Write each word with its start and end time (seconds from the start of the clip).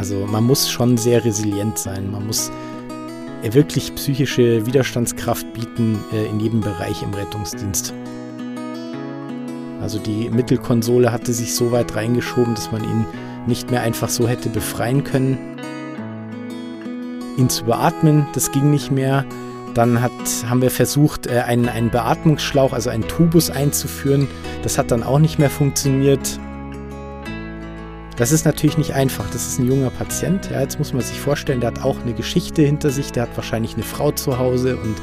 Also 0.00 0.26
man 0.26 0.44
muss 0.44 0.70
schon 0.70 0.96
sehr 0.96 1.26
resilient 1.26 1.78
sein. 1.78 2.10
Man 2.10 2.26
muss 2.26 2.50
wirklich 3.42 3.94
psychische 3.96 4.64
Widerstandskraft 4.64 5.52
bieten 5.52 6.02
äh, 6.10 6.24
in 6.24 6.40
jedem 6.40 6.62
Bereich 6.62 7.02
im 7.02 7.12
Rettungsdienst. 7.12 7.92
Also 9.82 9.98
die 9.98 10.30
Mittelkonsole 10.30 11.12
hatte 11.12 11.34
sich 11.34 11.54
so 11.54 11.70
weit 11.70 11.94
reingeschoben, 11.96 12.54
dass 12.54 12.72
man 12.72 12.82
ihn 12.82 13.04
nicht 13.46 13.70
mehr 13.70 13.82
einfach 13.82 14.08
so 14.08 14.26
hätte 14.26 14.48
befreien 14.48 15.04
können. 15.04 15.36
Ihn 17.36 17.50
zu 17.50 17.64
beatmen, 17.64 18.26
das 18.32 18.52
ging 18.52 18.70
nicht 18.70 18.90
mehr. 18.90 19.26
Dann 19.74 20.00
hat, 20.00 20.12
haben 20.48 20.62
wir 20.62 20.70
versucht, 20.70 21.26
äh, 21.26 21.40
einen, 21.40 21.68
einen 21.68 21.90
Beatmungsschlauch, 21.90 22.72
also 22.72 22.88
einen 22.88 23.06
Tubus 23.06 23.50
einzuführen. 23.50 24.28
Das 24.62 24.78
hat 24.78 24.92
dann 24.92 25.02
auch 25.02 25.18
nicht 25.18 25.38
mehr 25.38 25.50
funktioniert. 25.50 26.40
Das 28.20 28.32
ist 28.32 28.44
natürlich 28.44 28.76
nicht 28.76 28.92
einfach. 28.92 29.24
Das 29.30 29.46
ist 29.46 29.58
ein 29.58 29.66
junger 29.66 29.88
Patient. 29.88 30.50
Ja, 30.50 30.60
jetzt 30.60 30.78
muss 30.78 30.92
man 30.92 31.00
sich 31.00 31.18
vorstellen, 31.18 31.60
der 31.60 31.68
hat 31.68 31.82
auch 31.82 31.98
eine 32.02 32.12
Geschichte 32.12 32.60
hinter 32.60 32.90
sich. 32.90 33.12
Der 33.12 33.22
hat 33.22 33.34
wahrscheinlich 33.34 33.72
eine 33.72 33.82
Frau 33.82 34.12
zu 34.12 34.38
Hause 34.38 34.76
und 34.76 34.94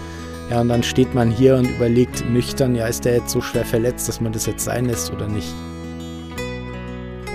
ja, 0.52 0.62
und 0.62 0.70
dann 0.70 0.84
steht 0.84 1.16
man 1.16 1.32
hier 1.32 1.56
und 1.56 1.68
überlegt 1.68 2.30
nüchtern, 2.30 2.76
ja, 2.76 2.86
ist 2.86 3.06
der 3.06 3.16
jetzt 3.16 3.32
so 3.32 3.42
schwer 3.42 3.66
verletzt, 3.66 4.08
dass 4.08 4.22
man 4.22 4.34
das 4.34 4.46
jetzt 4.46 4.64
sein 4.64 4.86
lässt 4.86 5.12
oder 5.12 5.28
nicht? 5.28 5.52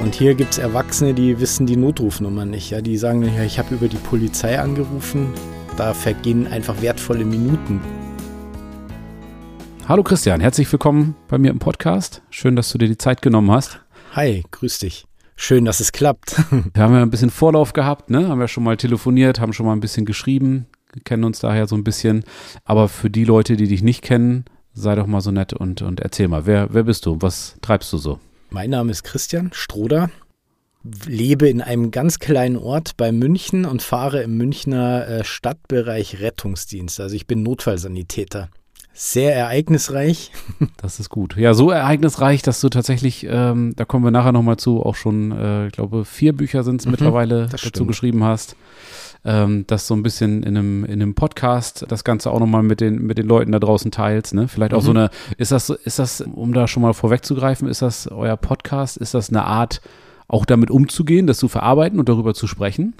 Und 0.00 0.14
hier 0.14 0.36
gibt 0.36 0.52
es 0.52 0.58
Erwachsene, 0.58 1.14
die 1.14 1.40
wissen 1.40 1.66
die 1.66 1.76
Notrufnummer 1.76 2.44
nicht. 2.44 2.70
Ja, 2.70 2.80
die 2.80 2.96
sagen, 2.96 3.22
ja, 3.24 3.42
ich 3.42 3.58
habe 3.58 3.74
über 3.74 3.88
die 3.88 3.96
Polizei 3.96 4.60
angerufen. 4.60 5.34
Da 5.76 5.94
vergehen 5.94 6.46
einfach 6.46 6.80
wertvolle 6.80 7.24
Minuten. 7.24 7.80
Hallo 9.88 10.04
Christian, 10.04 10.40
herzlich 10.40 10.70
willkommen 10.70 11.16
bei 11.26 11.38
mir 11.38 11.50
im 11.50 11.58
Podcast. 11.58 12.22
Schön, 12.30 12.54
dass 12.54 12.70
du 12.70 12.78
dir 12.78 12.86
die 12.86 12.98
Zeit 12.98 13.20
genommen 13.20 13.50
hast. 13.50 13.80
Hi, 14.14 14.44
grüß 14.52 14.78
dich. 14.78 15.06
Schön, 15.44 15.64
dass 15.64 15.80
es 15.80 15.90
klappt. 15.90 16.36
Wir 16.72 16.84
haben 16.84 16.94
ja 16.94 17.02
ein 17.02 17.10
bisschen 17.10 17.28
Vorlauf 17.28 17.72
gehabt, 17.72 18.10
ne? 18.10 18.28
Haben 18.28 18.40
ja 18.40 18.46
schon 18.46 18.62
mal 18.62 18.76
telefoniert, 18.76 19.40
haben 19.40 19.52
schon 19.52 19.66
mal 19.66 19.72
ein 19.72 19.80
bisschen 19.80 20.06
geschrieben, 20.06 20.66
kennen 21.02 21.24
uns 21.24 21.40
daher 21.40 21.66
so 21.66 21.74
ein 21.74 21.82
bisschen. 21.82 22.22
Aber 22.64 22.88
für 22.88 23.10
die 23.10 23.24
Leute, 23.24 23.56
die 23.56 23.66
dich 23.66 23.82
nicht 23.82 24.02
kennen, 24.02 24.44
sei 24.72 24.94
doch 24.94 25.08
mal 25.08 25.20
so 25.20 25.32
nett 25.32 25.52
und, 25.52 25.82
und 25.82 25.98
erzähl 25.98 26.28
mal, 26.28 26.46
wer, 26.46 26.72
wer 26.72 26.84
bist 26.84 27.06
du? 27.06 27.16
Was 27.18 27.56
treibst 27.60 27.92
du 27.92 27.98
so? 27.98 28.20
Mein 28.50 28.70
Name 28.70 28.92
ist 28.92 29.02
Christian 29.02 29.50
Stroder, 29.52 30.10
lebe 31.08 31.48
in 31.48 31.60
einem 31.60 31.90
ganz 31.90 32.20
kleinen 32.20 32.56
Ort 32.56 32.96
bei 32.96 33.10
München 33.10 33.64
und 33.64 33.82
fahre 33.82 34.22
im 34.22 34.36
Münchner 34.36 35.08
äh, 35.08 35.24
Stadtbereich 35.24 36.20
Rettungsdienst. 36.20 37.00
Also 37.00 37.16
ich 37.16 37.26
bin 37.26 37.42
Notfallsanitäter 37.42 38.48
sehr 38.92 39.34
ereignisreich. 39.34 40.30
Das 40.76 40.98
ist 40.98 41.10
gut. 41.10 41.36
Ja, 41.36 41.54
so 41.54 41.70
ereignisreich, 41.70 42.42
dass 42.42 42.60
du 42.60 42.68
tatsächlich, 42.68 43.26
ähm, 43.28 43.72
da 43.76 43.84
kommen 43.84 44.04
wir 44.04 44.10
nachher 44.10 44.32
nochmal 44.32 44.56
zu, 44.56 44.82
auch 44.82 44.96
schon, 44.96 45.30
äh, 45.32 45.66
ich 45.68 45.72
glaube, 45.72 46.04
vier 46.04 46.32
Bücher 46.32 46.64
sind 46.64 46.80
es 46.80 46.86
mhm, 46.86 46.92
mittlerweile 46.92 47.46
dazu 47.48 47.68
stimmt. 47.68 47.88
geschrieben 47.88 48.24
hast. 48.24 48.56
Ähm, 49.24 49.64
das 49.68 49.86
so 49.86 49.94
ein 49.94 50.02
bisschen 50.02 50.42
in 50.42 50.56
einem, 50.56 50.84
in 50.84 51.00
einem 51.00 51.14
Podcast 51.14 51.84
das 51.88 52.02
Ganze 52.02 52.32
auch 52.32 52.40
nochmal 52.40 52.64
mit 52.64 52.80
den, 52.80 52.96
mit 53.02 53.18
den 53.18 53.26
Leuten 53.26 53.52
da 53.52 53.60
draußen 53.60 53.92
teilst, 53.92 54.34
ne? 54.34 54.48
Vielleicht 54.48 54.74
auch 54.74 54.82
mhm. 54.82 54.86
so 54.86 54.90
eine, 54.90 55.10
ist 55.36 55.52
das, 55.52 55.70
ist 55.70 56.00
das, 56.00 56.20
um 56.20 56.52
da 56.52 56.66
schon 56.66 56.82
mal 56.82 56.92
vorwegzugreifen, 56.92 57.68
ist 57.68 57.82
das 57.82 58.08
euer 58.08 58.36
Podcast, 58.36 58.96
ist 58.96 59.14
das 59.14 59.28
eine 59.28 59.44
Art, 59.44 59.80
auch 60.26 60.44
damit 60.44 60.70
umzugehen, 60.70 61.26
das 61.26 61.38
zu 61.38 61.46
verarbeiten 61.46 62.00
und 62.00 62.08
darüber 62.08 62.34
zu 62.34 62.48
sprechen? 62.48 62.94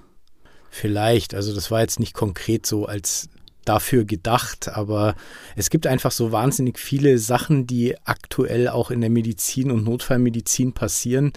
Vielleicht, 0.71 1.35
also 1.35 1.55
das 1.55 1.71
war 1.71 1.81
jetzt 1.81 1.99
nicht 1.99 2.15
konkret 2.15 2.67
so 2.67 2.87
als 2.87 3.29
dafür 3.65 4.05
gedacht, 4.05 4.69
aber 4.69 5.15
es 5.57 5.71
gibt 5.71 5.87
einfach 5.87 6.11
so 6.13 6.33
wahnsinnig 6.33 6.79
viele 6.79 7.19
Sachen, 7.19 7.67
die 7.67 7.97
aktuell 8.05 8.69
auch 8.69 8.91
in 8.91 9.01
der 9.01 9.11
Medizin 9.11 9.71
und 9.71 9.85
Notfallmedizin 9.85 10.73
passieren. 10.73 11.33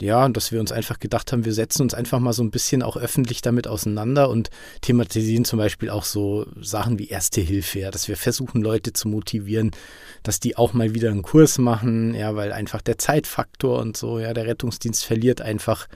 Ja, 0.00 0.24
und 0.24 0.36
dass 0.36 0.52
wir 0.52 0.60
uns 0.60 0.70
einfach 0.70 1.00
gedacht 1.00 1.32
haben, 1.32 1.44
wir 1.44 1.52
setzen 1.52 1.82
uns 1.82 1.92
einfach 1.92 2.20
mal 2.20 2.32
so 2.32 2.44
ein 2.44 2.52
bisschen 2.52 2.84
auch 2.84 2.96
öffentlich 2.96 3.42
damit 3.42 3.66
auseinander 3.66 4.30
und 4.30 4.48
thematisieren 4.80 5.44
zum 5.44 5.58
Beispiel 5.58 5.90
auch 5.90 6.04
so 6.04 6.46
Sachen 6.60 7.00
wie 7.00 7.08
Erste 7.08 7.40
Hilfe, 7.40 7.80
ja, 7.80 7.90
dass 7.90 8.06
wir 8.06 8.16
versuchen, 8.16 8.62
Leute 8.62 8.92
zu 8.92 9.08
motivieren, 9.08 9.72
dass 10.22 10.38
die 10.38 10.56
auch 10.56 10.72
mal 10.72 10.94
wieder 10.94 11.10
einen 11.10 11.22
Kurs 11.22 11.58
machen, 11.58 12.14
ja, 12.14 12.36
weil 12.36 12.52
einfach 12.52 12.80
der 12.80 12.98
Zeitfaktor 12.98 13.80
und 13.80 13.96
so, 13.96 14.20
ja, 14.20 14.32
der 14.34 14.46
Rettungsdienst 14.46 15.04
verliert 15.04 15.40
einfach 15.40 15.88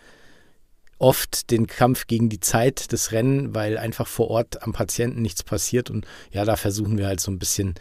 oft 1.02 1.50
den 1.50 1.66
Kampf 1.66 2.06
gegen 2.06 2.28
die 2.28 2.40
Zeit 2.40 2.92
des 2.92 3.12
Rennen, 3.12 3.54
weil 3.54 3.76
einfach 3.76 4.06
vor 4.06 4.28
Ort 4.30 4.62
am 4.62 4.72
Patienten 4.72 5.20
nichts 5.20 5.42
passiert. 5.42 5.90
Und 5.90 6.06
ja, 6.30 6.44
da 6.44 6.56
versuchen 6.56 6.96
wir 6.96 7.08
halt 7.08 7.20
so 7.20 7.30
ein 7.30 7.40
bisschen 7.40 7.74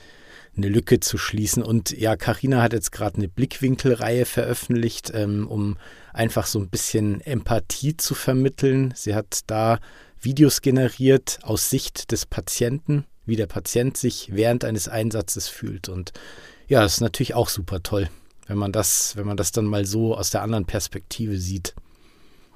eine 0.58 0.68
Lücke 0.68 1.00
zu 1.00 1.18
schließen. 1.18 1.62
Und 1.62 1.92
ja, 1.92 2.16
Karina 2.16 2.62
hat 2.62 2.74
jetzt 2.74 2.92
gerade 2.92 3.18
eine 3.18 3.28
Blickwinkelreihe 3.30 4.26
veröffentlicht, 4.26 5.12
ähm, 5.14 5.48
um 5.48 5.78
einfach 6.14 6.48
so 6.48 6.60
ein 6.60 6.70
bisschen 6.70 7.22
Empathie 7.22 7.96
zu 7.96 8.16
vermitteln. 8.16 8.92
Sie 8.96 9.14
hat 9.14 9.42
da 9.46 9.80
Videos 10.20 10.62
generiert 10.62 11.40
aus 11.44 11.70
Sicht 11.70 12.12
des 12.12 12.26
Patienten, 12.26 13.06
wie 13.26 13.36
der 13.36 13.48
Patient 13.48 13.98
sich 13.98 14.30
während 14.34 14.66
eines 14.66 14.88
Einsatzes 14.88 15.48
fühlt. 15.48 15.90
Und 15.90 16.12
ja, 16.68 16.82
das 16.82 16.94
ist 16.94 17.02
natürlich 17.02 17.36
auch 17.36 17.50
super 17.50 17.84
toll, 17.84 18.10
wenn 18.48 18.58
man 18.58 18.72
das, 18.72 19.16
wenn 19.16 19.28
man 19.28 19.38
das 19.38 19.52
dann 19.52 19.66
mal 19.66 19.86
so 19.86 20.18
aus 20.18 20.32
der 20.32 20.42
anderen 20.42 20.66
Perspektive 20.66 21.38
sieht. 21.38 21.76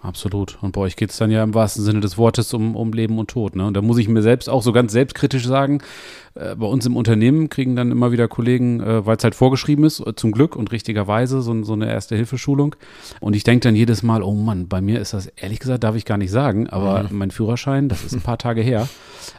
Absolut. 0.05 0.57
Und 0.61 0.73
bei 0.73 0.81
euch 0.81 0.95
geht 0.95 1.09
es 1.09 1.17
dann 1.17 1.31
ja 1.31 1.43
im 1.43 1.53
wahrsten 1.53 1.83
Sinne 1.83 1.99
des 1.99 2.17
Wortes 2.17 2.53
um, 2.53 2.75
um 2.75 2.93
Leben 2.93 3.17
und 3.17 3.29
Tod. 3.29 3.55
Ne? 3.55 3.65
Und 3.65 3.73
da 3.75 3.81
muss 3.81 3.97
ich 3.97 4.07
mir 4.07 4.21
selbst 4.21 4.49
auch 4.49 4.61
so 4.61 4.71
ganz 4.71 4.91
selbstkritisch 4.91 5.45
sagen, 5.47 5.81
äh, 6.35 6.55
bei 6.55 6.67
uns 6.67 6.85
im 6.85 6.95
Unternehmen 6.95 7.49
kriegen 7.49 7.75
dann 7.75 7.91
immer 7.91 8.11
wieder 8.11 8.27
Kollegen, 8.27 8.81
äh, 8.81 9.05
weil 9.05 9.17
es 9.17 9.23
halt 9.23 9.35
vorgeschrieben 9.35 9.85
ist, 9.85 10.05
äh, 10.05 10.15
zum 10.15 10.31
Glück 10.31 10.55
und 10.55 10.71
richtigerweise, 10.71 11.41
so, 11.41 11.63
so 11.63 11.73
eine 11.73 11.89
Erste-Hilfe-Schulung. 11.89 12.75
Und 13.19 13.35
ich 13.35 13.43
denke 13.43 13.67
dann 13.67 13.75
jedes 13.75 14.03
Mal, 14.03 14.21
oh 14.21 14.33
Mann, 14.33 14.67
bei 14.67 14.81
mir 14.81 14.99
ist 14.99 15.13
das, 15.13 15.27
ehrlich 15.27 15.59
gesagt, 15.59 15.83
darf 15.83 15.95
ich 15.95 16.05
gar 16.05 16.17
nicht 16.17 16.31
sagen, 16.31 16.69
aber 16.69 17.03
mhm. 17.03 17.17
mein 17.17 17.31
Führerschein, 17.31 17.89
das 17.89 18.03
ist 18.03 18.13
ein 18.13 18.21
paar 18.21 18.37
Tage 18.37 18.61
her. 18.61 18.87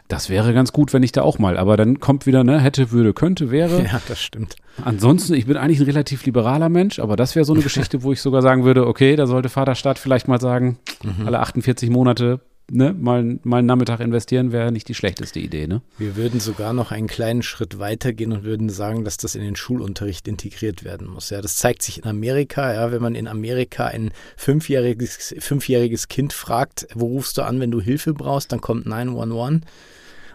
Das 0.07 0.29
wäre 0.29 0.53
ganz 0.53 0.73
gut, 0.73 0.91
wenn 0.91 1.03
ich 1.03 1.11
da 1.11 1.21
auch 1.21 1.39
mal. 1.39 1.57
Aber 1.57 1.77
dann 1.77 1.99
kommt 1.99 2.25
wieder, 2.25 2.43
ne, 2.43 2.59
hätte, 2.59 2.91
würde, 2.91 3.13
könnte, 3.13 3.51
wäre. 3.51 3.83
Ja, 3.83 4.01
das 4.07 4.19
stimmt. 4.19 4.55
Ansonsten, 4.83 5.33
ich 5.33 5.47
bin 5.47 5.57
eigentlich 5.57 5.79
ein 5.79 5.85
relativ 5.85 6.25
liberaler 6.25 6.69
Mensch, 6.69 6.99
aber 6.99 7.15
das 7.15 7.35
wäre 7.35 7.45
so 7.45 7.53
eine 7.53 7.63
Geschichte, 7.67 8.03
wo 8.03 8.11
ich 8.11 8.21
sogar 8.21 8.41
sagen 8.41 8.63
würde, 8.63 8.87
okay, 8.87 9.15
da 9.15 9.27
sollte 9.27 9.49
Vaterstaat 9.49 9.99
vielleicht 9.99 10.27
mal 10.27 10.41
sagen, 10.41 10.56
mhm. 10.61 11.25
alle 11.25 11.39
48 11.39 11.89
Monate 11.89 12.41
ne, 12.71 12.93
mal, 12.93 13.39
mal 13.43 13.57
einen 13.57 13.67
Nachmittag 13.67 13.99
investieren 13.99 14.51
wäre 14.51 14.71
nicht 14.71 14.87
die 14.87 14.93
schlechteste 14.93 15.39
Idee. 15.39 15.67
Ne? 15.67 15.81
Wir 15.97 16.15
würden 16.15 16.39
sogar 16.39 16.73
noch 16.73 16.91
einen 16.91 17.07
kleinen 17.07 17.43
Schritt 17.43 17.79
weitergehen 17.79 18.31
und 18.31 18.43
würden 18.43 18.69
sagen, 18.69 19.03
dass 19.03 19.17
das 19.17 19.35
in 19.35 19.41
den 19.41 19.55
Schulunterricht 19.55 20.27
integriert 20.27 20.83
werden 20.83 21.07
muss. 21.07 21.29
Ja, 21.29 21.41
das 21.41 21.55
zeigt 21.55 21.81
sich 21.81 21.99
in 21.99 22.05
Amerika. 22.05 22.73
Ja, 22.73 22.91
wenn 22.91 23.01
man 23.01 23.15
in 23.15 23.27
Amerika 23.27 23.85
ein 23.85 24.11
fünfjähriges, 24.35 25.35
fünfjähriges 25.39 26.07
Kind 26.07 26.33
fragt, 26.33 26.87
wo 26.93 27.07
rufst 27.07 27.37
du 27.37 27.43
an, 27.43 27.59
wenn 27.59 27.71
du 27.71 27.81
Hilfe 27.81 28.13
brauchst, 28.13 28.51
dann 28.51 28.61
kommt 28.61 28.85
911. 28.85 29.61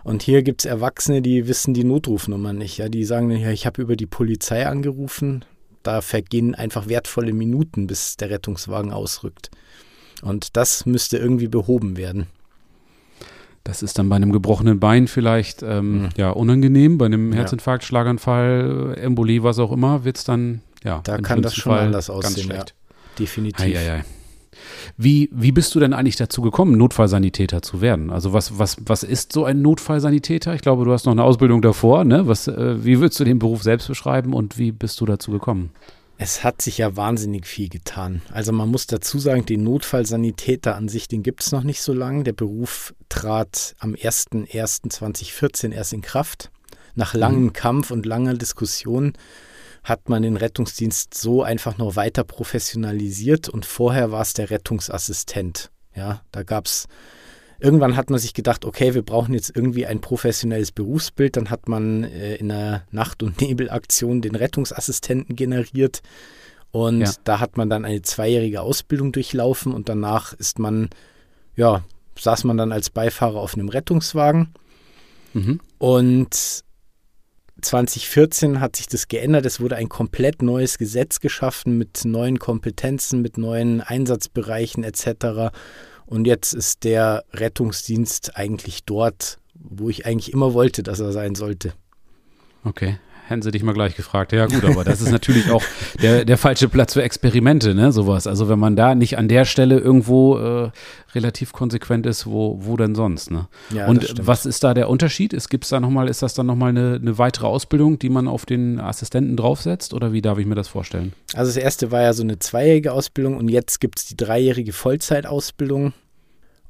Und 0.04 0.22
hier 0.22 0.42
gibt 0.42 0.62
es 0.62 0.64
Erwachsene, 0.64 1.22
die 1.22 1.46
wissen 1.46 1.74
die 1.74 1.84
Notrufnummer 1.84 2.52
nicht. 2.52 2.78
Ja, 2.78 2.88
die 2.88 3.04
sagen, 3.04 3.30
ja, 3.30 3.50
ich 3.50 3.66
habe 3.66 3.82
über 3.82 3.94
die 3.94 4.06
Polizei 4.06 4.66
angerufen. 4.66 5.44
Da 5.84 6.00
vergehen 6.00 6.54
einfach 6.54 6.88
wertvolle 6.88 7.32
Minuten, 7.32 7.86
bis 7.86 8.16
der 8.16 8.30
Rettungswagen 8.30 8.92
ausrückt. 8.92 9.50
Und 10.22 10.56
das 10.56 10.86
müsste 10.86 11.18
irgendwie 11.18 11.48
behoben 11.48 11.96
werden. 11.96 12.26
Das 13.64 13.82
ist 13.82 13.98
dann 13.98 14.08
bei 14.08 14.16
einem 14.16 14.32
gebrochenen 14.32 14.80
Bein 14.80 15.06
vielleicht 15.06 15.62
ähm, 15.62 16.02
mhm. 16.02 16.08
ja, 16.16 16.30
unangenehm. 16.30 16.98
Bei 16.98 17.06
einem 17.06 17.32
Herzinfarkt, 17.32 17.84
Schlaganfall, 17.84 18.96
Embolie, 19.00 19.42
was 19.42 19.58
auch 19.58 19.70
immer, 19.70 20.04
wird 20.04 20.16
es 20.16 20.24
dann, 20.24 20.62
ja. 20.82 21.00
Da 21.04 21.18
kann 21.18 21.42
das 21.42 21.54
schon 21.54 21.72
Fall 21.72 21.86
anders 21.86 22.10
aussehen, 22.10 22.50
ja. 22.50 22.64
Definitiv. 23.18 23.64
Ei, 23.64 23.76
ei, 23.76 23.92
ei. 23.98 24.04
Wie, 24.96 25.30
wie 25.32 25.52
bist 25.52 25.74
du 25.74 25.80
denn 25.80 25.92
eigentlich 25.92 26.16
dazu 26.16 26.42
gekommen, 26.42 26.76
Notfallsanitäter 26.76 27.62
zu 27.62 27.80
werden? 27.80 28.10
Also 28.10 28.32
was, 28.32 28.58
was, 28.58 28.76
was 28.84 29.02
ist 29.02 29.32
so 29.32 29.44
ein 29.44 29.62
Notfallsanitäter? 29.62 30.54
Ich 30.54 30.62
glaube, 30.62 30.84
du 30.84 30.92
hast 30.92 31.06
noch 31.06 31.12
eine 31.12 31.24
Ausbildung 31.24 31.62
davor. 31.62 32.04
Ne? 32.04 32.26
Was, 32.26 32.48
äh, 32.48 32.84
wie 32.84 33.00
würdest 33.00 33.18
du 33.20 33.24
den 33.24 33.38
Beruf 33.38 33.62
selbst 33.62 33.88
beschreiben 33.88 34.34
und 34.34 34.58
wie 34.58 34.72
bist 34.72 35.00
du 35.00 35.06
dazu 35.06 35.30
gekommen? 35.30 35.70
Es 36.22 36.44
hat 36.44 36.62
sich 36.62 36.78
ja 36.78 36.94
wahnsinnig 36.94 37.48
viel 37.48 37.68
getan. 37.68 38.22
Also 38.30 38.52
man 38.52 38.68
muss 38.68 38.86
dazu 38.86 39.18
sagen, 39.18 39.44
den 39.44 39.64
Notfallsanitäter 39.64 40.76
an 40.76 40.88
sich, 40.88 41.08
den 41.08 41.24
gibt 41.24 41.42
es 41.42 41.50
noch 41.50 41.64
nicht 41.64 41.82
so 41.82 41.92
lange. 41.92 42.22
Der 42.22 42.32
Beruf 42.32 42.94
trat 43.08 43.74
am 43.80 43.94
01.01.2014 43.94 45.72
erst 45.72 45.92
in 45.92 46.00
Kraft. 46.00 46.52
Nach 46.94 47.14
langem 47.14 47.46
mhm. 47.46 47.52
Kampf 47.54 47.90
und 47.90 48.06
langer 48.06 48.34
Diskussion 48.34 49.14
hat 49.82 50.08
man 50.08 50.22
den 50.22 50.36
Rettungsdienst 50.36 51.12
so 51.12 51.42
einfach 51.42 51.76
noch 51.76 51.96
weiter 51.96 52.22
professionalisiert 52.22 53.48
und 53.48 53.66
vorher 53.66 54.12
war 54.12 54.22
es 54.22 54.32
der 54.32 54.50
Rettungsassistent. 54.50 55.72
Ja, 55.92 56.22
da 56.30 56.44
gab 56.44 56.66
es 56.66 56.86
Irgendwann 57.62 57.97
hat 57.97 58.11
man 58.11 58.19
sich 58.19 58.35
gedacht, 58.35 58.64
okay, 58.64 58.93
wir 58.93 59.03
brauchen 59.03 59.35
jetzt 59.35 59.55
irgendwie 59.55 59.87
ein 59.87 60.00
professionelles 60.00 60.73
Berufsbild. 60.73 61.37
Dann 61.37 61.49
hat 61.49 61.69
man 61.69 62.03
äh, 62.03 62.35
in 62.35 62.50
einer 62.50 62.82
Nacht- 62.91 63.23
und 63.23 63.41
Nebelaktion 63.41 64.20
den 64.20 64.35
Rettungsassistenten 64.35 65.37
generiert. 65.37 66.03
Und 66.73 67.03
ja. 67.03 67.12
da 67.23 67.38
hat 67.38 67.56
man 67.56 67.70
dann 67.70 67.85
eine 67.85 68.03
zweijährige 68.03 68.62
Ausbildung 68.62 69.12
durchlaufen 69.12 69.73
und 69.73 69.88
danach 69.88 70.32
ist 70.32 70.59
man, 70.59 70.91
ja, 71.55 71.85
saß 72.19 72.44
man 72.44 72.56
dann 72.56 72.73
als 72.73 72.91
Beifahrer 72.91 73.38
auf 73.38 73.55
einem 73.55 73.69
Rettungswagen. 73.69 74.49
Mhm. 75.32 75.61
Und 75.79 76.64
2014 77.61 78.61
hat 78.61 78.75
sich 78.75 78.88
das 78.88 79.06
geändert. 79.06 79.47
Es 79.47 79.61
wurde 79.61 79.76
ein 79.76 79.88
komplett 79.88 80.43
neues 80.43 80.79
Gesetz 80.79 81.20
geschaffen 81.20 81.79
mit 81.79 82.05
neuen 82.05 82.41
Kompetenzen, 82.41 83.23
mit 83.23 83.38
neuen 83.38 83.81
Einsatzbereichen 83.81 84.82
etc. 84.82 85.55
Und 86.06 86.26
jetzt 86.26 86.52
ist 86.52 86.84
der 86.84 87.25
Rettungsdienst 87.32 88.37
eigentlich 88.37 88.84
dort, 88.84 89.38
wo 89.54 89.88
ich 89.88 90.06
eigentlich 90.06 90.32
immer 90.32 90.54
wollte, 90.54 90.82
dass 90.82 91.00
er 91.00 91.12
sein 91.12 91.34
sollte. 91.34 91.72
Okay 92.64 92.99
hätten 93.26 93.42
sie 93.42 93.50
dich 93.50 93.62
mal 93.62 93.72
gleich 93.72 93.96
gefragt. 93.96 94.32
Ja 94.32 94.46
gut, 94.46 94.64
aber 94.64 94.84
das 94.84 95.00
ist 95.00 95.10
natürlich 95.10 95.50
auch 95.50 95.62
der, 96.02 96.24
der 96.24 96.38
falsche 96.38 96.69
Platz 96.69 96.94
für 96.94 97.02
Experimente, 97.02 97.74
ne, 97.74 97.92
sowas. 97.92 98.26
Also 98.26 98.48
wenn 98.48 98.58
man 98.58 98.76
da 98.76 98.94
nicht 98.94 99.19
an 99.19 99.28
der 99.28 99.44
Stelle 99.44 99.78
irgendwo 99.78 100.38
äh, 100.38 100.70
relativ 101.14 101.52
konsequent 101.52 102.06
ist, 102.06 102.26
wo, 102.26 102.58
wo 102.60 102.76
denn 102.76 102.94
sonst, 102.94 103.30
ne? 103.30 103.48
Ja, 103.70 103.86
Und 103.86 104.14
was 104.20 104.46
ist 104.46 104.64
da 104.64 104.74
der 104.74 104.88
Unterschied? 104.88 105.32
Ist, 105.32 105.48
gibt's 105.48 105.69
da 105.69 105.80
nochmal, 105.80 106.08
ist 106.08 106.22
das 106.22 106.34
dann 106.34 106.46
nochmal 106.46 106.70
eine, 106.70 106.98
eine 107.00 107.19
weitere 107.19 107.46
Ausbildung, 107.46 107.98
die 107.98 108.08
man 108.08 108.28
auf 108.28 108.46
den 108.46 108.80
Assistenten 108.80 109.36
draufsetzt 109.36 109.94
oder 109.94 110.12
wie 110.12 110.22
darf 110.22 110.38
ich 110.38 110.46
mir 110.46 110.54
das 110.54 110.68
vorstellen? 110.68 111.12
Also 111.34 111.50
das 111.52 111.62
erste 111.62 111.90
war 111.90 112.02
ja 112.02 112.12
so 112.12 112.22
eine 112.22 112.38
zweijährige 112.38 112.92
Ausbildung 112.92 113.36
und 113.36 113.48
jetzt 113.48 113.80
gibt 113.80 113.98
es 113.98 114.06
die 114.06 114.16
dreijährige 114.16 114.72
Vollzeitausbildung 114.72 115.92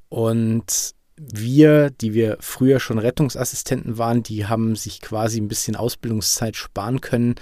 und 0.08 0.94
wir, 1.30 1.90
die 1.90 2.14
wir 2.14 2.36
früher 2.40 2.80
schon 2.80 2.98
Rettungsassistenten 2.98 3.98
waren, 3.98 4.22
die 4.22 4.46
haben 4.46 4.76
sich 4.76 5.00
quasi 5.00 5.40
ein 5.40 5.48
bisschen 5.48 5.76
Ausbildungszeit 5.76 6.56
sparen 6.56 7.00
können 7.00 7.36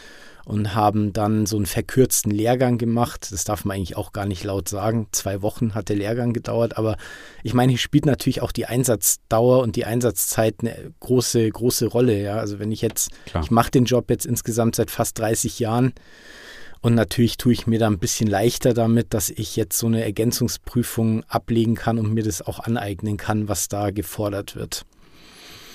und 0.45 0.75
haben 0.75 1.13
dann 1.13 1.47
so 1.47 1.57
einen 1.57 1.67
verkürzten 1.67 2.33
Lehrgang 2.33 2.79
gemacht. 2.79 3.29
Das 3.31 3.45
darf 3.45 3.65
man 3.65 3.77
eigentlich 3.77 3.97
auch 3.97 4.13
gar 4.13 4.27
nicht 4.27 4.43
laut 4.45 4.69
sagen. 4.69 5.07
Zwei 5.13 5.43
Wochen 5.43 5.75
hat 5.75 5.89
der 5.89 5.97
Lehrgang 5.97 6.33
gedauert, 6.33 6.77
aber 6.77 6.97
ich 7.43 7.55
meine, 7.55 7.71
hier 7.71 7.79
spielt 7.79 8.07
natürlich 8.07 8.43
auch 8.43 8.53
die 8.53 8.67
Einsatzdauer 8.67 9.63
und 9.63 9.77
die 9.77 9.85
Einsatzzeit 9.85 10.57
eine 10.61 10.93
große, 11.01 11.49
große 11.49 11.87
Rolle. 11.87 12.21
Ja, 12.21 12.37
also 12.37 12.59
wenn 12.59 12.73
ich 12.73 12.83
jetzt, 12.83 13.11
Klar. 13.27 13.45
ich 13.45 13.51
mache 13.51 13.71
den 13.71 13.85
Job 13.85 14.11
jetzt 14.11 14.27
insgesamt 14.27 14.77
seit 14.77 14.91
fast 14.91 15.19
30 15.19 15.59
Jahren 15.59 15.93
und 16.83 16.95
natürlich 16.95 17.37
tue 17.37 17.53
ich 17.53 17.67
mir 17.67 17.79
da 17.79 17.87
ein 17.87 17.99
bisschen 17.99 18.27
leichter 18.27 18.73
damit, 18.73 19.13
dass 19.13 19.31
ich 19.31 19.57
jetzt 19.57 19.79
so 19.79 19.87
eine 19.87 20.03
Ergänzungsprüfung 20.03 21.25
ablegen 21.29 21.75
kann 21.75 21.99
und 21.99 22.13
mir 22.13 22.25
das 22.25 22.43
auch 22.43 22.61
aneignen 22.61 23.17
kann, 23.17 23.49
was 23.49 23.69
da 23.69 23.91
gefordert 23.91 24.57
wird. 24.57 24.87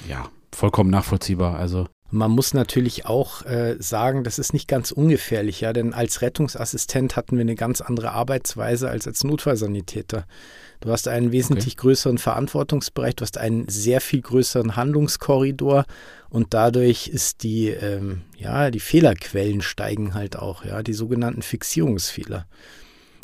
Ja, 0.10 0.30
vollkommen 0.52 0.90
nachvollziehbar. 0.90 1.58
Also 1.58 1.88
man 2.12 2.32
muss 2.32 2.54
natürlich 2.54 3.06
auch 3.06 3.46
äh, 3.46 3.76
sagen, 3.80 4.24
das 4.24 4.40
ist 4.40 4.54
nicht 4.54 4.68
ganz 4.68 4.92
ungefährlich, 4.92 5.62
ja, 5.62 5.74
denn 5.74 5.94
als 5.94 6.22
Rettungsassistent 6.22 7.16
hatten 7.16 7.36
wir 7.36 7.42
eine 7.42 7.56
ganz 7.56 7.82
andere 7.82 8.12
Arbeitsweise 8.12 8.90
als 8.90 9.08
als 9.08 9.24
Notfallsanitäter. 9.24 10.26
Du 10.82 10.92
hast 10.92 11.08
einen 11.08 11.32
wesentlich 11.32 11.74
okay. 11.74 11.82
größeren 11.82 12.18
Verantwortungsbereich, 12.18 13.16
du 13.16 13.24
hast 13.24 13.38
einen 13.38 13.68
sehr 13.68 14.02
viel 14.02 14.22
größeren 14.22 14.76
Handlungskorridor 14.76 15.86
und 16.30 16.54
dadurch 16.54 17.08
ist 17.08 17.44
die, 17.44 17.70
ähm, 17.70 18.22
ja, 18.38 18.72
die 18.72 18.80
Fehlerquellen 18.80 19.62
steigen 19.62 20.14
halt 20.14 20.38
auch, 20.38 20.66
ja, 20.66 20.84
die 20.84 20.94
sogenannten 20.94 21.42
Fixierungsfehler. 21.42 22.46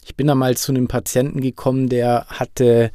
Ich 0.06 0.16
bin 0.16 0.28
da 0.28 0.36
mal 0.36 0.58
zu 0.58 0.72
einem 0.72 0.88
Patienten 0.88 1.42
gekommen, 1.42 1.90
der 1.90 2.26
hatte 2.28 2.92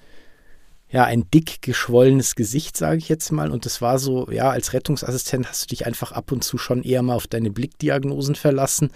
ja, 0.89 1.05
ein 1.05 1.29
dick 1.31 1.63
geschwollenes 1.63 2.37
Gesicht, 2.37 2.77
sage 2.77 2.99
ich 2.99 3.09
jetzt 3.09 3.33
mal. 3.33 3.51
Und 3.51 3.67
das 3.67 3.83
war 3.83 3.99
so, 3.99 4.31
ja, 4.31 4.51
als 4.51 4.73
Rettungsassistent 4.73 5.49
hast 5.49 5.65
du 5.65 5.67
dich 5.69 5.87
einfach 5.87 6.13
ab 6.13 6.31
und 6.31 6.45
zu 6.45 6.59
schon 6.59 6.83
eher 6.83 7.03
mal 7.03 7.15
auf 7.15 7.27
deine 7.27 7.51
Blickdiagnosen 7.51 8.35
verlassen. 8.35 8.91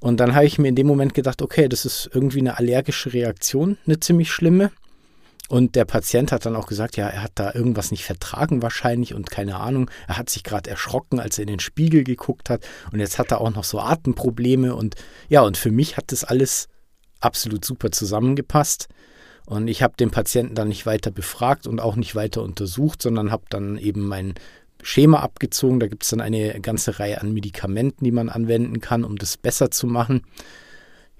Und 0.00 0.20
dann 0.20 0.34
habe 0.34 0.46
ich 0.46 0.58
mir 0.58 0.68
in 0.68 0.76
dem 0.76 0.86
Moment 0.86 1.14
gedacht, 1.14 1.42
okay, 1.42 1.68
das 1.68 1.84
ist 1.84 2.08
irgendwie 2.14 2.38
eine 2.38 2.56
allergische 2.56 3.12
Reaktion, 3.12 3.78
eine 3.86 3.98
ziemlich 3.98 4.30
schlimme. 4.30 4.70
Und 5.48 5.76
der 5.76 5.86
Patient 5.86 6.30
hat 6.30 6.44
dann 6.44 6.56
auch 6.56 6.66
gesagt, 6.66 6.96
ja, 6.98 7.08
er 7.08 7.22
hat 7.22 7.32
da 7.36 7.52
irgendwas 7.54 7.90
nicht 7.90 8.04
vertragen 8.04 8.60
wahrscheinlich 8.60 9.14
und 9.14 9.30
keine 9.30 9.56
Ahnung. 9.56 9.90
Er 10.06 10.18
hat 10.18 10.28
sich 10.28 10.44
gerade 10.44 10.68
erschrocken, 10.68 11.18
als 11.18 11.38
er 11.38 11.42
in 11.42 11.48
den 11.48 11.60
Spiegel 11.60 12.04
geguckt 12.04 12.50
hat. 12.50 12.66
Und 12.92 13.00
jetzt 13.00 13.18
hat 13.18 13.32
er 13.32 13.40
auch 13.40 13.50
noch 13.50 13.64
so 13.64 13.80
Atemprobleme. 13.80 14.74
Und 14.74 14.96
ja, 15.30 15.40
und 15.40 15.56
für 15.56 15.70
mich 15.70 15.96
hat 15.96 16.12
das 16.12 16.22
alles 16.22 16.68
absolut 17.20 17.64
super 17.64 17.90
zusammengepasst. 17.90 18.88
Und 19.46 19.68
ich 19.68 19.82
habe 19.82 19.94
den 19.98 20.10
Patienten 20.10 20.54
dann 20.54 20.68
nicht 20.68 20.84
weiter 20.84 21.10
befragt 21.10 21.66
und 21.66 21.80
auch 21.80 21.96
nicht 21.96 22.14
weiter 22.14 22.42
untersucht, 22.42 23.00
sondern 23.00 23.32
habe 23.32 23.44
dann 23.48 23.78
eben 23.78 24.06
mein 24.06 24.34
Schema 24.82 25.20
abgezogen. 25.20 25.80
Da 25.80 25.86
gibt 25.86 26.02
es 26.02 26.10
dann 26.10 26.20
eine 26.20 26.60
ganze 26.60 26.98
Reihe 26.98 27.22
an 27.22 27.32
Medikamenten, 27.32 28.04
die 28.04 28.12
man 28.12 28.28
anwenden 28.28 28.80
kann, 28.80 29.04
um 29.04 29.16
das 29.16 29.38
besser 29.38 29.70
zu 29.70 29.86
machen. 29.86 30.22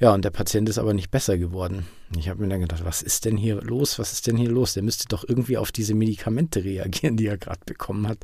Ja, 0.01 0.15
und 0.15 0.25
der 0.25 0.31
Patient 0.31 0.69
ist 0.69 0.79
aber 0.79 0.95
nicht 0.95 1.11
besser 1.11 1.39
geworden. 1.39 1.87
Ich 2.17 2.29
habe 2.29 2.41
mir 2.41 2.49
dann 2.49 2.61
gedacht, 2.61 2.85
was 2.85 3.03
ist 3.03 3.25
denn 3.25 3.37
hier 3.37 3.61
los? 3.61 3.99
Was 3.99 4.13
ist 4.13 4.27
denn 4.27 4.37
hier 4.37 4.51
los? 4.51 4.75
Der 4.75 4.85
müsste 4.85 5.09
doch 5.09 5.25
irgendwie 5.29 5.57
auf 5.57 5.73
diese 5.73 5.95
Medikamente 5.95 6.63
reagieren, 6.63 7.17
die 7.17 7.27
er 7.27 7.37
gerade 7.37 7.61
bekommen 7.67 8.07
hat. 8.07 8.19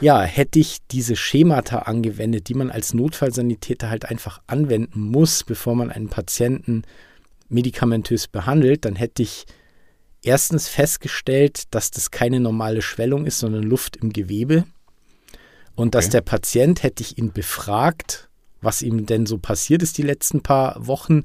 Ja, 0.00 0.22
hätte 0.22 0.58
ich 0.58 0.78
diese 0.90 1.14
Schemata 1.14 1.80
angewendet, 1.80 2.48
die 2.48 2.54
man 2.54 2.70
als 2.70 2.94
Notfallsanitäter 2.94 3.90
halt 3.90 4.06
einfach 4.06 4.40
anwenden 4.46 5.00
muss, 5.00 5.44
bevor 5.44 5.76
man 5.76 5.90
einen 5.90 6.08
Patienten 6.08 6.82
medikamentös 7.48 8.26
behandelt, 8.26 8.84
dann 8.84 8.96
hätte 8.96 9.22
ich 9.22 9.46
erstens 10.22 10.68
festgestellt, 10.68 11.74
dass 11.74 11.92
das 11.92 12.10
keine 12.10 12.40
normale 12.40 12.82
Schwellung 12.82 13.26
ist, 13.26 13.38
sondern 13.38 13.62
Luft 13.62 13.96
im 13.96 14.12
Gewebe. 14.12 14.64
Und 15.76 15.94
dass 15.94 16.08
der 16.08 16.22
Patient, 16.22 16.82
hätte 16.82 17.02
ich 17.02 17.18
ihn 17.18 17.32
befragt, 17.32 18.28
was 18.60 18.82
ihm 18.82 19.06
denn 19.06 19.26
so 19.26 19.38
passiert 19.38 19.82
ist 19.82 19.98
die 19.98 20.02
letzten 20.02 20.42
paar 20.42 20.86
Wochen, 20.86 21.22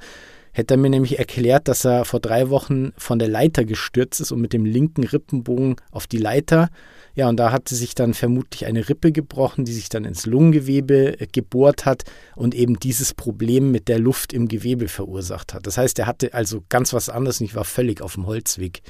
hätte 0.52 0.74
er 0.74 0.78
mir 0.78 0.90
nämlich 0.90 1.20
erklärt, 1.20 1.68
dass 1.68 1.86
er 1.86 2.06
vor 2.06 2.20
drei 2.20 2.50
Wochen 2.50 2.92
von 2.98 3.20
der 3.20 3.30
Leiter 3.30 3.64
gestürzt 3.64 4.20
ist 4.20 4.32
und 4.32 4.42
mit 4.42 4.54
dem 4.54 4.66
linken 4.66 5.04
Rippenbogen 5.04 5.78
auf 5.92 6.08
die 6.08 6.18
Leiter 6.18 6.70
ja, 7.14 7.28
und 7.28 7.38
da 7.38 7.52
hatte 7.52 7.76
sich 7.76 7.94
dann 7.94 8.14
vermutlich 8.14 8.66
eine 8.66 8.88
Rippe 8.88 9.12
gebrochen, 9.12 9.66
die 9.66 9.74
sich 9.74 9.90
dann 9.90 10.06
ins 10.06 10.26
Lungengewebe 10.26 11.20
äh, 11.20 11.28
gebohrt 11.28 11.86
hat 11.86 12.04
und 12.36 12.56
eben 12.56 12.80
dieses 12.80 13.14
Problem 13.14 13.72
mit 13.72 13.90
der 13.90 14.00
Luft 14.00 14.32
im 14.32 14.48
Gewebe 14.48 14.88
verursacht 14.88 15.54
hat. 15.54 15.68
Das 15.68 15.78
heißt, 15.78 16.00
er 16.00 16.08
hatte 16.08 16.34
also 16.34 16.64
ganz 16.70 16.94
was 16.94 17.10
anderes 17.10 17.42
und 17.42 17.48
ich 17.48 17.56
war 17.56 17.66
völlig 17.66 18.02
auf 18.02 18.14
dem 18.14 18.28
Holzweg. 18.28 18.82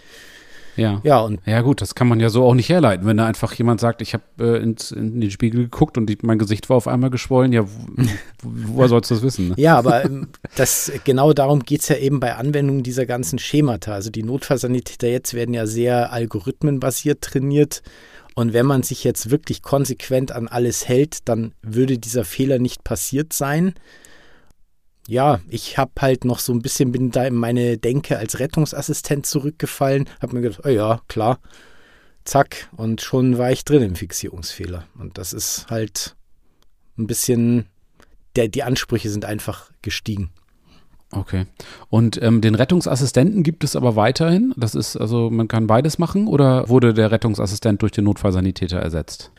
Ja. 0.75 1.01
Ja, 1.03 1.19
und 1.21 1.39
ja, 1.45 1.62
gut, 1.62 1.81
das 1.81 1.95
kann 1.95 2.07
man 2.07 2.19
ja 2.19 2.29
so 2.29 2.44
auch 2.44 2.53
nicht 2.53 2.69
herleiten. 2.69 3.06
Wenn 3.06 3.18
da 3.18 3.25
einfach 3.25 3.53
jemand 3.53 3.79
sagt, 3.79 4.01
ich 4.01 4.13
habe 4.13 4.23
äh, 4.39 4.57
in 4.57 4.75
den 5.19 5.31
Spiegel 5.31 5.63
geguckt 5.63 5.97
und 5.97 6.07
die, 6.07 6.18
mein 6.21 6.39
Gesicht 6.39 6.69
war 6.69 6.77
auf 6.77 6.88
einmal 6.88 7.09
geschwollen, 7.09 7.53
ja, 7.53 7.65
woher 8.44 8.88
sollst 8.88 9.12
du 9.12 9.15
das 9.15 9.23
wissen? 9.23 9.50
Ne? 9.50 9.56
Ja, 9.57 9.77
aber 9.77 10.06
ähm, 10.06 10.29
das, 10.56 10.91
genau 11.03 11.33
darum 11.33 11.63
geht 11.63 11.81
es 11.81 11.89
ja 11.89 11.97
eben 11.97 12.19
bei 12.19 12.35
Anwendung 12.35 12.83
dieser 12.83 13.06
ganzen 13.06 13.39
Schemata. 13.39 13.94
Also 13.94 14.09
die 14.09 14.23
Notfallsanitäter 14.23 15.07
jetzt 15.07 15.33
werden 15.33 15.53
ja 15.53 15.65
sehr 15.65 16.12
algorithmenbasiert 16.12 17.21
trainiert 17.21 17.81
und 18.33 18.53
wenn 18.53 18.65
man 18.65 18.83
sich 18.83 19.03
jetzt 19.03 19.29
wirklich 19.29 19.62
konsequent 19.62 20.31
an 20.31 20.47
alles 20.47 20.88
hält, 20.88 21.27
dann 21.27 21.53
würde 21.62 21.97
dieser 21.97 22.24
Fehler 22.24 22.59
nicht 22.59 22.83
passiert 22.83 23.33
sein. 23.33 23.74
Ja, 25.11 25.41
ich 25.49 25.77
habe 25.77 25.91
halt 25.99 26.23
noch 26.23 26.39
so 26.39 26.53
ein 26.53 26.61
bisschen, 26.61 26.93
bin 26.93 27.11
da 27.11 27.25
in 27.25 27.35
meine 27.35 27.77
Denke 27.77 28.17
als 28.17 28.39
Rettungsassistent 28.39 29.25
zurückgefallen, 29.25 30.07
habe 30.21 30.33
mir 30.33 30.41
gedacht, 30.41 30.61
oh 30.63 30.69
ja, 30.69 31.01
klar, 31.09 31.39
zack, 32.24 32.69
und 32.77 33.01
schon 33.01 33.38
war 33.38 33.51
ich 33.51 33.65
drin 33.65 33.81
im 33.81 33.95
Fixierungsfehler. 33.95 34.86
Und 34.97 35.17
das 35.17 35.33
ist 35.33 35.65
halt 35.69 36.15
ein 36.97 37.07
bisschen, 37.07 37.65
der, 38.38 38.47
die 38.47 38.63
Ansprüche 38.63 39.09
sind 39.09 39.25
einfach 39.25 39.69
gestiegen. 39.81 40.29
Okay. 41.12 41.45
Und 41.89 42.21
ähm, 42.24 42.39
den 42.39 42.55
Rettungsassistenten 42.55 43.43
gibt 43.43 43.65
es 43.65 43.75
aber 43.75 43.97
weiterhin? 43.97 44.53
Das 44.55 44.75
ist, 44.75 44.95
also 44.95 45.29
man 45.29 45.50
kann 45.50 45.67
beides 45.67 46.00
machen 46.00 46.25
oder 46.25 46.69
wurde 46.69 46.93
der 46.93 47.12
Rettungsassistent 47.12 47.81
durch 47.81 47.91
den 47.91 48.05
Notfallsanitäter 48.05 48.77
ersetzt? 48.77 49.29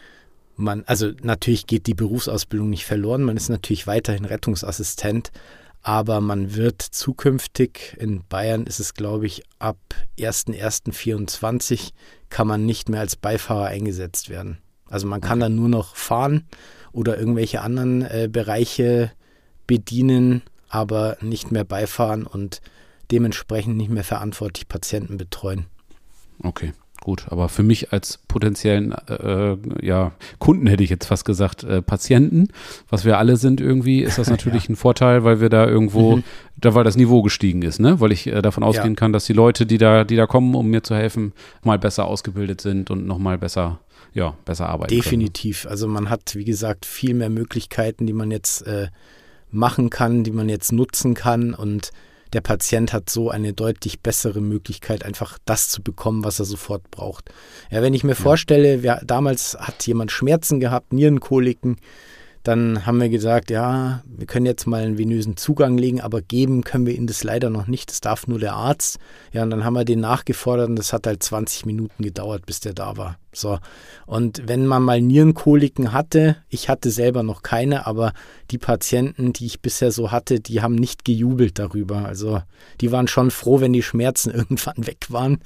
Man, 0.55 0.85
also 0.85 1.13
natürlich 1.23 1.67
geht 1.67 1.87
die 1.87 1.95
Berufsausbildung 1.95 2.69
nicht 2.69 2.85
verloren, 2.85 3.23
man 3.23 3.39
ist 3.39 3.49
natürlich 3.49 3.87
weiterhin 3.87 4.27
Rettungsassistent, 4.27 5.33
aber 5.83 6.21
man 6.21 6.55
wird 6.55 6.83
zukünftig, 6.83 7.97
in 7.99 8.23
Bayern 8.29 8.67
ist 8.67 8.81
es 8.81 8.95
glaube 8.95 9.27
ich 9.27 9.43
ab 9.59 9.79
1.1.24 10.19 11.91
kann 12.31 12.47
man 12.47 12.65
nicht 12.65 12.89
mehr 12.89 13.01
als 13.01 13.17
Beifahrer 13.17 13.67
eingesetzt 13.67 14.29
werden. 14.29 14.59
Also 14.89 15.07
man 15.07 15.21
kann 15.21 15.41
dann 15.41 15.55
nur 15.55 15.69
noch 15.69 15.97
fahren 15.97 16.47
oder 16.93 17.19
irgendwelche 17.19 17.63
anderen 17.63 18.03
äh, 18.03 18.29
Bereiche 18.31 19.13
bedienen 19.67 20.43
aber 20.73 21.19
nicht 21.21 21.53
mehr 21.53 21.65
beifahren 21.65 22.27
und 22.27 22.63
dementsprechend 23.11 23.77
nicht 23.77 23.91
mehr 23.91 24.05
verantwortlich 24.05 24.69
Patienten 24.69 25.19
betreuen. 25.19 25.67
Okay. 26.43 26.73
Gut, 27.03 27.27
aber 27.31 27.49
für 27.49 27.65
mich 27.65 27.93
als 27.93 28.19
potenziellen 28.29 28.93
äh, 29.09 29.57
ja, 29.85 30.13
Kunden 30.39 30.69
hätte 30.69 30.85
ich 30.85 30.91
jetzt 30.91 31.07
fast 31.07 31.25
gesagt, 31.25 31.65
äh, 31.65 31.83
Patienten, 31.83 32.47
was 32.89 33.05
wir 33.05 33.19
alle 33.19 33.37
sind 33.37 33.61
irgendwie, 33.61 34.03
ist 34.03 34.19
das 34.19 34.31
natürlich 34.31 34.65
ja. 34.65 34.71
ein 34.71 34.77
Vorteil, 34.77 35.25
weil 35.25 35.41
wir 35.41 35.49
da 35.49 35.67
irgendwo, 35.67 36.19
mhm. 36.19 36.25
da 36.57 36.77
weil 36.77 36.85
das 36.85 36.97
Niveau 36.97 37.23
gestiegen 37.23 37.63
ist, 37.63 37.81
ne? 37.81 37.99
Weil 37.99 38.13
ich 38.13 38.29
äh, 38.29 38.41
davon 38.41 38.63
ausgehen 38.63 38.95
ja. 38.95 38.95
kann, 38.95 39.13
dass 39.13 39.25
die 39.25 39.33
Leute, 39.33 39.67
die 39.67 39.79
da, 39.79 40.05
die 40.05 40.15
da 40.15 40.27
kommen, 40.29 40.55
um 40.55 40.69
mir 40.69 40.85
zu 40.85 40.95
helfen, 40.95 41.33
mal 41.65 41.77
besser 41.77 42.05
ausgebildet 42.07 42.61
sind 42.61 42.89
und 42.89 43.05
nochmal 43.05 43.37
besser, 43.37 43.81
ja, 44.15 44.37
besser 44.45 44.69
arbeiten. 44.69 44.95
Definitiv. 44.95 45.63
Können. 45.63 45.73
Also 45.73 45.89
man 45.89 46.09
hat, 46.09 46.37
wie 46.37 46.45
gesagt, 46.45 46.87
viel 46.87 47.15
mehr 47.15 47.31
Möglichkeiten, 47.31 48.07
die 48.07 48.13
man 48.13 48.31
jetzt 48.31 48.65
äh, 48.65 48.91
machen 49.51 49.91
kann, 49.91 50.23
die 50.23 50.31
man 50.31 50.49
jetzt 50.49 50.71
nutzen 50.71 51.15
kann 51.15 51.53
und 51.53 51.91
der 52.33 52.41
Patient 52.41 52.93
hat 52.93 53.11
so 53.11 53.31
eine 53.31 53.53
deutlich 53.53 54.01
bessere 54.01 54.41
Möglichkeit, 54.41 55.05
einfach 55.05 55.39
das 55.45 55.69
zu 55.69 55.83
bekommen, 55.83 56.25
was 56.25 56.39
er 56.39 56.45
sofort 56.45 56.91
braucht. 56.91 57.31
Ja, 57.71 57.83
wenn 57.83 57.95
ich 57.95 58.05
mir 58.05 58.13
ja. 58.13 58.17
vorstelle, 58.17 58.83
wer, 58.83 59.03
damals 59.05 59.57
hat 59.59 59.87
jemand 59.87 60.11
Schmerzen 60.11 60.61
gehabt, 60.61 60.93
Nierenkoliken, 60.93 61.77
Dann 62.43 62.87
haben 62.87 63.01
wir 63.01 63.09
gesagt, 63.09 63.51
ja, 63.51 64.03
wir 64.05 64.27
können 64.27 64.47
jetzt 64.47 64.67
mal 64.67 64.83
einen 64.83 64.99
venösen 64.99 65.37
Zugang 65.37 65.79
legen, 65.79 66.01
aber 66.01 66.23
geben 66.23 66.65
können 66.65 66.87
wir 66.87 66.95
Ihnen 66.95 67.07
das 67.07 67.23
leider 67.23 67.51
noch 67.51 67.69
nicht. 67.69 67.91
Das 67.91 68.01
darf 68.01 68.27
nur 68.27 68.41
der 68.41 68.55
Arzt. 68.55 68.99
Ja, 69.33 69.43
und 69.45 69.51
dann 69.51 69.65
haben 69.65 69.75
wir 69.75 69.85
den 69.85 70.01
nachgefordert 70.01 70.69
und 70.69 70.77
das 70.77 70.93
hat 70.93 71.07
halt 71.07 71.23
20 71.23 71.67
Minuten 71.67 72.03
gedauert, 72.03 72.45
bis 72.47 72.61
der 72.61 72.75
da 72.75 72.97
war. 72.97 73.17
So. 73.35 73.59
Und 74.07 74.43
wenn 74.47 74.67
man 74.67 74.83
mal 74.83 75.01
Nierenkoliken 75.01 75.93
hatte, 75.93 76.37
ich 76.49 76.69
hatte 76.69 76.91
selber 76.91 77.23
noch 77.23 77.43
keine, 77.43 77.87
aber 77.87 78.13
die 78.51 78.59
Patienten, 78.59 79.33
die 79.33 79.47
ich 79.47 79.61
bisher 79.61 79.91
so 79.91 80.11
hatte, 80.11 80.41
die 80.41 80.61
haben 80.61 80.75
nicht 80.75 81.05
gejubelt 81.05 81.59
darüber. 81.59 82.05
Also 82.05 82.43
die 82.81 82.93
waren 82.93 83.09
schon 83.09 83.31
froh, 83.31 83.61
wenn 83.61 83.73
die 83.73 83.83
Schmerzen 83.83 84.31
irgendwann 84.35 84.87
weg 84.87 85.07
waren. 85.09 85.39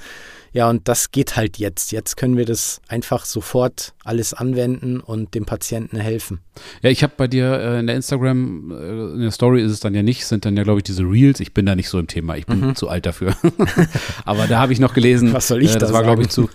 Ja, 0.56 0.70
und 0.70 0.88
das 0.88 1.10
geht 1.10 1.36
halt 1.36 1.58
jetzt. 1.58 1.92
Jetzt 1.92 2.16
können 2.16 2.38
wir 2.38 2.46
das 2.46 2.80
einfach 2.88 3.26
sofort 3.26 3.92
alles 4.04 4.32
anwenden 4.32 5.00
und 5.00 5.34
dem 5.34 5.44
Patienten 5.44 5.98
helfen. 5.98 6.40
Ja, 6.80 6.88
ich 6.88 7.02
habe 7.02 7.12
bei 7.14 7.28
dir 7.28 7.60
äh, 7.60 7.80
in 7.80 7.86
der 7.86 7.96
Instagram, 7.96 8.70
äh, 8.70 9.14
in 9.16 9.20
der 9.20 9.32
Story 9.32 9.60
ist 9.60 9.70
es 9.70 9.80
dann 9.80 9.94
ja 9.94 10.02
nicht, 10.02 10.24
sind 10.24 10.46
dann 10.46 10.56
ja, 10.56 10.62
glaube 10.62 10.78
ich, 10.78 10.84
diese 10.84 11.02
Reels. 11.02 11.40
Ich 11.40 11.52
bin 11.52 11.66
da 11.66 11.74
nicht 11.74 11.90
so 11.90 11.98
im 11.98 12.06
Thema, 12.06 12.38
ich 12.38 12.46
bin 12.46 12.60
mhm. 12.60 12.74
zu 12.74 12.88
alt 12.88 13.04
dafür. 13.04 13.36
Aber 14.24 14.46
da 14.46 14.58
habe 14.58 14.72
ich 14.72 14.80
noch 14.80 14.94
gelesen. 14.94 15.34
Was 15.34 15.48
soll 15.48 15.62
ich 15.62 15.74
äh, 15.74 15.78
das 15.78 15.90
da 15.90 15.94
war, 15.94 16.04
glaube 16.04 16.22
ich, 16.22 16.30
zu. 16.30 16.48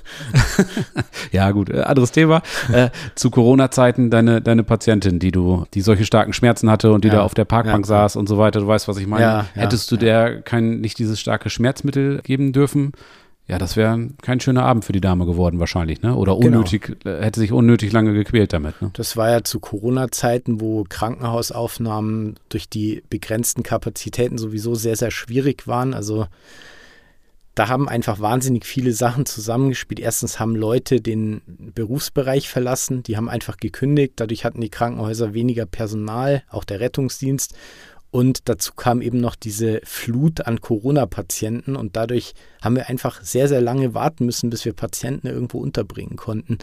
ja, 1.32 1.52
gut, 1.52 1.70
äh, 1.70 1.82
anderes 1.82 2.12
Thema. 2.12 2.42
Äh, 2.74 2.90
zu 3.14 3.30
Corona-Zeiten 3.30 4.10
deine, 4.10 4.42
deine 4.42 4.64
Patientin, 4.64 5.20
die 5.20 5.32
du, 5.32 5.66
die 5.76 5.82
solche 5.82 6.06
starken 6.06 6.34
Schmerzen 6.34 6.72
hatte 6.72 6.92
und 6.92 7.04
die 7.04 7.10
ja, 7.10 7.18
da 7.18 7.22
auf 7.22 7.36
der 7.36 7.46
Parkbank 7.46 7.86
ja. 7.86 7.90
saß 7.90 8.16
und 8.16 8.28
so 8.28 8.40
weiter, 8.40 8.62
du 8.62 8.68
weißt, 8.68 8.88
was 8.88 8.98
ich 8.98 9.06
meine. 9.06 9.22
Ja, 9.22 9.46
Hättest 9.54 9.92
du 9.92 9.98
der 9.98 10.42
kein, 10.42 10.82
nicht 10.82 10.98
dieses 10.98 11.20
starke 11.20 11.52
Schmerzmittel 11.52 12.22
geben 12.24 12.52
dürfen? 12.52 12.94
Ja, 13.48 13.58
das 13.58 13.76
wäre 13.76 14.10
kein 14.22 14.40
schöner 14.40 14.64
Abend 14.64 14.86
für 14.86 14.94
die 14.94 15.02
Dame 15.02 15.26
geworden 15.26 15.60
wahrscheinlich, 15.60 16.02
ne? 16.02 16.16
Oder 16.16 16.36
genau. 16.36 16.60
unnötig, 16.60 16.98
genau. 17.04 17.22
hätte 17.22 17.40
sich 17.40 17.52
unnötig 17.52 17.92
lange 17.92 18.14
gequält 18.14 18.54
damit. 18.54 18.82
Ne? 18.82 18.92
Das 18.94 19.18
war 19.18 19.30
ja 19.30 19.44
zu 19.44 19.60
Corona-Zeiten, 19.60 20.62
wo 20.62 20.86
Krankenhausaufnahmen 20.88 22.36
durch 22.50 22.70
die 22.70 23.04
begrenzten 23.10 23.64
Kapazitäten 23.64 24.38
sowieso 24.38 24.76
sehr, 24.76 24.96
sehr 24.96 25.12
schwierig 25.12 25.68
waren. 25.68 25.94
Also 25.94 26.28
da 27.56 27.68
haben 27.68 27.90
einfach 27.90 28.22
wahnsinnig 28.22 28.66
viele 28.66 28.94
Sachen 28.94 29.26
zusammengespielt. 29.26 30.00
Erstens 30.00 30.40
haben 30.40 30.56
Leute 30.56 31.02
den 31.02 31.42
Berufsbereich 31.48 32.48
verlassen, 32.48 33.04
die 33.04 33.18
haben 33.18 33.28
einfach 33.28 33.58
gekündigt. 33.58 34.14
Dadurch 34.16 34.46
hatten 34.46 34.62
die 34.62 34.70
Krankenhäuser 34.70 35.34
weniger 35.34 35.66
Personal, 35.66 36.44
auch 36.50 36.64
der 36.64 36.80
Rettungsdienst. 36.80 37.54
Und 38.12 38.50
dazu 38.50 38.74
kam 38.76 39.02
eben 39.02 39.22
noch 39.22 39.36
diese 39.36 39.80
Flut 39.86 40.42
an 40.46 40.60
Corona-Patienten 40.60 41.78
und 41.78 41.96
dadurch 41.96 42.34
haben 42.62 42.76
wir 42.76 42.90
einfach 42.90 43.24
sehr, 43.24 43.48
sehr 43.48 43.62
lange 43.62 43.94
warten 43.94 44.26
müssen, 44.26 44.50
bis 44.50 44.66
wir 44.66 44.74
Patienten 44.74 45.28
irgendwo 45.28 45.60
unterbringen 45.60 46.18
konnten. 46.18 46.58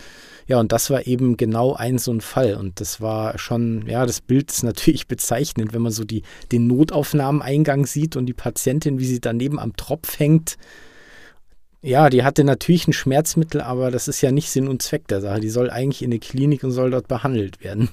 Ja, 0.46 0.60
und 0.60 0.72
das 0.72 0.90
war 0.90 1.06
eben 1.06 1.38
genau 1.38 1.72
ein 1.72 1.96
so 1.96 2.12
ein 2.12 2.20
Fall. 2.20 2.54
Und 2.56 2.80
das 2.80 3.00
war 3.00 3.38
schon, 3.38 3.86
ja, 3.86 4.04
das 4.04 4.20
Bild 4.20 4.52
ist 4.52 4.62
natürlich 4.62 5.06
bezeichnend, 5.08 5.72
wenn 5.72 5.80
man 5.80 5.92
so 5.92 6.04
die, 6.04 6.22
den 6.52 6.66
Notaufnahmeneingang 6.66 7.86
sieht 7.86 8.16
und 8.16 8.26
die 8.26 8.34
Patientin, 8.34 8.98
wie 8.98 9.06
sie 9.06 9.20
daneben 9.20 9.58
am 9.58 9.74
Tropf 9.74 10.18
hängt. 10.18 10.58
Ja, 11.80 12.10
die 12.10 12.24
hatte 12.24 12.44
natürlich 12.44 12.88
ein 12.88 12.92
Schmerzmittel, 12.92 13.62
aber 13.62 13.90
das 13.90 14.06
ist 14.06 14.20
ja 14.20 14.32
nicht 14.32 14.50
Sinn 14.50 14.68
und 14.68 14.82
Zweck 14.82 15.08
der 15.08 15.22
Sache. 15.22 15.40
Die 15.40 15.48
soll 15.48 15.70
eigentlich 15.70 16.02
in 16.02 16.10
eine 16.10 16.18
Klinik 16.18 16.62
und 16.62 16.72
soll 16.72 16.90
dort 16.90 17.08
behandelt 17.08 17.64
werden. 17.64 17.88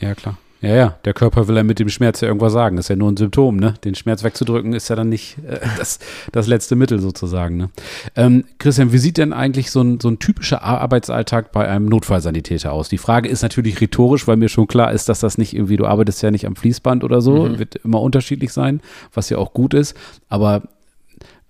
Ja, 0.00 0.14
klar. 0.14 0.36
Ja, 0.60 0.74
ja, 0.74 0.98
der 1.04 1.14
Körper 1.14 1.46
will 1.46 1.56
ja 1.56 1.62
mit 1.62 1.78
dem 1.78 1.88
Schmerz 1.88 2.20
ja 2.20 2.26
irgendwas 2.26 2.52
sagen. 2.52 2.76
Das 2.76 2.86
ist 2.86 2.88
ja 2.88 2.96
nur 2.96 3.10
ein 3.10 3.16
Symptom, 3.16 3.56
ne? 3.56 3.74
Den 3.84 3.94
Schmerz 3.94 4.24
wegzudrücken 4.24 4.72
ist 4.72 4.88
ja 4.88 4.96
dann 4.96 5.08
nicht 5.08 5.38
äh, 5.48 5.60
das, 5.78 6.00
das 6.32 6.48
letzte 6.48 6.74
Mittel 6.74 6.98
sozusagen, 6.98 7.56
ne? 7.56 7.70
Ähm, 8.16 8.44
Christian, 8.58 8.92
wie 8.92 8.98
sieht 8.98 9.18
denn 9.18 9.32
eigentlich 9.32 9.70
so 9.70 9.82
ein, 9.82 10.00
so 10.00 10.08
ein 10.08 10.18
typischer 10.18 10.62
Arbeitsalltag 10.62 11.52
bei 11.52 11.68
einem 11.68 11.86
Notfallsanitäter 11.86 12.72
aus? 12.72 12.88
Die 12.88 12.98
Frage 12.98 13.28
ist 13.28 13.42
natürlich 13.42 13.80
rhetorisch, 13.80 14.26
weil 14.26 14.36
mir 14.36 14.48
schon 14.48 14.66
klar 14.66 14.92
ist, 14.92 15.08
dass 15.08 15.20
das 15.20 15.38
nicht 15.38 15.54
irgendwie, 15.54 15.76
du 15.76 15.86
arbeitest 15.86 16.22
ja 16.22 16.32
nicht 16.32 16.46
am 16.46 16.56
Fließband 16.56 17.04
oder 17.04 17.20
so, 17.20 17.44
mhm. 17.44 17.58
wird 17.60 17.76
immer 17.76 18.00
unterschiedlich 18.00 18.52
sein, 18.52 18.80
was 19.14 19.30
ja 19.30 19.38
auch 19.38 19.52
gut 19.52 19.74
ist. 19.74 19.96
Aber 20.28 20.62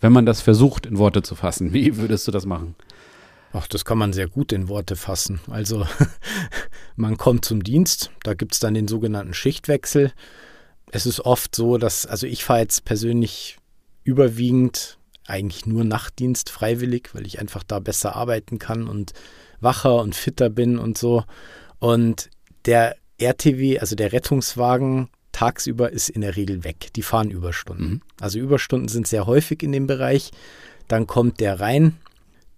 wenn 0.01 0.13
man 0.13 0.27
das 0.27 0.43
versucht, 0.43 0.85
in 0.85 0.99
Worte 0.99 1.23
zu 1.23 1.35
fassen, 1.35 1.73
wie 1.73 1.97
würdest 1.97 2.29
du 2.29 2.31
das 2.31 2.45
machen? 2.45 2.75
Ach, 3.53 3.67
das 3.67 3.85
kann 3.85 3.99
man 3.99 4.13
sehr 4.13 4.29
gut 4.29 4.53
in 4.53 4.69
Worte 4.69 4.97
fassen. 4.97 5.41
Also 5.49 5.87
man 6.97 7.17
kommt 7.17 7.45
zum 7.45 7.63
Dienst, 7.63 8.11
da 8.23 8.35
gibt 8.35 8.55
es 8.55 8.61
dann 8.61 8.75
den 8.75 8.89
sogenannten 8.89 9.35
Schichtwechsel. 9.35 10.13
Es 10.91 11.07
ist 11.07 11.21
oft 11.21 11.55
so, 11.55 11.79
dass, 11.79 12.07
also 12.07 12.27
ich 12.27 12.45
fahre 12.45 12.61
jetzt 12.61 12.85
persönlich 12.85 13.59
überwiegend 14.05 14.99
eigentlich 15.27 15.67
nur 15.67 15.85
Nachtdienst 15.85 16.51
freiwillig, 16.51 17.11
weil 17.15 17.27
ich 17.27 17.39
einfach 17.39 17.63
da 17.63 17.79
besser 17.79 18.17
arbeiten 18.17 18.59
kann 18.59 18.89
und 18.89 19.13
wacher 19.61 19.97
und 19.97 20.15
fitter 20.15 20.49
bin 20.49 20.79
und 20.79 20.97
so. 20.97 21.25
Und 21.79 22.31
der 22.65 22.97
RTW, 23.19 23.79
also 23.79 23.97
der 23.97 24.13
Rettungswagen, 24.13 25.09
tagsüber 25.33 25.93
ist 25.93 26.09
in 26.09 26.23
der 26.23 26.37
Regel 26.37 26.65
weg. 26.65 26.89
Die 26.97 27.03
fahren 27.03 27.31
Überstunden. 27.31 27.89
Mhm. 27.89 28.01
Also 28.21 28.39
Überstunden 28.39 28.89
sind 28.89 29.07
sehr 29.07 29.27
häufig 29.27 29.63
in 29.63 29.73
dem 29.73 29.87
Bereich. 29.87 30.31
Dann 30.89 31.07
kommt 31.07 31.41
der 31.41 31.61
rein, 31.61 31.97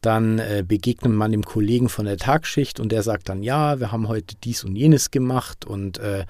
dann 0.01 0.39
äh, 0.39 0.65
begegnet 0.67 1.13
man 1.13 1.33
dem 1.33 1.45
Kollegen 1.45 1.89
von 1.89 2.07
der 2.07 2.17
Tagschicht 2.17 2.81
und 2.81 2.91
der 2.91 3.03
sagt 3.03 3.29
dann, 3.29 3.43
ja, 3.43 3.81
wir 3.81 3.93
haben 3.93 4.09
heute 4.09 4.35
dies 4.43 4.65
und 4.65 4.77
jenes 4.77 5.11
gemacht 5.11 5.65
und 5.65 5.99
äh, 5.99 6.25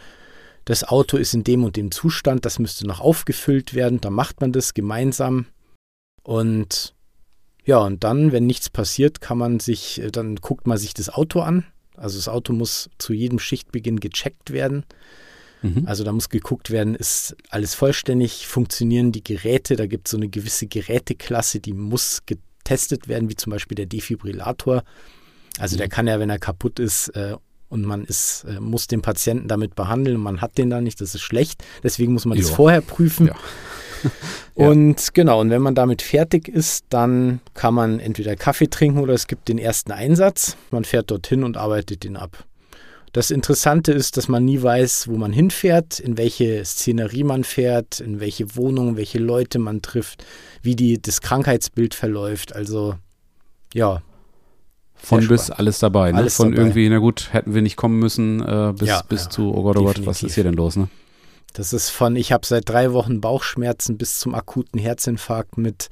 das 0.65 0.85
Auto 0.85 1.17
ist 1.17 1.35
in 1.35 1.45
dem 1.45 1.65
und 1.65 1.77
dem 1.77 1.91
Zustand, 1.91 2.45
das 2.45 2.59
müsste 2.59 2.87
noch 2.87 3.01
aufgefüllt 3.01 3.75
werden. 3.75 4.01
Dann 4.01 4.13
macht 4.13 4.41
man 4.41 4.53
das 4.53 4.75
gemeinsam 4.75 5.47
und 6.23 6.95
ja, 7.65 7.79
und 7.79 8.03
dann, 8.03 8.33
wenn 8.33 8.47
nichts 8.47 8.71
passiert, 8.71 9.21
kann 9.21 9.39
man 9.39 9.61
sich, 9.61 10.01
äh, 10.01 10.11
dann 10.11 10.37
guckt 10.37 10.67
man 10.67 10.79
sich 10.79 10.95
das 10.95 11.09
Auto 11.09 11.41
an. 11.41 11.65
Also 11.97 12.19
das 12.19 12.29
Auto 12.29 12.53
muss 12.53 12.89
zu 12.99 13.13
jedem 13.13 13.39
Schichtbeginn 13.39 14.01
gecheckt 14.01 14.53
werden. 14.53 14.85
Mhm. 15.63 15.83
Also 15.87 16.03
da 16.03 16.13
muss 16.13 16.31
geguckt 16.31 16.71
werden, 16.71 16.95
ist 16.95 17.37
alles 17.51 17.75
vollständig, 17.75 18.47
funktionieren 18.47 19.13
die 19.13 19.23
Geräte, 19.23 19.77
da 19.77 19.87
gibt 19.87 20.09
es 20.09 20.13
so 20.13 20.17
eine 20.17 20.29
gewisse 20.29 20.67
Geräteklasse, 20.67 21.61
die 21.61 21.75
muss 21.75 22.21
getestet 22.27 22.50
getestet 22.71 23.09
werden, 23.09 23.29
wie 23.29 23.37
zum 23.37 23.51
Beispiel 23.51 23.75
der 23.75 23.87
Defibrillator. 23.87 24.85
Also 25.59 25.77
der 25.77 25.87
mhm. 25.87 25.91
kann 25.91 26.07
ja, 26.07 26.21
wenn 26.21 26.31
er 26.31 26.39
kaputt 26.39 26.79
ist 26.79 27.09
äh, 27.09 27.37
und 27.69 27.85
man 27.85 28.05
ist, 28.05 28.45
äh, 28.49 28.61
muss 28.61 28.87
den 28.87 29.03
Patienten 29.03 29.49
damit 29.49 29.75
behandeln 29.75 30.17
und 30.17 30.23
man 30.23 30.41
hat 30.41 30.57
den 30.57 30.71
da 30.71 30.81
nicht, 30.81 31.01
das 31.01 31.15
ist 31.15 31.23
schlecht. 31.23 31.65
Deswegen 31.83 32.13
muss 32.13 32.25
man 32.25 32.39
jo. 32.39 32.45
das 32.45 32.55
vorher 32.55 32.81
prüfen. 32.81 33.31
Ja. 34.55 34.67
Und 34.67 35.13
genau, 35.13 35.43
und 35.43 35.51
wenn 35.51 35.61
man 35.61 35.75
damit 35.75 36.01
fertig 36.01 36.49
ist, 36.49 36.87
dann 36.89 37.41
kann 37.53 37.75
man 37.75 38.01
entweder 38.01 38.35
Kaffee 38.35 38.69
trinken 38.69 38.99
oder 38.99 39.13
es 39.13 39.27
gibt 39.27 39.47
den 39.49 39.59
ersten 39.59 39.93
Einsatz. 39.93 40.57
Man 40.71 40.85
fährt 40.85 41.11
dorthin 41.11 41.45
und 41.45 41.59
arbeitet 41.59 42.05
den 42.05 42.17
ab. 42.17 42.47
Das 43.13 43.33
Interessante 43.33 43.93
ist, 43.93 44.17
dass 44.17 44.29
man 44.29 44.45
nie 44.45 44.63
weiß, 44.63 45.09
wo 45.09 45.17
man 45.17 45.33
hinfährt, 45.33 45.99
in 45.99 46.17
welche 46.17 46.65
Szenerie 46.65 47.25
man 47.25 47.43
fährt, 47.43 47.99
in 47.99 48.21
welche 48.21 48.55
Wohnung, 48.55 48.97
welche 48.97 49.19
Leute 49.19 49.59
man 49.59 49.83
trifft, 49.83 50.25
wie 50.63 50.77
die, 50.77 51.03
das 51.03 51.21
Krankheitsbild 51.21 51.95
verläuft. 51.95 52.55
Also 52.55 52.95
ja. 53.75 54.03
Von 54.95 55.27
bis 55.27 55.45
spannend. 55.47 55.59
alles 55.59 55.79
dabei. 55.81 56.13
Ne? 56.13 56.19
Alles 56.19 56.37
Von 56.37 56.51
dabei. 56.53 56.63
irgendwie, 56.63 56.89
na 56.89 56.99
gut, 56.99 57.33
hätten 57.33 57.55
wir 57.55 57.63
nicht 57.63 57.77
kommen 57.77 57.99
müssen, 57.99 58.41
äh, 58.43 58.75
bis, 58.77 58.89
ja, 58.89 59.03
bis 59.09 59.25
ja, 59.25 59.31
zu, 59.31 59.55
oh 59.55 59.63
Gott, 59.63 59.77
oh 59.79 59.85
Gott, 59.85 60.07
was 60.07 60.23
ist 60.23 60.35
hier 60.35 60.45
denn 60.45 60.55
los? 60.55 60.77
Ne? 60.77 60.89
Das 61.55 61.73
ist 61.73 61.91
von, 61.91 62.15
ich 62.15 62.31
habe 62.31 62.47
seit 62.47 62.69
drei 62.69 62.93
Wochen 62.93 63.21
Bauchschmerzen 63.21 63.99
bis 63.99 64.19
zum 64.19 64.35
akuten 64.35 64.79
Herzinfarkt 64.79 65.59
mit 65.59 65.89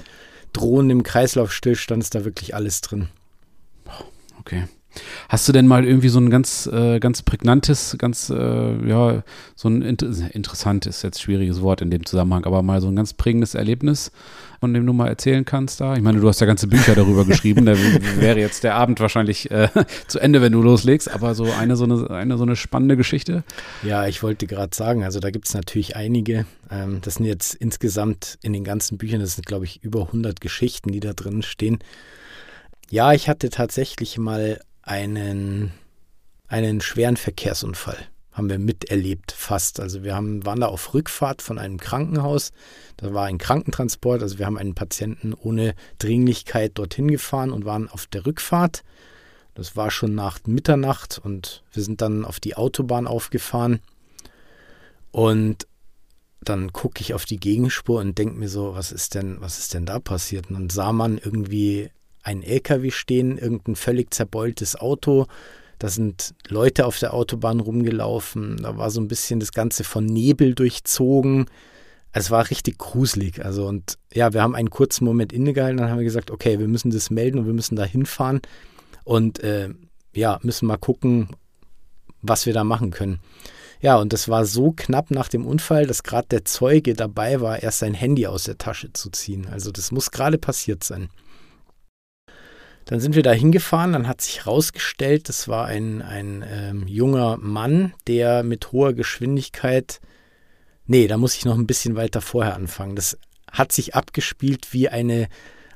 drohendem 0.52 1.02
Kreislaufstillstand 1.02 2.02
ist 2.02 2.14
da 2.14 2.25
wirklich 2.25 2.54
alles 2.54 2.80
drin. 2.80 3.08
Okay. 4.38 4.64
Hast 5.28 5.48
du 5.48 5.52
denn 5.52 5.66
mal 5.66 5.84
irgendwie 5.84 6.08
so 6.08 6.18
ein 6.18 6.30
ganz, 6.30 6.66
äh, 6.66 6.98
ganz 7.00 7.22
prägnantes, 7.22 7.96
ganz, 7.98 8.30
äh, 8.30 8.88
ja, 8.88 9.22
so 9.56 9.68
ein 9.68 9.82
inter 9.82 10.08
interessant 10.34 10.86
ist 10.86 11.02
jetzt 11.02 11.20
schwieriges 11.20 11.60
Wort 11.60 11.80
in 11.80 11.90
dem 11.90 12.06
Zusammenhang, 12.06 12.44
aber 12.44 12.62
mal 12.62 12.80
so 12.80 12.88
ein 12.88 12.96
ganz 12.96 13.14
prägendes 13.14 13.54
Erlebnis, 13.54 14.10
von 14.60 14.74
dem 14.74 14.86
du 14.86 14.92
mal 14.92 15.08
erzählen 15.08 15.44
kannst 15.44 15.80
da? 15.80 15.94
Ich 15.94 16.02
meine, 16.02 16.20
du 16.20 16.28
hast 16.28 16.40
ja 16.40 16.46
ganze 16.46 16.66
Bücher 16.66 16.94
darüber 16.94 17.24
geschrieben, 17.24 17.66
da 17.66 17.74
wäre 18.16 18.38
jetzt 18.38 18.64
der 18.64 18.74
Abend 18.74 19.00
wahrscheinlich 19.00 19.50
äh, 19.50 19.68
zu 20.08 20.18
Ende, 20.18 20.40
wenn 20.42 20.52
du 20.52 20.62
loslegst, 20.62 21.10
aber 21.10 21.34
so 21.34 21.44
eine, 21.58 21.76
so 21.76 21.84
eine, 21.84 22.10
eine 22.10 22.36
so 22.36 22.44
eine 22.44 22.56
spannende 22.56 22.96
Geschichte. 22.96 23.44
Ja, 23.82 24.06
ich 24.06 24.22
wollte 24.22 24.46
gerade 24.46 24.74
sagen, 24.74 25.04
also 25.04 25.20
da 25.20 25.30
gibt 25.30 25.48
es 25.48 25.54
natürlich 25.54 25.96
einige. 25.96 26.46
Ähm, 26.70 27.00
das 27.02 27.14
sind 27.14 27.26
jetzt 27.26 27.54
insgesamt 27.54 28.38
in 28.42 28.52
den 28.52 28.64
ganzen 28.64 28.98
Büchern, 28.98 29.20
das 29.20 29.34
sind 29.34 29.46
glaube 29.46 29.64
ich 29.64 29.82
über 29.82 30.06
100 30.06 30.40
Geschichten, 30.40 30.92
die 30.92 31.00
da 31.00 31.12
drin 31.12 31.42
stehen. 31.42 31.78
Ja, 32.90 33.12
ich 33.12 33.28
hatte 33.28 33.50
tatsächlich 33.50 34.16
mal 34.16 34.60
einen, 34.88 35.73
einen 36.49 36.80
schweren 36.80 37.16
Verkehrsunfall. 37.16 37.99
Haben 38.33 38.49
wir 38.49 38.59
miterlebt 38.59 39.33
fast. 39.33 39.80
Also 39.80 40.04
wir 40.04 40.14
haben, 40.14 40.47
waren 40.47 40.61
da 40.61 40.66
auf 40.66 40.95
Rückfahrt 40.95 41.42
von 41.42 41.59
einem 41.59 41.78
Krankenhaus. 41.78 42.52
Da 42.97 43.12
war 43.12 43.26
ein 43.26 43.38
Krankentransport. 43.38 44.23
Also 44.23 44.38
wir 44.38 44.47
haben 44.47 44.59
einen 44.59 44.75
Patienten 44.75 45.35
ohne 45.35 45.75
Dringlichkeit 45.99 46.78
dorthin 46.78 47.09
gefahren 47.09 47.52
und 47.52 47.64
waren 47.64 47.88
auf 47.88 48.07
der 48.07 48.26
Rückfahrt. 48.26 48.85
Das 49.54 49.76
war 49.76 49.90
schon 49.90 50.14
nach 50.14 50.38
Mitternacht 50.47 51.21
und 51.23 51.64
wir 51.73 51.83
sind 51.83 52.00
dann 52.00 52.25
auf 52.25 52.38
die 52.38 52.57
Autobahn 52.57 53.09
aufgefahren. 53.09 53.80
Und 55.11 55.66
dann 56.40 56.73
gucke 56.73 57.00
ich 57.00 57.12
auf 57.12 57.25
die 57.25 57.40
Gegenspur 57.40 58.00
und 58.00 58.16
denke 58.16 58.38
mir 58.38 58.49
so, 58.49 58.75
was 58.76 58.92
ist 58.92 59.16
denn, 59.16 59.40
was 59.40 59.59
ist 59.59 59.75
denn 59.75 59.85
da 59.85 59.99
passiert? 59.99 60.49
Und 60.49 60.54
dann 60.54 60.71
sah 60.71 60.92
man 60.92 61.18
irgendwie 61.18 61.90
einen 62.28 62.42
LKW 62.42 62.90
stehen, 62.90 63.38
irgendein 63.38 63.75
völlig 63.75 64.12
zerbeultes 64.12 64.76
Auto, 64.76 65.26
Da 65.78 65.88
sind 65.88 66.35
Leute 66.49 66.87
auf 66.87 66.99
der 66.99 67.14
Autobahn 67.14 67.61
rumgelaufen. 67.61 68.58
Da 68.62 68.76
war 68.76 68.90
so 68.90 69.00
ein 69.00 69.08
bisschen 69.08 69.38
das 69.40 69.52
Ganze 69.52 69.85
von 69.85 70.04
Nebel 70.04 70.54
durchzogen. 70.54 71.47
Es 72.12 72.30
war 72.30 72.50
richtig 72.50 72.78
gruselig. 72.78 73.44
Also, 73.44 73.66
und 73.66 73.97
ja, 74.12 74.32
wir 74.32 74.42
haben 74.42 74.56
einen 74.56 74.70
kurzen 74.70 75.04
Moment 75.04 75.32
innegehalten. 75.32 75.78
Dann 75.78 75.90
haben 75.90 75.99
wir 75.99 76.04
gesagt, 76.04 76.30
okay, 76.30 76.58
wir 76.58 76.66
müssen 76.68 76.90
das 76.90 77.11
melden 77.11 77.38
und 77.38 77.47
wir 77.47 77.54
müssen 77.54 77.76
da 77.76 77.85
hinfahren. 77.85 78.40
Und 79.04 79.38
äh, 79.40 79.70
ja, 80.14 80.40
müssen 80.42 80.66
mal 80.66 80.78
gucken, 80.78 81.28
was 82.23 82.44
wir 82.44 82.52
da 82.52 82.64
machen 82.64 82.90
können. 82.90 83.20
Ja, 83.80 83.97
und 83.99 84.12
das 84.12 84.28
war 84.28 84.44
so 84.44 84.73
knapp 84.73 85.12
nach 85.12 85.28
dem 85.28 85.47
Unfall, 85.47 85.87
dass 85.87 86.02
gerade 86.02 86.26
der 86.28 86.44
Zeuge 86.44 86.94
dabei 86.94 87.40
war, 87.40 87.62
erst 87.62 87.78
sein 87.78 87.94
Handy 87.94 88.26
aus 88.26 88.44
der 88.44 88.58
Tasche 88.58 88.92
zu 88.92 89.11
ziehen. 89.11 89.47
Also 89.47 89.70
das 89.70 89.92
muss 89.92 90.11
gerade 90.11 90.38
passiert 90.38 90.82
sein. 90.82 91.08
Dann 92.88 93.00
sind 93.00 93.14
wir 93.14 93.23
da 93.23 93.33
hingefahren, 93.33 93.92
dann 93.92 94.09
hat 94.09 94.23
sich 94.23 94.47
herausgestellt, 94.47 95.28
das 95.28 95.47
war 95.47 95.66
ein, 95.66 96.00
ein 96.00 96.42
ähm, 96.50 96.88
junger 96.88 97.37
Mann, 97.37 97.92
der 98.07 98.42
mit 98.42 98.73
hoher 98.73 98.95
Geschwindigkeit, 98.95 100.00
nee, 100.87 101.07
da 101.07 101.18
muss 101.18 101.37
ich 101.37 101.45
noch 101.45 101.59
ein 101.59 101.66
bisschen 101.66 101.97
weiter 101.97 102.23
vorher 102.23 102.54
anfangen. 102.54 102.97
Das 102.97 103.18
hat 103.52 103.73
sich 103.73 103.95
abgespielt 103.95 104.73
wie 104.73 104.88
eine 104.88 105.28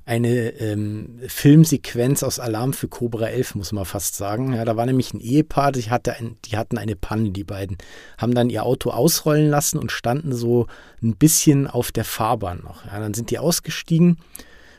eine 0.04 0.49
ähm, 0.61 1.21
Filmsequenz 1.28 2.25
aus 2.25 2.40
Alarm 2.40 2.73
für 2.73 2.88
Cobra 2.88 3.28
11, 3.28 3.54
muss 3.54 3.73
man 3.73 3.85
fast 3.85 4.16
sagen. 4.16 4.52
Ja, 4.54 4.64
da 4.64 4.76
war 4.76 4.85
nämlich 4.85 5.14
ein 5.14 5.21
Ehepaar, 5.21 5.71
die, 5.71 5.90
hatte 5.90 6.14
ein, 6.14 6.38
die 6.45 6.57
hatten 6.57 6.76
eine 6.76 6.97
Panne, 6.97 7.31
die 7.31 7.45
beiden. 7.45 7.76
Haben 8.19 8.35
dann 8.35 8.50
ihr 8.50 8.64
Auto 8.64 8.90
ausrollen 8.90 9.49
lassen 9.49 9.78
und 9.78 9.92
standen 9.92 10.33
so 10.33 10.66
ein 11.02 11.14
bisschen 11.16 11.69
auf 11.69 11.92
der 11.92 12.04
Fahrbahn 12.04 12.62
noch. 12.64 12.85
Ja, 12.87 12.99
dann 12.99 13.14
sind 13.14 13.31
die 13.31 13.38
ausgestiegen, 13.38 14.19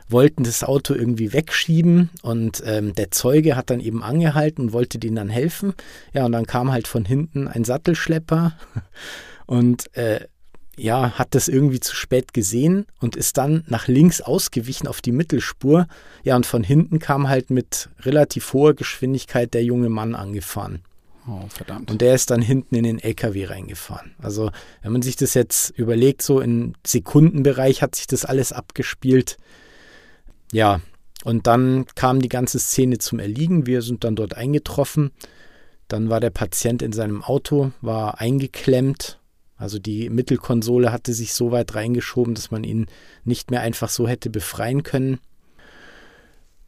wollten 0.10 0.44
das 0.44 0.64
Auto 0.64 0.94
irgendwie 0.94 1.34
wegschieben 1.34 2.10
und 2.22 2.64
ähm, 2.66 2.94
der 2.96 3.12
Zeuge 3.12 3.56
hat 3.56 3.70
dann 3.70 3.80
eben 3.80 4.04
angehalten 4.04 4.66
und 4.66 4.74
wollte 4.74 5.00
denen 5.00 5.16
dann 5.16 5.30
helfen. 5.30 5.74
Ja, 6.14 6.26
und 6.26 6.32
dann 6.32 6.46
kam 6.46 6.72
halt 6.72 6.88
von 6.88 7.06
hinten 7.06 7.48
ein 7.48 7.64
Sattelschlepper 7.64 8.54
und 9.46 9.96
äh, 9.96 10.28
ja, 10.76 11.12
hat 11.12 11.36
das 11.36 11.48
irgendwie 11.48 11.80
zu 11.80 11.96
spät 11.96 12.34
gesehen 12.34 12.86
und 13.00 13.16
ist 13.16 13.38
dann 13.38 13.64
nach 13.68 13.88
links 13.88 14.22
ausgewichen 14.22 14.88
auf 14.88 15.02
die 15.02 15.12
Mittelspur. 15.12 15.88
Ja, 16.24 16.36
und 16.36 16.46
von 16.46 16.64
hinten 16.64 17.00
kam 17.00 17.30
halt 17.30 17.52
mit 17.52 17.90
relativ 18.02 18.54
hoher 18.54 18.74
Geschwindigkeit 18.74 19.54
der 19.54 19.64
junge 19.64 19.90
Mann 19.90 20.16
angefahren. 20.16 20.82
Oh, 21.28 21.46
verdammt. 21.48 21.90
Und 21.90 22.02
der 22.02 22.16
ist 22.16 22.32
dann 22.32 22.42
hinten 22.42 22.76
in 22.76 22.84
den 22.84 23.00
LKW 23.00 23.46
reingefahren. 23.46 24.14
Also, 24.22 24.52
wenn 24.82 24.92
man 24.92 25.02
sich 25.02 25.16
das 25.16 25.36
jetzt 25.36 25.70
überlegt, 25.78 26.22
so 26.22 26.42
im 26.42 26.74
Sekundenbereich 26.86 27.82
hat 27.82 27.96
sich 27.96 28.08
das 28.08 28.26
alles 28.26 28.52
abgespielt. 28.52 29.38
Ja, 30.54 30.80
und 31.24 31.48
dann 31.48 31.86
kam 31.96 32.22
die 32.22 32.30
ganze 32.30 32.60
Szene 32.60 32.98
zum 32.98 33.20
Erliegen. 33.20 33.66
Wir 33.66 33.82
sind 33.82 34.04
dann 34.04 34.16
dort 34.16 34.36
eingetroffen. 34.36 35.12
Dann 35.88 36.10
war 36.10 36.20
der 36.20 36.30
Patient 36.30 36.82
in 36.82 36.94
seinem 36.94 37.24
Auto, 37.24 37.72
war 37.82 38.20
eingeklemmt 38.22 39.20
also 39.64 39.80
die 39.80 40.10
Mittelkonsole 40.10 40.92
hatte 40.92 41.14
sich 41.14 41.34
so 41.34 41.52
weit 41.52 41.74
reingeschoben, 41.74 42.36
dass 42.36 42.52
man 42.52 42.66
ihn 42.66 42.88
nicht 43.24 43.50
mehr 43.50 43.62
einfach 43.62 43.88
so 43.88 44.10
hätte 44.10 44.30
befreien 44.30 44.84
können. 44.84 45.20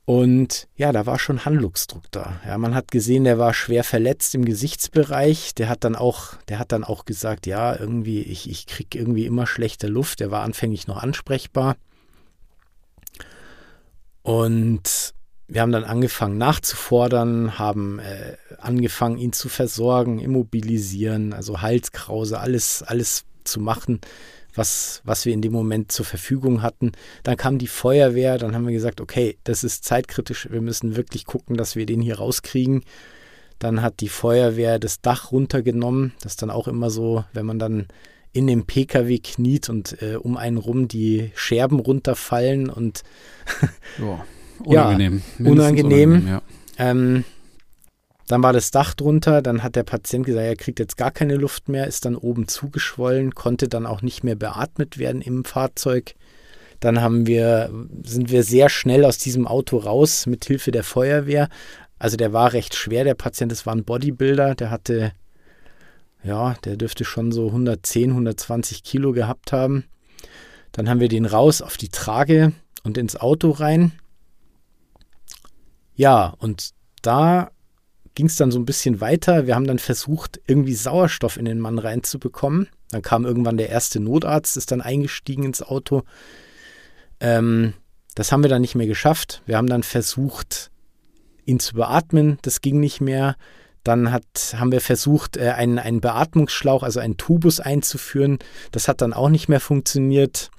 Und 0.06 0.70
ja, 0.78 0.94
da 0.94 1.06
war 1.06 1.20
schon 1.20 1.44
Handlungsdruck 1.44 2.04
da. 2.12 2.40
Ja, 2.46 2.58
man 2.58 2.74
hat 2.74 2.92
gesehen, 2.92 3.26
der 3.26 3.38
war 3.38 3.54
schwer 3.54 3.84
verletzt 3.84 4.34
im 4.34 4.46
Gesichtsbereich. 4.46 5.56
Der 5.56 5.68
hat 5.68 5.84
dann 5.84 5.98
auch, 5.98 6.36
der 6.48 6.58
hat 6.58 6.72
dann 6.72 6.86
auch 6.86 7.04
gesagt, 7.04 7.48
ja, 7.48 7.78
irgendwie, 7.78 8.22
ich, 8.22 8.50
ich 8.50 8.66
kriege 8.66 8.98
irgendwie 8.98 9.26
immer 9.26 9.46
schlechter 9.46 9.90
Luft. 9.90 10.22
Der 10.22 10.32
war 10.32 10.44
anfänglich 10.44 10.88
noch 10.88 11.04
ansprechbar. 11.04 11.76
Und 14.26 15.14
wir 15.48 15.62
haben 15.62 15.72
dann 15.72 15.84
angefangen 15.84 16.40
nachzufordern, 16.40 17.60
haben 17.60 18.00
äh, 18.00 18.38
angefangen, 18.58 19.20
ihn 19.20 19.34
zu 19.34 19.50
versorgen, 19.50 20.18
immobilisieren, 20.18 21.32
also 21.32 21.62
Halskrause, 21.62 22.40
alles, 22.40 22.82
alles 22.82 23.26
zu 23.44 23.60
machen, 23.60 24.02
was, 24.56 25.04
was 25.04 25.28
wir 25.28 25.34
in 25.34 25.44
dem 25.44 25.52
Moment 25.52 25.92
zur 25.92 26.08
Verfügung 26.08 26.64
hatten. 26.64 26.94
Dann 27.22 27.38
kam 27.38 27.60
die 27.60 27.68
Feuerwehr, 27.68 28.40
dann 28.40 28.56
haben 28.56 28.66
wir 28.66 28.74
gesagt, 28.74 29.00
okay, 29.00 29.38
das 29.44 29.64
ist 29.64 29.84
zeitkritisch, 29.84 30.50
wir 30.50 30.62
müssen 30.62 30.96
wirklich 30.96 31.26
gucken, 31.26 31.56
dass 31.56 31.76
wir 31.76 31.86
den 31.86 32.02
hier 32.02 32.18
rauskriegen. 32.18 32.84
Dann 33.60 33.84
hat 33.84 34.00
die 34.00 34.10
Feuerwehr 34.10 34.80
das 34.80 35.02
Dach 35.02 35.32
runtergenommen. 35.32 36.14
Das 36.24 36.32
ist 36.32 36.42
dann 36.42 36.50
auch 36.50 36.68
immer 36.68 36.90
so, 36.90 37.26
wenn 37.34 37.46
man 37.46 37.60
dann 37.60 37.86
in 38.36 38.48
dem 38.48 38.66
Pkw 38.66 39.20
kniet 39.20 39.70
und 39.70 40.02
äh, 40.02 40.18
um 40.18 40.36
einen 40.36 40.58
rum 40.58 40.90
die 40.90 41.32
Scherben 41.36 41.80
runterfallen 41.80 42.70
und 42.70 43.04
Unangenehm. 44.60 45.22
Ja, 45.40 45.52
unangenehm. 45.52 46.12
unangenehm 46.12 46.28
ja. 46.28 46.42
ähm, 46.78 47.24
dann 48.28 48.44
war 48.44 48.52
das 48.52 48.72
Dach 48.72 48.94
drunter, 48.94 49.42
dann 49.42 49.64
hat 49.64 49.76
der 49.78 49.84
Patient 49.84 50.26
gesagt, 50.26 50.46
er 50.46 50.56
kriegt 50.56 50.80
jetzt 50.80 50.98
gar 50.98 51.12
keine 51.12 51.36
Luft 51.36 51.70
mehr, 51.70 51.88
ist 51.88 52.06
dann 52.06 52.16
oben 52.16 52.48
zugeschwollen, 52.48 53.36
konnte 53.36 53.70
dann 53.70 53.86
auch 53.86 54.02
nicht 54.02 54.24
mehr 54.24 54.36
beatmet 54.36 54.98
werden 54.98 55.22
im 55.22 55.46
Fahrzeug. 55.46 56.16
Dann 56.82 57.02
haben 57.02 57.28
wir, 57.28 57.72
sind 58.04 58.32
wir 58.32 58.44
sehr 58.44 58.70
schnell 58.70 59.06
aus 59.06 59.18
diesem 59.18 59.48
Auto 59.48 59.78
raus 59.78 60.26
mit 60.26 60.44
Hilfe 60.44 60.72
der 60.72 60.84
Feuerwehr. 60.84 61.48
Also 62.00 62.18
der 62.18 62.34
war 62.34 62.52
recht 62.52 62.76
schwer, 62.76 63.06
der 63.06 63.16
Patient, 63.16 63.52
das 63.52 63.66
war 63.66 63.74
ein 63.74 63.86
Bodybuilder, 63.86 64.56
der 64.56 64.72
hatte, 64.72 65.14
ja, 66.26 66.56
der 66.66 66.76
dürfte 66.76 67.06
schon 67.06 67.32
so 67.32 67.48
110, 67.48 68.10
120 68.10 68.84
Kilo 68.84 69.12
gehabt 69.12 69.52
haben. 69.52 69.86
Dann 70.72 70.90
haben 70.90 71.00
wir 71.00 71.08
den 71.08 71.26
raus 71.26 71.62
auf 71.62 71.78
die 71.78 71.90
Trage 71.90 72.52
und 72.84 72.98
ins 72.98 73.16
Auto 73.16 73.52
rein. 73.52 73.94
Ja, 75.96 76.34
und 76.40 76.72
da 77.02 77.52
ging 78.16 78.26
es 78.26 78.36
dann 78.36 78.52
so 78.52 78.60
ein 78.60 78.66
bisschen 78.66 79.02
weiter. 79.02 79.46
Wir 79.46 79.56
haben 79.56 79.68
dann 79.68 79.80
versucht, 79.80 80.42
irgendwie 80.48 80.74
Sauerstoff 80.74 81.38
in 81.38 81.46
den 81.46 81.60
Mann 81.60 81.78
reinzubekommen. 81.78 82.70
Dann 82.90 83.02
kam 83.02 83.26
irgendwann 83.26 83.58
der 83.58 83.70
erste 83.70 84.00
Notarzt, 84.00 84.58
ist 84.58 84.72
dann 84.72 84.82
eingestiegen 84.82 85.44
ins 85.44 85.62
Auto. 85.62 86.04
Ähm, 87.20 87.74
das 88.16 88.32
haben 88.32 88.44
wir 88.44 88.50
dann 88.50 88.62
nicht 88.62 88.76
mehr 88.76 88.88
geschafft. 88.88 89.42
Wir 89.46 89.58
haben 89.58 89.68
dann 89.68 89.84
versucht, 89.84 90.72
ihn 91.46 91.60
zu 91.60 91.76
beatmen. 91.76 92.40
Das 92.42 92.62
ging 92.62 92.80
nicht 92.80 93.02
mehr. 93.02 93.36
Dann 93.86 94.12
hat, 94.12 94.56
haben 94.58 94.72
wir 94.72 94.82
versucht, 94.82 95.38
äh, 95.38 95.52
einen, 95.52 95.80
einen 95.80 96.02
Beatmungsschlauch, 96.02 96.84
also 96.84 97.00
einen 97.00 97.18
Tubus 97.18 97.62
einzuführen. 97.62 98.40
Das 98.72 98.90
hat 98.90 99.02
dann 99.02 99.14
auch 99.14 99.30
nicht 99.30 99.48
mehr 99.48 99.62
funktioniert. 99.62 100.50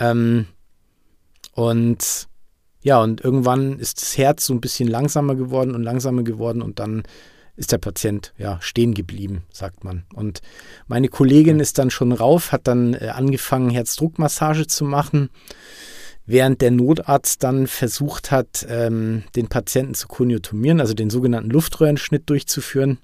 Ähm, 0.00 0.46
und 1.52 2.26
ja, 2.80 3.02
und 3.02 3.20
irgendwann 3.20 3.78
ist 3.78 4.00
das 4.00 4.16
Herz 4.16 4.46
so 4.46 4.54
ein 4.54 4.62
bisschen 4.62 4.88
langsamer 4.88 5.34
geworden 5.34 5.74
und 5.74 5.82
langsamer 5.82 6.22
geworden 6.22 6.62
und 6.62 6.78
dann 6.78 7.02
ist 7.54 7.72
der 7.72 7.78
Patient 7.78 8.32
ja 8.38 8.58
stehen 8.62 8.94
geblieben, 8.94 9.42
sagt 9.52 9.84
man. 9.84 10.06
Und 10.14 10.40
meine 10.86 11.08
Kollegin 11.08 11.60
ist 11.60 11.76
dann 11.78 11.90
schon 11.90 12.12
rauf, 12.12 12.52
hat 12.52 12.66
dann 12.66 12.94
äh, 12.94 13.08
angefangen, 13.12 13.68
Herzdruckmassage 13.68 14.68
zu 14.68 14.84
machen, 14.84 15.28
während 16.28 16.60
der 16.60 16.70
Notarzt 16.70 17.42
dann 17.42 17.66
versucht 17.66 18.30
hat, 18.30 18.66
ähm, 18.68 19.24
den 19.34 19.48
Patienten 19.48 19.94
zu 19.94 20.06
koniotomieren, 20.06 20.78
also 20.78 20.92
den 20.92 21.08
sogenannten 21.08 21.50
Luftröhrenschnitt 21.50 22.28
durchzuführen. 22.28 22.98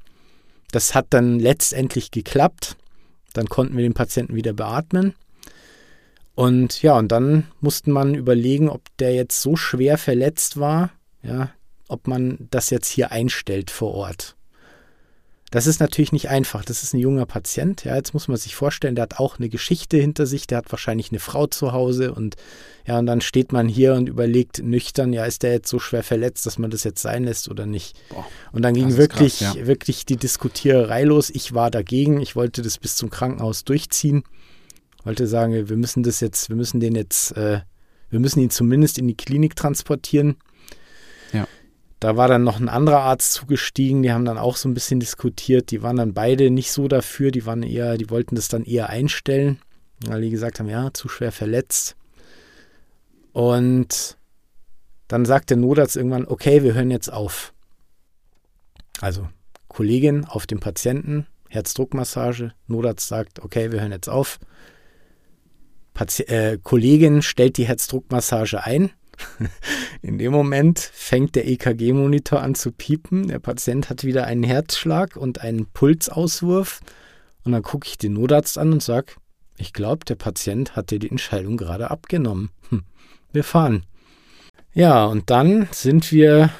Das 0.71 0.95
hat 0.95 1.07
dann 1.11 1.41
letztendlich 1.41 2.11
geklappt. 2.11 2.77
Dann 3.33 3.49
konnten 3.49 3.77
wir 3.77 3.83
den 3.83 3.95
Patienten 3.95 4.35
wieder 4.35 4.53
beatmen. 4.53 5.15
Und 6.35 6.83
ja, 6.83 6.99
und 6.99 7.09
dann 7.13 7.47
musste 7.61 7.91
man 7.91 8.15
überlegen, 8.15 8.69
ob 8.69 8.83
der 8.99 9.15
jetzt 9.15 9.41
so 9.41 9.57
schwer 9.57 9.97
verletzt 9.97 10.59
war, 10.61 10.91
ja, 11.23 11.51
ob 11.89 12.07
man 12.07 12.47
das 12.51 12.69
jetzt 12.71 12.89
hier 12.89 13.11
einstellt 13.11 13.71
vor 13.71 13.95
Ort. 13.95 14.37
Das 15.55 15.69
ist 15.69 15.79
natürlich 15.79 16.11
nicht 16.11 16.29
einfach. 16.31 16.64
Das 16.64 16.83
ist 16.83 16.95
ein 16.95 16.99
junger 16.99 17.27
Patient. 17.27 17.85
Ja, 17.85 17.95
jetzt 17.95 18.12
muss 18.12 18.27
man 18.27 18.37
sich 18.37 18.57
vorstellen, 18.57 18.97
der 18.97 19.03
hat 19.03 19.19
auch 19.21 19.38
eine 19.38 19.49
Geschichte 19.49 19.97
hinter 19.97 20.27
sich. 20.27 20.49
Der 20.49 20.59
hat 20.59 20.73
wahrscheinlich 20.73 21.12
eine 21.12 21.21
Frau 21.21 21.47
zu 21.47 21.73
Hause 21.73 22.12
und 22.12 22.35
ja, 22.87 22.99
und 22.99 23.07
dann 23.07 23.21
steht 23.21 23.53
man 23.53 23.69
hier 23.69 23.95
und 23.95 24.09
überlegt 24.09 24.62
nüchtern, 24.62 25.12
ja, 25.12 25.25
ist 25.25 25.43
der 25.43 25.53
jetzt 25.53 25.71
so 25.71 25.79
schwer 25.79 26.03
verletzt, 26.03 26.45
dass 26.45 26.59
man 26.59 26.71
das 26.71 26.85
jetzt 26.85 27.01
sein 27.01 27.25
lässt 27.25 27.49
oder 27.49 27.67
nicht? 27.67 27.97
Boah, 28.11 28.27
und 28.53 28.62
dann 28.62 28.75
ging 28.75 28.97
wirklich, 28.97 29.38
krass, 29.38 29.55
ja. 29.55 29.67
wirklich 29.67 30.05
die 30.05 30.17
Diskutiererei 30.17 31.05
los. 31.05 31.31
Ich 31.31 31.55
war 31.55 31.71
dagegen. 31.71 32.21
Ich 32.21 32.37
wollte 32.37 32.61
das 32.61 32.79
bis 32.79 32.97
zum 32.97 33.11
Krankenhaus 33.11 33.64
durchziehen 33.64 34.25
wollte 35.05 35.27
sagen, 35.27 35.69
wir 35.69 35.77
müssen 35.77 36.03
das 36.03 36.21
jetzt, 36.21 36.49
wir 36.49 36.57
müssen 36.57 36.81
den 36.81 36.95
jetzt, 36.95 37.37
äh, 37.37 37.61
wir 38.11 38.21
müssen 38.21 38.40
ihn 38.40 38.51
zumindest 38.51 38.99
in 38.99 39.07
die 39.07 39.17
Klinik 39.17 39.55
transportieren. 39.55 40.37
Da 42.05 42.19
war 42.19 42.29
dann 42.29 42.45
noch 42.45 42.61
ein 42.61 42.69
anderer 42.69 43.01
Arzt 43.01 43.33
zugestiegen, 43.33 44.03
die 44.03 44.12
haben 44.12 44.27
dann 44.27 44.37
auch 44.37 44.57
so 44.57 44.69
ein 44.69 44.75
bisschen 44.75 45.01
diskutiert. 45.01 45.71
Die 45.71 45.83
waren 45.83 45.97
dann 45.97 46.12
beide 46.12 46.51
nicht 46.51 46.71
so 46.71 46.87
dafür, 46.87 47.31
die 47.31 47.47
waren 47.47 47.62
eher, 47.62 47.97
die 47.97 48.11
wollten 48.11 48.35
das 48.35 48.49
dann 48.49 48.62
eher 48.62 48.90
einstellen, 48.90 49.59
weil 50.05 50.21
die 50.21 50.29
gesagt 50.29 50.61
haben, 50.61 50.69
ja, 50.69 50.93
zu 50.93 51.09
schwer 51.09 51.33
verletzt. 51.33 51.97
Und 53.33 54.19
dann 55.09 55.25
sagt 55.25 55.49
der 55.49 55.57
Notarzt 55.57 55.97
irgendwann, 55.97 56.27
okay, 56.27 56.62
wir 56.62 56.75
hören 56.75 56.90
jetzt 56.90 57.11
auf. 57.11 57.55
Also 59.01 59.27
Kollegin 59.69 60.27
auf 60.27 60.47
dem 60.47 60.61
Patienten, 60.61 61.27
Herzdruckmassage, 61.49 62.53
Notarzt 62.67 63.09
sagt, 63.09 63.40
okay, 63.40 63.73
wir 63.73 63.81
hören 63.81 63.93
jetzt 63.93 64.11
auf. 64.11 64.40
Pati 65.95 66.25
äh, 66.25 66.59
Kollegin 66.62 67.23
stellt 67.23 67.57
die 67.57 67.64
Herzdruckmassage 67.64 68.62
ein 68.62 68.90
In 70.03 70.18
dem 70.18 70.33
Moment 70.33 70.79
fängt 70.79 71.35
der 71.35 71.46
EKG-Monitor 71.46 72.40
an 72.40 72.55
zu 72.55 72.72
piepen. 72.72 73.29
Der 73.29 73.38
Patient 73.38 73.90
hat 73.90 74.05
wieder 74.05 74.27
einen 74.27 74.42
Herzschlag 74.42 75.16
und 75.16 75.40
einen 75.40 75.66
Pulsauswurf. 75.66 76.81
Und 77.44 77.53
dann 77.53 77.62
gucke 77.62 77.87
ich 77.88 77.98
den 77.98 78.14
Notarzt 78.14 78.59
an 78.59 78.72
und 78.72 78.83
sage, 78.83 79.12
ich 79.57 79.72
glaube, 79.72 80.05
der 80.05 80.16
Patient 80.16 80.77
hat 80.77 80.90
dir 80.90 80.98
die 80.98 81.11
Entscheidung 81.11 81.57
gerade 81.57 81.90
abgenommen. 81.90 82.50
Hm, 82.70 82.83
wir 83.33 83.44
fahren. 83.44 83.85
Ja, 84.72 85.05
und 85.05 85.31
dann 85.31 85.68
sind 85.70 86.11
wir 86.11 86.50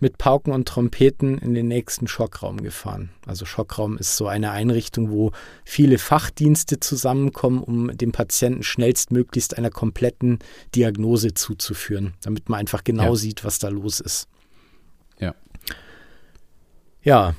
mit 0.00 0.18
Pauken 0.18 0.52
und 0.52 0.66
Trompeten 0.66 1.38
in 1.38 1.54
den 1.54 1.68
nächsten 1.68 2.08
Schockraum 2.08 2.62
gefahren. 2.62 3.10
Also 3.26 3.44
Schockraum 3.44 3.98
ist 3.98 4.16
so 4.16 4.26
eine 4.26 4.50
Einrichtung, 4.50 5.10
wo 5.10 5.32
viele 5.64 5.98
Fachdienste 5.98 6.80
zusammenkommen, 6.80 7.62
um 7.62 7.96
dem 7.96 8.12
Patienten 8.12 8.62
schnellstmöglichst 8.62 9.56
einer 9.56 9.70
kompletten 9.70 10.38
Diagnose 10.74 11.34
zuzuführen, 11.34 12.14
damit 12.22 12.48
man 12.48 12.60
einfach 12.60 12.84
genau 12.84 13.10
ja. 13.10 13.16
sieht, 13.16 13.44
was 13.44 13.58
da 13.58 13.68
los 13.68 14.00
ist. 14.00 14.26
Ja. 15.18 15.34
Ja, 17.02 17.34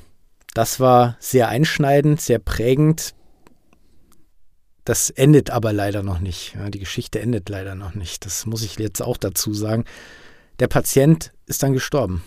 das 0.53 0.79
war 0.79 1.17
sehr 1.19 1.49
einschneidend, 1.49 2.21
sehr 2.21 2.39
prägend. 2.39 3.13
Das 4.85 5.09
endet 5.09 5.51
aber 5.51 5.73
leider 5.73 6.03
noch 6.03 6.19
nicht. 6.19 6.55
Ja, 6.55 6.69
die 6.69 6.79
Geschichte 6.79 7.19
endet 7.19 7.49
leider 7.49 7.75
noch 7.75 7.93
nicht. 7.93 8.25
Das 8.25 8.45
muss 8.45 8.63
ich 8.63 8.77
jetzt 8.77 9.01
auch 9.01 9.17
dazu 9.17 9.53
sagen. 9.53 9.85
Der 10.59 10.67
Patient 10.67 11.31
ist 11.45 11.63
dann 11.63 11.73
gestorben. 11.73 12.23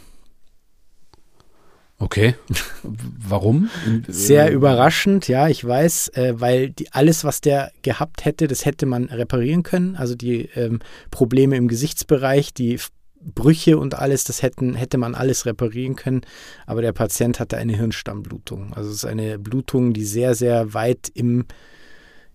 Okay. 1.98 2.34
Warum? 2.82 3.70
Sehr 4.08 4.50
überraschend, 4.50 5.28
ja, 5.28 5.48
ich 5.48 5.64
weiß, 5.64 6.08
äh, 6.14 6.34
weil 6.36 6.70
die, 6.70 6.92
alles, 6.92 7.24
was 7.24 7.40
der 7.40 7.70
gehabt 7.82 8.24
hätte, 8.24 8.48
das 8.48 8.64
hätte 8.64 8.84
man 8.84 9.04
reparieren 9.04 9.62
können. 9.62 9.96
Also 9.96 10.14
die 10.14 10.48
ähm, 10.54 10.80
Probleme 11.10 11.56
im 11.56 11.68
Gesichtsbereich, 11.68 12.52
die 12.52 12.78
Brüche 13.20 13.78
und 13.78 13.94
alles, 13.94 14.24
das 14.24 14.42
hätten, 14.42 14.74
hätte 14.74 14.98
man 14.98 15.14
alles 15.14 15.46
reparieren 15.46 15.96
können. 15.96 16.22
Aber 16.66 16.82
der 16.82 16.92
Patient 16.92 17.40
hatte 17.40 17.56
eine 17.56 17.74
Hirnstammblutung. 17.74 18.74
Also 18.74 18.90
es 18.90 18.96
ist 18.96 19.04
eine 19.06 19.38
Blutung, 19.38 19.92
die 19.92 20.04
sehr, 20.04 20.34
sehr 20.34 20.74
weit 20.74 21.10
im, 21.14 21.46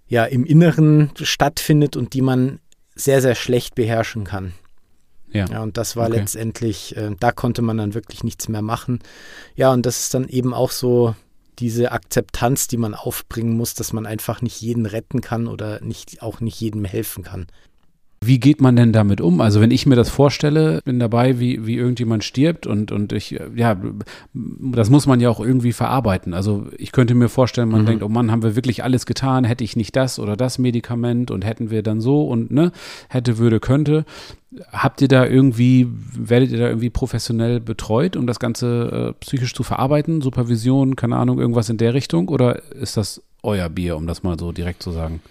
ja, 0.07 0.25
im 0.25 0.45
Inneren 0.45 1.11
stattfindet 1.21 1.95
und 1.95 2.13
die 2.13 2.21
man 2.21 2.59
sehr, 2.95 3.21
sehr 3.21 3.35
schlecht 3.35 3.75
beherrschen 3.75 4.23
kann. 4.23 4.53
Ja. 5.31 5.45
ja 5.49 5.63
und 5.63 5.77
das 5.77 5.95
war 5.95 6.07
okay. 6.07 6.19
letztendlich, 6.19 6.95
äh, 6.97 7.11
da 7.19 7.31
konnte 7.31 7.61
man 7.61 7.77
dann 7.77 7.93
wirklich 7.93 8.23
nichts 8.23 8.47
mehr 8.47 8.61
machen. 8.61 8.99
Ja, 9.55 9.71
und 9.71 9.85
das 9.85 9.99
ist 9.99 10.13
dann 10.13 10.27
eben 10.27 10.53
auch 10.53 10.71
so 10.71 11.15
diese 11.59 11.91
Akzeptanz, 11.91 12.67
die 12.67 12.77
man 12.77 12.95
aufbringen 12.95 13.55
muss, 13.55 13.73
dass 13.73 13.93
man 13.93 14.05
einfach 14.05 14.41
nicht 14.41 14.61
jeden 14.61 14.85
retten 14.85 15.21
kann 15.21 15.47
oder 15.47 15.81
nicht, 15.81 16.21
auch 16.21 16.39
nicht 16.39 16.59
jedem 16.59 16.85
helfen 16.85 17.23
kann. 17.23 17.47
Wie 18.21 18.39
geht 18.39 18.59
man 18.59 18.75
denn 18.75 18.91
damit 18.91 19.21
um? 19.21 19.39
Also 19.39 19.61
wenn 19.61 19.71
ich 19.71 19.85
mir 19.85 19.95
das 19.95 20.09
vorstelle, 20.09 20.81
bin 20.83 20.99
dabei, 20.99 21.39
wie, 21.39 21.65
wie 21.65 21.75
irgendjemand 21.75 22.25
stirbt 22.25 22.67
und, 22.67 22.91
und 22.91 23.13
ich, 23.13 23.39
ja, 23.55 23.77
das 24.33 24.89
muss 24.89 25.07
man 25.07 25.21
ja 25.21 25.29
auch 25.29 25.39
irgendwie 25.39 25.71
verarbeiten. 25.71 26.33
Also 26.33 26.67
ich 26.77 26.91
könnte 26.91 27.15
mir 27.15 27.29
vorstellen, 27.29 27.69
man 27.69 27.83
mhm. 27.83 27.85
denkt, 27.85 28.03
oh 28.03 28.09
Mann, 28.09 28.29
haben 28.29 28.43
wir 28.43 28.57
wirklich 28.57 28.83
alles 28.83 29.05
getan? 29.05 29.45
Hätte 29.45 29.63
ich 29.63 29.77
nicht 29.77 29.95
das 29.95 30.19
oder 30.19 30.35
das 30.35 30.59
Medikament 30.59 31.31
und 31.31 31.45
hätten 31.45 31.71
wir 31.71 31.81
dann 31.81 32.01
so 32.01 32.27
und 32.27 32.51
ne, 32.51 32.73
hätte, 33.07 33.37
würde, 33.37 33.61
könnte. 33.61 34.03
Habt 34.73 35.01
ihr 35.01 35.07
da 35.07 35.25
irgendwie, 35.25 35.87
werdet 36.13 36.51
ihr 36.51 36.59
da 36.59 36.67
irgendwie 36.67 36.89
professionell 36.89 37.61
betreut, 37.61 38.17
um 38.17 38.27
das 38.27 38.39
Ganze 38.39 39.13
äh, 39.15 39.19
psychisch 39.21 39.53
zu 39.53 39.63
verarbeiten? 39.63 40.19
Supervision, 40.19 40.97
keine 40.97 41.15
Ahnung, 41.15 41.39
irgendwas 41.39 41.69
in 41.69 41.77
der 41.77 41.93
Richtung? 41.93 42.27
Oder 42.27 42.61
ist 42.73 42.97
das 42.97 43.21
euer 43.43 43.69
Bier, 43.69 43.95
um 43.95 44.07
das 44.07 44.23
mal 44.23 44.37
so 44.37 44.51
direkt 44.51 44.83
zu 44.83 44.91
sagen? 44.91 45.21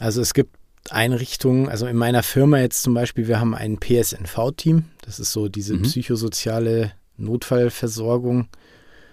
Also 0.00 0.20
es 0.20 0.34
gibt 0.34 0.56
Einrichtungen, 0.90 1.68
also 1.68 1.86
in 1.86 1.96
meiner 1.96 2.22
Firma 2.22 2.58
jetzt 2.58 2.82
zum 2.82 2.94
Beispiel, 2.94 3.28
wir 3.28 3.40
haben 3.40 3.54
ein 3.54 3.78
PSNV-Team, 3.78 4.84
das 5.02 5.18
ist 5.18 5.32
so 5.32 5.48
diese 5.48 5.74
mhm. 5.74 5.82
psychosoziale 5.82 6.92
Notfallversorgung. 7.16 8.48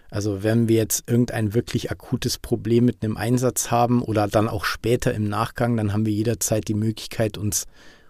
Also 0.10 0.43
wenn 0.43 0.67
wir 0.67 0.75
jetzt 0.75 1.10
irgendein 1.10 1.53
wirklich 1.53 1.89
akutes 1.89 2.38
Problem 2.38 2.84
mit 2.84 2.97
einem 3.01 3.15
Einsatz 3.15 3.71
haben 3.71 4.01
oder 4.01 4.27
dann 4.27 4.49
auch 4.49 4.65
später 4.65 5.13
im 5.13 5.29
Nachgang, 5.29 5.77
dann 5.77 5.93
haben 5.93 6.05
wir 6.05 6.12
jederzeit 6.12 6.67
die 6.67 6.73
Möglichkeit, 6.73 7.38
uns, 7.38 7.65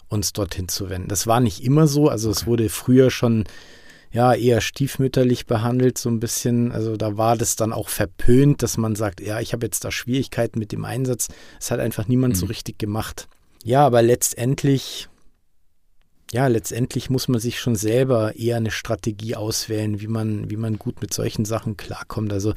uns 0.07 0.33
dorthin 0.33 0.67
zu 0.67 0.89
wenden. 0.89 1.09
Das 1.09 1.27
war 1.27 1.39
nicht 1.39 1.63
immer 1.63 1.85
so, 1.85 2.09
also 2.09 2.31
es 2.31 2.47
wurde 2.47 2.69
früher 2.69 3.11
schon 3.11 3.43
ja 4.11 4.33
eher 4.33 4.61
stiefmütterlich 4.61 5.45
behandelt, 5.45 5.97
so 5.97 6.09
ein 6.09 6.19
bisschen. 6.19 6.71
Also 6.71 6.97
da 6.97 7.17
war 7.17 7.37
das 7.37 7.55
dann 7.55 7.71
auch 7.71 7.89
verpönt, 7.89 8.61
dass 8.63 8.77
man 8.77 8.95
sagt, 8.95 9.21
ja, 9.21 9.39
ich 9.39 9.53
habe 9.53 9.65
jetzt 9.65 9.85
da 9.85 9.91
Schwierigkeiten 9.91 10.59
mit 10.59 10.71
dem 10.71 10.85
Einsatz. 10.85 11.27
Es 11.59 11.71
hat 11.71 11.79
einfach 11.79 12.07
niemand 12.07 12.33
mhm. 12.33 12.39
so 12.39 12.45
richtig 12.47 12.77
gemacht. 12.77 13.27
Ja, 13.63 13.85
aber 13.85 14.01
letztendlich, 14.01 15.07
ja, 16.31 16.47
letztendlich 16.47 17.09
muss 17.09 17.27
man 17.27 17.39
sich 17.39 17.59
schon 17.59 17.75
selber 17.75 18.35
eher 18.35 18.57
eine 18.57 18.71
Strategie 18.71 19.35
auswählen, 19.35 20.01
wie 20.01 20.07
man, 20.07 20.49
wie 20.49 20.57
man 20.57 20.79
gut 20.79 21.01
mit 21.01 21.13
solchen 21.13 21.45
Sachen 21.45 21.77
klarkommt. 21.77 22.33
Also 22.33 22.53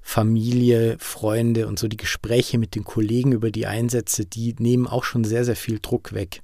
Familie, 0.00 0.96
Freunde 0.98 1.66
und 1.68 1.78
so 1.78 1.86
die 1.86 1.98
Gespräche 1.98 2.58
mit 2.58 2.74
den 2.74 2.84
Kollegen 2.84 3.32
über 3.32 3.50
die 3.50 3.66
Einsätze, 3.66 4.24
die 4.24 4.54
nehmen 4.58 4.86
auch 4.86 5.04
schon 5.04 5.24
sehr, 5.24 5.44
sehr 5.44 5.56
viel 5.56 5.80
Druck 5.80 6.14
weg, 6.14 6.40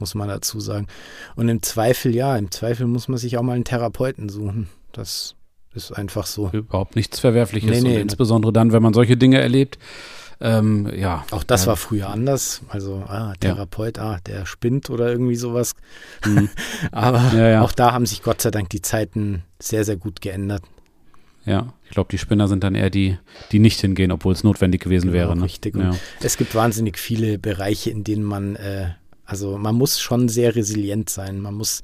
muss 0.00 0.16
man 0.16 0.28
dazu 0.28 0.58
sagen. 0.58 0.88
Und 1.36 1.48
im 1.48 1.62
Zweifel, 1.62 2.14
ja, 2.14 2.36
im 2.36 2.50
Zweifel 2.50 2.88
muss 2.88 3.06
man 3.06 3.18
sich 3.18 3.38
auch 3.38 3.42
mal 3.42 3.52
einen 3.52 3.64
Therapeuten 3.64 4.28
suchen. 4.28 4.68
Das 4.92 5.36
ist 5.72 5.92
einfach 5.92 6.26
so. 6.26 6.50
Überhaupt 6.52 6.96
nichts 6.96 7.20
Verwerfliches. 7.20 7.70
Nee, 7.70 7.80
nee, 7.80 8.00
insbesondere 8.00 8.52
dann, 8.52 8.72
wenn 8.72 8.82
man 8.82 8.94
solche 8.94 9.16
Dinge 9.16 9.40
erlebt. 9.40 9.78
Ähm, 10.40 10.90
ja. 10.94 11.24
Auch 11.30 11.44
das 11.44 11.62
ja. 11.62 11.68
war 11.68 11.76
früher 11.76 12.10
anders. 12.10 12.62
Also, 12.68 13.04
ah, 13.06 13.34
Therapeut, 13.40 13.96
ja. 13.96 14.02
ah, 14.02 14.18
der 14.26 14.46
spinnt 14.46 14.90
oder 14.90 15.10
irgendwie 15.10 15.36
sowas. 15.36 15.74
Mhm. 16.24 16.50
Aber 16.92 17.32
ja, 17.34 17.62
auch 17.62 17.72
da 17.72 17.92
haben 17.92 18.06
sich 18.06 18.22
Gott 18.22 18.42
sei 18.42 18.50
Dank 18.50 18.68
die 18.70 18.82
Zeiten 18.82 19.44
sehr, 19.60 19.84
sehr 19.84 19.96
gut 19.96 20.20
geändert. 20.20 20.62
Ja, 21.46 21.72
ich 21.84 21.90
glaube, 21.90 22.08
die 22.10 22.18
Spinner 22.18 22.48
sind 22.48 22.64
dann 22.64 22.74
eher 22.74 22.90
die, 22.90 23.18
die 23.52 23.60
nicht 23.60 23.80
hingehen, 23.80 24.10
obwohl 24.10 24.32
es 24.32 24.42
notwendig 24.42 24.82
gewesen 24.82 25.12
genau, 25.12 25.14
wäre. 25.14 25.36
Ne? 25.36 25.44
Richtig. 25.44 25.76
Es 26.20 26.36
gibt 26.36 26.54
wahnsinnig 26.54 26.98
viele 26.98 27.38
Bereiche, 27.38 27.90
in 27.90 28.02
denen 28.02 28.24
man, 28.24 28.56
äh, 28.56 28.90
also 29.24 29.56
man 29.56 29.76
muss 29.76 30.00
schon 30.00 30.28
sehr 30.28 30.56
resilient 30.56 31.08
sein. 31.08 31.40
Man 31.40 31.54
muss 31.54 31.82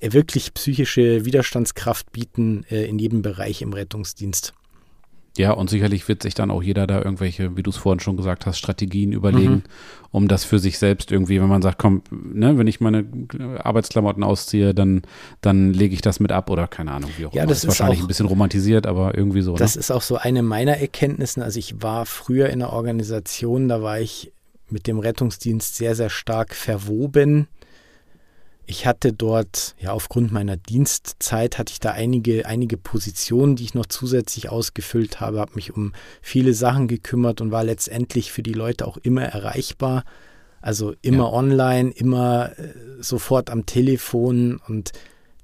wirklich 0.00 0.52
psychische 0.54 1.24
Widerstandskraft 1.24 2.12
bieten 2.12 2.64
äh, 2.68 2.84
in 2.84 2.98
jedem 2.98 3.22
Bereich 3.22 3.62
im 3.62 3.72
Rettungsdienst. 3.72 4.52
Ja, 5.36 5.50
und 5.50 5.68
sicherlich 5.68 6.06
wird 6.06 6.22
sich 6.22 6.34
dann 6.34 6.52
auch 6.52 6.62
jeder 6.62 6.86
da 6.86 6.98
irgendwelche, 6.98 7.56
wie 7.56 7.64
du 7.64 7.70
es 7.70 7.76
vorhin 7.76 7.98
schon 7.98 8.16
gesagt 8.16 8.46
hast, 8.46 8.56
Strategien 8.56 9.10
überlegen, 9.10 9.54
mhm. 9.54 9.62
um 10.12 10.28
das 10.28 10.44
für 10.44 10.60
sich 10.60 10.78
selbst 10.78 11.10
irgendwie, 11.10 11.40
wenn 11.40 11.48
man 11.48 11.60
sagt, 11.60 11.78
komm, 11.78 12.02
ne, 12.10 12.56
wenn 12.56 12.68
ich 12.68 12.80
meine 12.80 13.04
Arbeitsklamotten 13.58 14.22
ausziehe, 14.22 14.74
dann, 14.74 15.02
dann 15.40 15.72
lege 15.72 15.92
ich 15.92 16.02
das 16.02 16.20
mit 16.20 16.30
ab 16.30 16.50
oder 16.50 16.68
keine 16.68 16.92
Ahnung, 16.92 17.10
wie 17.16 17.26
auch 17.26 17.34
ja, 17.34 17.42
immer. 17.42 17.48
Das 17.48 17.58
ist 17.58 17.66
wahrscheinlich 17.66 17.98
auch, 17.98 18.04
ein 18.04 18.08
bisschen 18.08 18.26
romantisiert, 18.26 18.86
aber 18.86 19.16
irgendwie 19.16 19.42
so. 19.42 19.56
Das 19.56 19.74
ne? 19.74 19.80
ist 19.80 19.90
auch 19.90 20.02
so 20.02 20.16
eine 20.16 20.44
meiner 20.44 20.78
Erkenntnissen. 20.78 21.42
Also 21.42 21.58
ich 21.58 21.82
war 21.82 22.06
früher 22.06 22.46
in 22.50 22.62
einer 22.62 22.72
Organisation, 22.72 23.68
da 23.68 23.82
war 23.82 23.98
ich 23.98 24.32
mit 24.70 24.86
dem 24.86 25.00
Rettungsdienst 25.00 25.74
sehr, 25.74 25.96
sehr 25.96 26.10
stark 26.10 26.54
verwoben 26.54 27.48
ich 28.66 28.86
hatte 28.86 29.12
dort, 29.12 29.74
ja, 29.78 29.92
aufgrund 29.92 30.32
meiner 30.32 30.56
Dienstzeit 30.56 31.58
hatte 31.58 31.72
ich 31.72 31.80
da 31.80 31.90
einige, 31.90 32.46
einige 32.46 32.76
Positionen, 32.76 33.56
die 33.56 33.64
ich 33.64 33.74
noch 33.74 33.86
zusätzlich 33.86 34.48
ausgefüllt 34.48 35.20
habe, 35.20 35.40
habe 35.40 35.54
mich 35.54 35.74
um 35.74 35.92
viele 36.22 36.54
Sachen 36.54 36.88
gekümmert 36.88 37.40
und 37.40 37.50
war 37.50 37.64
letztendlich 37.64 38.32
für 38.32 38.42
die 38.42 38.52
Leute 38.52 38.86
auch 38.86 38.96
immer 38.98 39.22
erreichbar. 39.22 40.04
Also 40.60 40.94
immer 41.02 41.24
ja. 41.24 41.32
online, 41.32 41.90
immer 41.90 42.58
äh, 42.58 42.72
sofort 43.00 43.50
am 43.50 43.66
Telefon 43.66 44.60
und 44.66 44.92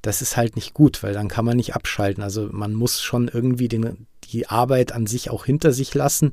das 0.01 0.23
ist 0.23 0.39
halt 0.39 0.57
nicht 0.57 0.73
gut, 0.73 1.03
weil 1.03 1.13
dann 1.13 1.29
kann 1.29 1.45
man 1.45 1.59
nicht 1.59 1.75
abschalten. 1.75 2.23
Also 2.23 2.49
man 2.51 2.73
muss 2.73 3.03
schon 3.03 3.29
irgendwie 3.29 3.69
den, 3.69 4.07
die 4.25 4.49
Arbeit 4.49 4.93
an 4.93 5.07
sich 5.07 5.29
auch 5.29 5.45
hinter 5.45 5.73
sich 5.73 5.95
lassen. 5.95 6.31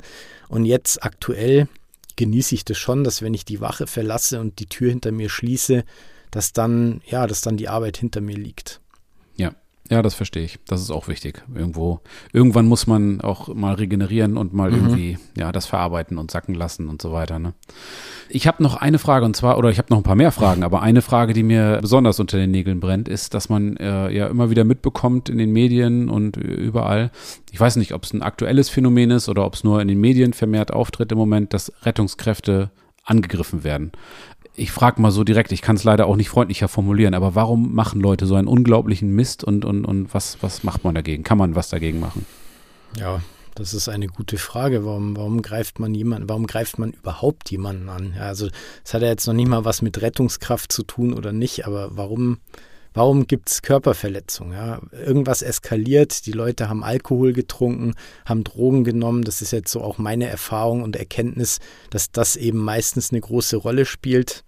Und 0.48 0.64
jetzt 0.64 1.04
aktuell 1.04 1.68
genieße 2.16 2.56
ich 2.56 2.64
das 2.64 2.78
schon, 2.78 3.04
dass 3.04 3.22
wenn 3.22 3.34
ich 3.34 3.44
die 3.44 3.60
Wache 3.60 3.88
verlasse 3.88 4.40
und 4.40 4.60
die 4.60 4.68
Tür 4.68 4.90
hinter 4.90 5.12
mir 5.12 5.30
schließe, 5.30 5.84
dass 6.32 6.54
dann, 6.54 7.02
ja, 7.06 7.28
dass 7.28 7.42
dann 7.42 7.58
die 7.58 7.70
Arbeit 7.70 7.98
hinter 7.98 8.22
mir 8.22 8.38
liegt. 8.38 8.82
Ja. 9.36 9.52
Ja, 9.90 10.02
das 10.02 10.16
verstehe 10.16 10.44
ich. 10.44 10.60
Das 10.68 10.82
ist 10.82 10.92
auch 10.92 11.08
wichtig. 11.08 11.44
Irgendwo, 11.54 12.02
irgendwann 12.34 12.66
muss 12.66 12.88
man 12.88 13.22
auch 13.22 13.54
mal 13.54 13.76
regenerieren 13.76 14.36
und 14.36 14.54
mal 14.54 14.70
mhm. 14.70 14.76
irgendwie, 14.76 15.18
ja, 15.38 15.54
das 15.54 15.66
verarbeiten 15.66 16.18
und 16.18 16.30
sacken 16.30 16.56
lassen 16.56 16.90
und 16.90 17.02
so 17.02 17.14
weiter. 17.14 17.40
Ne? 17.40 17.54
Ich 18.28 18.48
habe 18.48 18.62
noch 18.62 18.76
eine 18.76 19.00
Frage 19.00 19.26
und 19.26 19.36
zwar, 19.36 19.58
oder 19.58 19.70
ich 19.70 19.78
habe 19.78 19.88
noch 19.90 19.98
ein 19.98 20.04
paar 20.04 20.16
mehr 20.16 20.34
Fragen, 20.34 20.64
aber 20.64 20.82
eine 20.82 21.02
Frage, 21.02 21.32
die 21.32 21.44
mir 21.44 21.80
besonders 21.82 22.20
unter 22.20 22.38
den 22.38 22.52
Nägeln 22.52 22.82
brennt, 22.82 23.08
ist, 23.08 23.34
dass 23.34 23.48
man 23.48 23.78
äh, 23.78 24.10
ja 24.12 24.28
immer 24.28 24.50
wieder 24.50 24.66
mitbekommt 24.66 25.30
in 25.30 25.38
den 25.38 25.54
Medien 25.54 26.10
und 26.10 26.36
überall. 26.36 27.12
Ich 27.52 27.60
weiß 27.60 27.78
nicht, 27.78 27.94
ob 27.94 28.04
es 28.04 28.14
ein 28.14 28.24
aktuelles 28.24 28.68
Phänomen 28.68 29.12
ist 29.12 29.30
oder 29.30 29.46
ob 29.46 29.54
es 29.54 29.64
nur 29.64 29.82
in 29.82 29.88
den 29.88 30.02
Medien 30.02 30.34
vermehrt 30.34 30.74
auftritt 30.74 31.14
im 31.14 31.18
Moment, 31.18 31.54
dass 31.54 31.72
Rettungskräfte 31.84 32.72
angegriffen 33.06 33.64
werden 33.64 33.94
ich 34.58 34.72
frage 34.72 35.00
mal 35.02 35.12
so 35.12 35.24
direkt, 35.24 35.52
ich 35.52 35.62
kann 35.62 35.76
es 35.76 35.84
leider 35.84 36.08
auch 36.08 36.16
nicht 36.16 36.30
freundlicher 36.30 36.68
formulieren, 36.68 37.14
aber 37.14 37.36
warum 37.36 37.76
machen 37.76 38.02
Leute 38.02 38.26
so 38.26 38.36
einen 38.36 38.48
unglaublichen 38.48 39.14
Mist 39.16 39.44
und, 39.44 39.64
und, 39.64 39.86
und 39.86 40.14
was, 40.14 40.38
was 40.42 40.64
macht 40.64 40.84
man 40.84 40.96
dagegen? 40.96 41.24
Kann 41.24 41.38
man 41.38 41.56
was 41.56 41.70
dagegen 41.70 42.00
machen? 42.00 42.26
Ja, 42.98 43.22
das 43.54 43.76
ist 43.76 43.88
eine 43.88 44.08
gute 44.08 44.38
Frage. 44.38 44.84
Warum, 44.84 45.16
warum 45.16 45.44
greift 45.44 45.80
man 45.80 45.94
jemanden, 45.94 46.28
warum 46.28 46.48
greift 46.48 46.80
man 46.80 46.92
überhaupt 46.92 47.52
jemanden 47.52 47.88
an? 47.88 48.14
Ja, 48.16 48.24
also 48.24 48.50
es 48.84 48.94
hat 48.96 49.04
ja 49.04 49.10
jetzt 49.10 49.28
noch 49.28 49.36
nicht 49.36 49.48
mal 49.48 49.64
was 49.64 49.84
mit 49.84 50.02
Rettungskraft 50.02 50.72
zu 50.72 50.82
tun 50.84 51.14
oder 51.14 51.32
nicht, 51.32 51.68
aber 51.68 51.96
warum, 51.96 52.40
warum 52.98 53.28
gibt 53.28 53.50
es 53.50 53.62
Körperverletzungen? 53.62 54.54
Ja? 54.54 54.82
Irgendwas 54.92 55.42
eskaliert, 55.42 56.26
die 56.26 56.32
Leute 56.32 56.68
haben 56.68 56.84
Alkohol 56.84 57.32
getrunken, 57.32 57.94
haben 58.26 58.44
Drogen 58.44 58.84
genommen. 58.84 59.24
Das 59.24 59.42
ist 59.42 59.52
jetzt 59.52 59.72
so 59.72 59.82
auch 59.82 59.98
meine 60.00 60.28
Erfahrung 60.28 60.82
und 60.82 60.96
Erkenntnis, 60.96 61.60
dass 61.92 62.12
das 62.12 62.36
eben 62.36 62.58
meistens 62.58 63.12
eine 63.12 63.22
große 63.22 63.58
Rolle 63.58 63.86
spielt. 63.86 64.44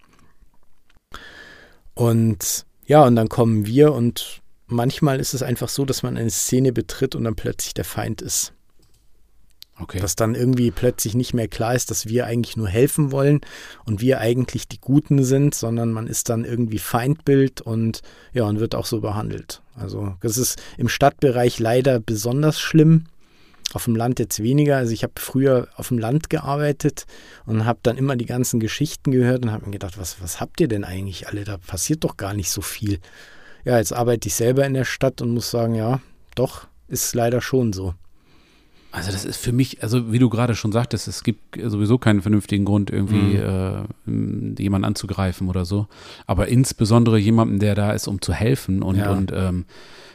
Und 1.94 2.66
ja, 2.86 3.04
und 3.04 3.14
dann 3.14 3.28
kommen 3.28 3.66
wir 3.66 3.92
und 3.92 4.40
manchmal 4.66 5.20
ist 5.20 5.32
es 5.32 5.42
einfach 5.42 5.68
so, 5.68 5.84
dass 5.84 6.02
man 6.02 6.16
eine 6.16 6.30
Szene 6.30 6.72
betritt 6.72 7.14
und 7.14 7.24
dann 7.24 7.36
plötzlich 7.36 7.74
der 7.74 7.84
Feind 7.84 8.20
ist. 8.20 8.52
Okay. 9.80 9.98
Dass 9.98 10.14
dann 10.14 10.34
irgendwie 10.34 10.70
plötzlich 10.70 11.14
nicht 11.14 11.32
mehr 11.32 11.48
klar 11.48 11.74
ist, 11.74 11.90
dass 11.90 12.06
wir 12.06 12.26
eigentlich 12.26 12.56
nur 12.56 12.68
helfen 12.68 13.12
wollen 13.12 13.40
und 13.84 14.00
wir 14.00 14.20
eigentlich 14.20 14.68
die 14.68 14.80
Guten 14.80 15.24
sind, 15.24 15.54
sondern 15.54 15.92
man 15.92 16.06
ist 16.06 16.28
dann 16.28 16.44
irgendwie 16.44 16.78
Feindbild 16.78 17.60
und 17.60 18.02
ja, 18.32 18.44
und 18.44 18.60
wird 18.60 18.74
auch 18.74 18.86
so 18.86 19.00
behandelt. 19.00 19.62
Also 19.74 20.16
das 20.20 20.36
ist 20.36 20.60
im 20.76 20.88
Stadtbereich 20.88 21.58
leider 21.58 21.98
besonders 22.00 22.60
schlimm. 22.60 23.06
Auf 23.72 23.84
dem 23.84 23.94
Land 23.94 24.18
jetzt 24.18 24.42
weniger. 24.42 24.78
Also 24.78 24.92
ich 24.92 25.04
habe 25.04 25.12
früher 25.16 25.68
auf 25.76 25.88
dem 25.88 25.98
Land 25.98 26.28
gearbeitet 26.28 27.06
und 27.46 27.64
habe 27.64 27.78
dann 27.84 27.96
immer 27.96 28.16
die 28.16 28.26
ganzen 28.26 28.58
Geschichten 28.58 29.12
gehört 29.12 29.44
und 29.44 29.52
habe 29.52 29.66
mir 29.66 29.70
gedacht, 29.70 29.96
was, 29.96 30.20
was 30.20 30.40
habt 30.40 30.60
ihr 30.60 30.66
denn 30.66 30.82
eigentlich 30.82 31.28
alle? 31.28 31.44
Da 31.44 31.56
passiert 31.56 32.02
doch 32.02 32.16
gar 32.16 32.34
nicht 32.34 32.50
so 32.50 32.62
viel. 32.62 32.98
Ja, 33.64 33.78
jetzt 33.78 33.92
arbeite 33.92 34.26
ich 34.26 34.34
selber 34.34 34.66
in 34.66 34.74
der 34.74 34.84
Stadt 34.84 35.22
und 35.22 35.30
muss 35.30 35.52
sagen, 35.52 35.76
ja, 35.76 36.00
doch, 36.34 36.66
ist 36.88 37.14
leider 37.14 37.40
schon 37.40 37.72
so. 37.72 37.94
Also 38.92 39.12
das 39.12 39.24
ist 39.24 39.36
für 39.36 39.52
mich, 39.52 39.82
also 39.82 40.12
wie 40.12 40.18
du 40.18 40.28
gerade 40.28 40.56
schon 40.56 40.72
sagtest, 40.72 41.06
es 41.06 41.22
gibt 41.22 41.56
sowieso 41.62 41.98
keinen 41.98 42.22
vernünftigen 42.22 42.64
Grund, 42.64 42.90
irgendwie 42.90 43.38
mhm. 43.38 44.56
äh, 44.56 44.62
jemanden 44.62 44.84
anzugreifen 44.84 45.48
oder 45.48 45.64
so. 45.64 45.86
Aber 46.26 46.48
insbesondere 46.48 47.18
jemanden, 47.18 47.60
der 47.60 47.76
da 47.76 47.92
ist, 47.92 48.08
um 48.08 48.20
zu 48.20 48.32
helfen 48.32 48.82
und, 48.82 48.96
ja. 48.96 49.12
und 49.12 49.32
ähm, 49.32 49.64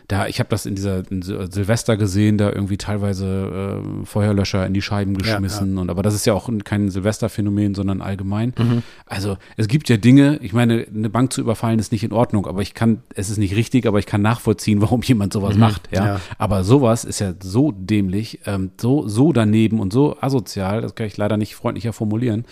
da, 0.07 0.27
ich 0.27 0.39
habe 0.39 0.49
das 0.49 0.65
in 0.65 0.75
dieser 0.75 1.09
in 1.09 1.21
Silvester 1.21 1.97
gesehen, 1.97 2.37
da 2.37 2.51
irgendwie 2.51 2.77
teilweise 2.77 3.81
äh, 3.81 4.05
Feuerlöscher 4.05 4.65
in 4.65 4.73
die 4.73 4.81
Scheiben 4.81 5.17
geschmissen. 5.17 5.69
Ja, 5.69 5.75
ja. 5.75 5.81
Und 5.81 5.89
aber 5.89 6.03
das 6.03 6.13
ist 6.13 6.25
ja 6.25 6.33
auch 6.33 6.49
kein 6.63 6.89
Silvesterphänomen, 6.89 7.73
sondern 7.73 8.01
allgemein. 8.01 8.53
Mhm. 8.57 8.83
Also 9.05 9.37
es 9.57 9.67
gibt 9.67 9.89
ja 9.89 9.97
Dinge, 9.97 10.37
ich 10.41 10.53
meine, 10.53 10.85
eine 10.93 11.09
Bank 11.09 11.33
zu 11.33 11.41
überfallen 11.41 11.79
ist 11.79 11.91
nicht 11.91 12.03
in 12.03 12.11
Ordnung, 12.11 12.45
aber 12.45 12.61
ich 12.61 12.73
kann, 12.73 13.01
es 13.15 13.29
ist 13.29 13.37
nicht 13.37 13.55
richtig, 13.55 13.87
aber 13.87 13.99
ich 13.99 14.05
kann 14.05 14.21
nachvollziehen, 14.21 14.81
warum 14.81 15.01
jemand 15.01 15.33
sowas 15.33 15.55
mhm. 15.55 15.61
macht. 15.61 15.89
Ja? 15.91 16.05
ja? 16.05 16.21
Aber 16.37 16.63
sowas 16.63 17.03
ist 17.03 17.19
ja 17.19 17.33
so 17.41 17.71
dämlich, 17.71 18.39
ähm, 18.45 18.71
so, 18.79 19.07
so 19.07 19.33
daneben 19.33 19.79
und 19.79 19.91
so 19.91 20.17
asozial, 20.21 20.81
das 20.81 20.95
kann 20.95 21.07
ich 21.07 21.17
leider 21.17 21.37
nicht 21.37 21.55
freundlicher 21.55 21.93
formulieren. 21.93 22.45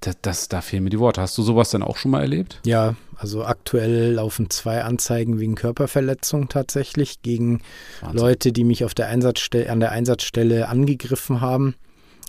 Das, 0.00 0.16
das, 0.22 0.48
da 0.48 0.60
fehlen 0.60 0.84
mir 0.84 0.90
die 0.90 1.00
Worte. 1.00 1.20
Hast 1.20 1.36
du 1.38 1.42
sowas 1.42 1.70
denn 1.70 1.82
auch 1.82 1.96
schon 1.96 2.12
mal 2.12 2.20
erlebt? 2.20 2.60
Ja, 2.64 2.94
also 3.16 3.44
aktuell 3.44 4.12
laufen 4.12 4.48
zwei 4.48 4.84
Anzeigen 4.84 5.40
wegen 5.40 5.56
Körperverletzung 5.56 6.48
tatsächlich 6.48 7.22
gegen 7.22 7.62
Wahnsinn. 8.00 8.20
Leute, 8.20 8.52
die 8.52 8.64
mich 8.64 8.84
auf 8.84 8.94
der 8.94 9.08
Einsatzstelle, 9.08 9.70
an 9.70 9.80
der 9.80 9.90
Einsatzstelle 9.90 10.68
angegriffen 10.68 11.40
haben. 11.40 11.74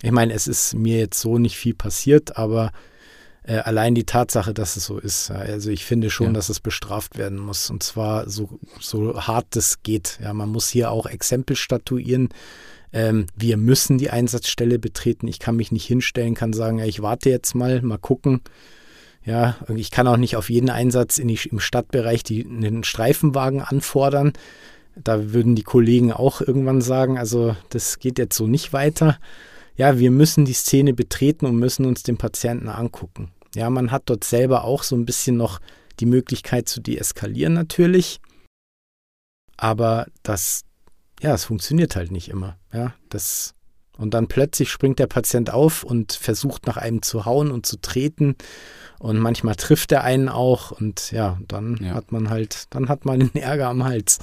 Ich 0.01 0.11
meine, 0.11 0.33
es 0.33 0.47
ist 0.47 0.73
mir 0.73 0.97
jetzt 0.97 1.19
so 1.19 1.37
nicht 1.37 1.57
viel 1.57 1.75
passiert, 1.75 2.37
aber 2.37 2.71
äh, 3.43 3.57
allein 3.57 3.95
die 3.95 4.05
Tatsache, 4.05 4.53
dass 4.53 4.75
es 4.75 4.85
so 4.85 4.97
ist. 4.97 5.29
Also 5.29 5.69
ich 5.69 5.85
finde 5.85 6.09
schon, 6.09 6.27
ja. 6.27 6.33
dass 6.33 6.49
es 6.49 6.59
bestraft 6.59 7.17
werden 7.17 7.37
muss. 7.37 7.69
Und 7.69 7.83
zwar 7.83 8.29
so, 8.29 8.59
so 8.79 9.19
hart 9.21 9.55
es 9.55 9.83
geht. 9.83 10.19
Ja, 10.21 10.33
man 10.33 10.49
muss 10.49 10.69
hier 10.69 10.91
auch 10.91 11.05
Exempel 11.05 11.55
statuieren. 11.55 12.29
Ähm, 12.91 13.27
wir 13.35 13.57
müssen 13.57 13.97
die 13.97 14.09
Einsatzstelle 14.09 14.79
betreten. 14.79 15.27
Ich 15.27 15.39
kann 15.39 15.55
mich 15.55 15.71
nicht 15.71 15.85
hinstellen, 15.85 16.33
kann 16.33 16.53
sagen, 16.53 16.79
ja, 16.79 16.85
ich 16.85 17.01
warte 17.01 17.29
jetzt 17.29 17.53
mal, 17.55 17.81
mal 17.81 17.97
gucken. 17.97 18.41
Ja, 19.25 19.57
ich 19.75 19.91
kann 19.91 20.07
auch 20.07 20.17
nicht 20.17 20.35
auf 20.37 20.49
jeden 20.49 20.69
Einsatz 20.69 21.17
in 21.17 21.27
die, 21.27 21.39
im 21.51 21.59
Stadtbereich 21.59 22.23
die, 22.23 22.45
einen 22.45 22.83
Streifenwagen 22.83 23.61
anfordern. 23.61 24.33
Da 24.95 25.33
würden 25.33 25.55
die 25.55 25.63
Kollegen 25.63 26.11
auch 26.11 26.41
irgendwann 26.41 26.81
sagen, 26.81 27.17
also 27.17 27.55
das 27.69 27.99
geht 27.99 28.17
jetzt 28.17 28.35
so 28.35 28.47
nicht 28.47 28.73
weiter. 28.73 29.19
Ja, 29.75 29.99
wir 29.99 30.11
müssen 30.11 30.45
die 30.45 30.53
Szene 30.53 30.93
betreten 30.93 31.45
und 31.45 31.57
müssen 31.57 31.85
uns 31.85 32.03
den 32.03 32.17
Patienten 32.17 32.69
angucken. 32.69 33.31
Ja, 33.55 33.69
man 33.69 33.91
hat 33.91 34.03
dort 34.05 34.23
selber 34.23 34.63
auch 34.63 34.83
so 34.83 34.95
ein 34.95 35.05
bisschen 35.05 35.37
noch 35.37 35.59
die 35.99 36.05
Möglichkeit 36.05 36.67
zu 36.67 36.81
deeskalieren 36.81 37.53
natürlich. 37.53 38.19
Aber 39.57 40.07
das, 40.23 40.63
ja, 41.21 41.33
es 41.33 41.45
funktioniert 41.45 41.95
halt 41.95 42.11
nicht 42.11 42.29
immer. 42.29 42.57
Ja, 42.73 42.93
das, 43.09 43.53
und 43.97 44.13
dann 44.13 44.27
plötzlich 44.27 44.71
springt 44.71 44.99
der 44.99 45.07
Patient 45.07 45.51
auf 45.51 45.83
und 45.83 46.13
versucht 46.13 46.67
nach 46.67 46.77
einem 46.77 47.01
zu 47.01 47.25
hauen 47.25 47.51
und 47.51 47.65
zu 47.65 47.81
treten. 47.81 48.35
Und 48.99 49.17
manchmal 49.17 49.55
trifft 49.55 49.91
er 49.91 50.03
einen 50.03 50.29
auch 50.29 50.71
und 50.71 51.11
ja, 51.11 51.37
dann 51.47 51.77
ja. 51.81 51.93
hat 51.93 52.11
man 52.11 52.29
halt, 52.29 52.65
dann 52.69 52.89
hat 52.89 53.05
man 53.05 53.19
den 53.19 53.35
Ärger 53.41 53.69
am 53.69 53.83
Hals. 53.83 54.19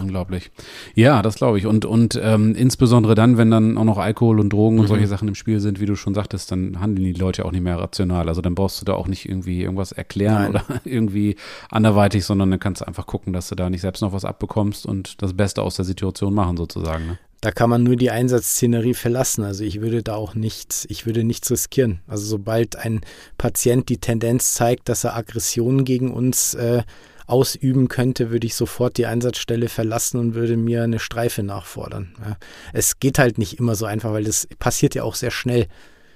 Unglaublich. 0.00 0.50
Ja, 0.94 1.22
das 1.22 1.36
glaube 1.36 1.58
ich. 1.58 1.66
Und, 1.66 1.84
und 1.84 2.18
ähm, 2.22 2.54
insbesondere 2.54 3.14
dann, 3.14 3.38
wenn 3.38 3.50
dann 3.50 3.78
auch 3.78 3.84
noch 3.84 3.98
Alkohol 3.98 4.40
und 4.40 4.52
Drogen 4.52 4.78
und 4.78 4.84
mhm. 4.84 4.88
solche 4.88 5.06
Sachen 5.06 5.28
im 5.28 5.34
Spiel 5.34 5.60
sind, 5.60 5.80
wie 5.80 5.86
du 5.86 5.96
schon 5.96 6.14
sagtest, 6.14 6.50
dann 6.52 6.80
handeln 6.80 7.04
die 7.04 7.18
Leute 7.18 7.44
auch 7.44 7.52
nicht 7.52 7.62
mehr 7.62 7.78
rational. 7.78 8.28
Also 8.28 8.40
dann 8.40 8.54
brauchst 8.54 8.80
du 8.80 8.84
da 8.84 8.94
auch 8.94 9.08
nicht 9.08 9.28
irgendwie 9.28 9.62
irgendwas 9.62 9.92
erklären 9.92 10.42
Nein. 10.42 10.50
oder 10.50 10.64
irgendwie 10.84 11.36
anderweitig, 11.70 12.24
sondern 12.24 12.50
dann 12.50 12.60
kannst 12.60 12.80
du 12.80 12.86
einfach 12.86 13.06
gucken, 13.06 13.32
dass 13.32 13.48
du 13.48 13.54
da 13.54 13.70
nicht 13.70 13.80
selbst 13.80 14.00
noch 14.00 14.12
was 14.12 14.24
abbekommst 14.24 14.86
und 14.86 15.22
das 15.22 15.34
Beste 15.34 15.62
aus 15.62 15.76
der 15.76 15.84
Situation 15.84 16.34
machen 16.34 16.56
sozusagen. 16.56 17.06
Ne? 17.06 17.18
da 17.40 17.50
kann 17.50 17.70
man 17.70 17.82
nur 17.82 17.96
die 17.96 18.10
Einsatzszenerie 18.10 18.94
verlassen. 18.94 19.44
Also 19.44 19.64
ich 19.64 19.80
würde 19.80 20.02
da 20.02 20.14
auch 20.14 20.34
nichts, 20.34 20.86
ich 20.90 21.06
würde 21.06 21.24
nichts 21.24 21.50
riskieren. 21.50 22.00
Also 22.06 22.26
sobald 22.26 22.76
ein 22.76 23.00
Patient 23.38 23.88
die 23.88 23.98
Tendenz 23.98 24.52
zeigt, 24.52 24.88
dass 24.88 25.04
er 25.04 25.16
Aggressionen 25.16 25.84
gegen 25.84 26.12
uns 26.12 26.54
äh, 26.54 26.82
ausüben 27.30 27.88
könnte, 27.88 28.30
würde 28.30 28.46
ich 28.46 28.54
sofort 28.54 28.96
die 28.98 29.06
Einsatzstelle 29.06 29.68
verlassen 29.68 30.18
und 30.18 30.34
würde 30.34 30.56
mir 30.56 30.82
eine 30.82 30.98
Streife 30.98 31.42
nachfordern. 31.42 32.14
Ja. 32.24 32.36
Es 32.72 32.98
geht 32.98 33.18
halt 33.18 33.38
nicht 33.38 33.58
immer 33.58 33.74
so 33.74 33.86
einfach, 33.86 34.12
weil 34.12 34.24
das 34.24 34.48
passiert 34.58 34.94
ja 34.94 35.04
auch 35.04 35.14
sehr 35.14 35.30
schnell. 35.30 35.66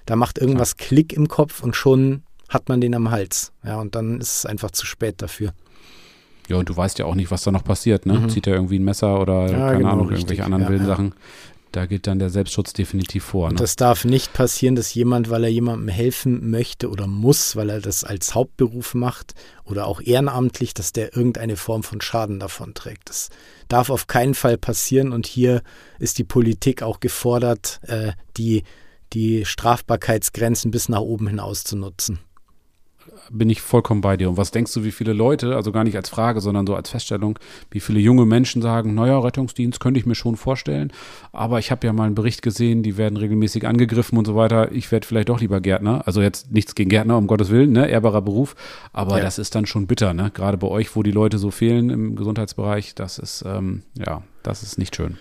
Da 0.06 0.16
macht 0.16 0.38
irgendwas. 0.38 0.76
Klick 0.76 1.12
im 1.12 1.28
Kopf 1.28 1.62
und 1.62 1.76
schon 1.76 2.22
hat 2.48 2.68
man 2.68 2.80
den 2.80 2.94
am 2.94 3.10
Hals. 3.10 3.52
Ja, 3.64 3.80
und 3.80 3.94
dann 3.94 4.20
ist 4.20 4.38
es 4.38 4.46
einfach 4.46 4.70
zu 4.70 4.86
spät 4.86 5.22
dafür. 5.22 5.52
Ja, 6.48 6.56
und 6.56 6.68
du 6.68 6.76
weißt 6.76 6.98
ja 6.98 7.06
auch 7.06 7.14
nicht, 7.14 7.30
was 7.30 7.42
da 7.42 7.50
noch 7.50 7.64
passiert, 7.64 8.04
ne? 8.04 8.14
Mhm. 8.14 8.28
Zieht 8.28 8.46
er 8.46 8.54
irgendwie 8.54 8.78
ein 8.78 8.84
Messer 8.84 9.18
oder 9.18 9.50
ja, 9.50 9.68
keine 9.68 9.78
genau, 9.78 9.90
Ahnung, 9.90 10.08
richtig. 10.08 10.38
irgendwelche 10.38 10.44
anderen 10.44 10.64
ja, 10.64 10.68
wilden 10.68 10.84
ja. 10.84 10.88
Sachen. 10.88 11.14
Da 11.74 11.86
geht 11.86 12.06
dann 12.06 12.20
der 12.20 12.30
Selbstschutz 12.30 12.72
definitiv 12.72 13.24
vor. 13.24 13.48
Ne? 13.50 13.56
Das 13.56 13.74
darf 13.74 14.04
nicht 14.04 14.32
passieren, 14.32 14.76
dass 14.76 14.94
jemand, 14.94 15.28
weil 15.28 15.42
er 15.42 15.50
jemandem 15.50 15.88
helfen 15.88 16.48
möchte 16.48 16.88
oder 16.88 17.08
muss, 17.08 17.56
weil 17.56 17.68
er 17.68 17.80
das 17.80 18.04
als 18.04 18.36
Hauptberuf 18.36 18.94
macht 18.94 19.34
oder 19.64 19.88
auch 19.88 20.00
ehrenamtlich, 20.00 20.72
dass 20.72 20.92
der 20.92 21.16
irgendeine 21.16 21.56
Form 21.56 21.82
von 21.82 22.00
Schaden 22.00 22.38
davon 22.38 22.74
trägt. 22.74 23.08
Das 23.08 23.28
darf 23.66 23.90
auf 23.90 24.06
keinen 24.06 24.34
Fall 24.34 24.56
passieren 24.56 25.10
und 25.10 25.26
hier 25.26 25.62
ist 25.98 26.18
die 26.18 26.24
Politik 26.24 26.84
auch 26.84 27.00
gefordert, 27.00 27.80
äh, 27.88 28.12
die, 28.36 28.62
die 29.12 29.44
Strafbarkeitsgrenzen 29.44 30.70
bis 30.70 30.88
nach 30.88 31.00
oben 31.00 31.26
hinaus 31.26 31.64
zu 31.64 31.74
nutzen 31.74 32.20
bin 33.30 33.50
ich 33.50 33.60
vollkommen 33.60 34.00
bei 34.00 34.16
dir. 34.16 34.28
Und 34.28 34.36
was 34.36 34.50
denkst 34.50 34.72
du, 34.74 34.84
wie 34.84 34.92
viele 34.92 35.12
Leute, 35.12 35.56
also 35.56 35.72
gar 35.72 35.84
nicht 35.84 35.96
als 35.96 36.08
Frage, 36.08 36.40
sondern 36.40 36.66
so 36.66 36.74
als 36.74 36.90
Feststellung, 36.90 37.38
wie 37.70 37.80
viele 37.80 38.00
junge 38.00 38.26
Menschen 38.26 38.62
sagen, 38.62 38.94
naja, 38.94 39.18
Rettungsdienst 39.18 39.80
könnte 39.80 39.98
ich 39.98 40.06
mir 40.06 40.14
schon 40.14 40.36
vorstellen, 40.36 40.92
aber 41.32 41.58
ich 41.58 41.70
habe 41.70 41.86
ja 41.86 41.92
mal 41.92 42.04
einen 42.04 42.14
Bericht 42.14 42.42
gesehen, 42.42 42.82
die 42.82 42.96
werden 42.96 43.16
regelmäßig 43.16 43.66
angegriffen 43.66 44.18
und 44.18 44.26
so 44.26 44.36
weiter. 44.36 44.72
Ich 44.72 44.92
werde 44.92 45.06
vielleicht 45.06 45.28
doch 45.28 45.40
lieber 45.40 45.60
Gärtner. 45.60 46.06
Also 46.06 46.22
jetzt 46.22 46.52
nichts 46.52 46.74
gegen 46.74 46.90
Gärtner, 46.90 47.16
um 47.16 47.26
Gottes 47.26 47.50
Willen, 47.50 47.72
ne, 47.72 47.88
ehrbarer 47.88 48.22
Beruf, 48.22 48.54
aber 48.92 49.18
ja. 49.18 49.24
das 49.24 49.38
ist 49.38 49.54
dann 49.54 49.66
schon 49.66 49.86
bitter, 49.86 50.14
ne? 50.14 50.30
Gerade 50.32 50.58
bei 50.58 50.68
euch, 50.68 50.94
wo 50.96 51.02
die 51.02 51.10
Leute 51.10 51.38
so 51.38 51.50
fehlen 51.50 51.90
im 51.90 52.16
Gesundheitsbereich, 52.16 52.94
das 52.94 53.18
ist, 53.18 53.44
ähm, 53.46 53.82
ja, 53.98 54.22
das 54.42 54.62
ist 54.62 54.78
nicht 54.78 54.96
schön. 54.96 55.18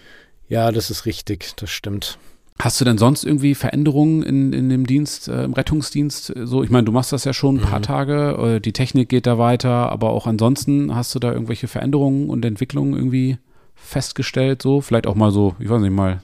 Ja, 0.49 0.71
das 0.71 0.91
ist 0.91 1.05
richtig, 1.05 1.55
das 1.55 1.69
stimmt. 1.69 2.17
Hast 2.59 2.79
du 2.79 2.85
denn 2.85 2.97
sonst 2.97 3.23
irgendwie 3.23 3.55
Veränderungen 3.55 4.23
in, 4.23 4.53
in 4.53 4.69
dem 4.69 4.85
Dienst, 4.85 5.27
äh, 5.27 5.43
im 5.43 5.53
Rettungsdienst? 5.53 6.33
So, 6.43 6.63
ich 6.63 6.69
meine, 6.69 6.85
du 6.85 6.91
machst 6.91 7.11
das 7.11 7.23
ja 7.23 7.33
schon 7.33 7.57
ein 7.57 7.61
paar 7.61 7.79
mhm. 7.79 7.83
Tage, 7.83 8.55
äh, 8.55 8.59
die 8.61 8.73
Technik 8.73 9.09
geht 9.09 9.25
da 9.25 9.37
weiter, 9.37 9.91
aber 9.91 10.11
auch 10.11 10.27
ansonsten 10.27 10.95
hast 10.95 11.13
du 11.15 11.19
da 11.19 11.31
irgendwelche 11.33 11.67
Veränderungen 11.67 12.29
und 12.29 12.45
Entwicklungen 12.45 12.93
irgendwie 12.93 13.37
festgestellt, 13.75 14.61
so? 14.61 14.81
Vielleicht 14.81 15.07
auch 15.07 15.15
mal 15.15 15.31
so, 15.31 15.55
ich 15.59 15.69
weiß 15.69 15.81
nicht 15.81 15.91
mal, 15.91 16.21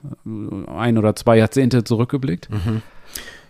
ein 0.67 0.97
oder 0.97 1.15
zwei 1.15 1.37
Jahrzehnte 1.37 1.83
zurückgeblickt? 1.83 2.49
Mhm. 2.49 2.81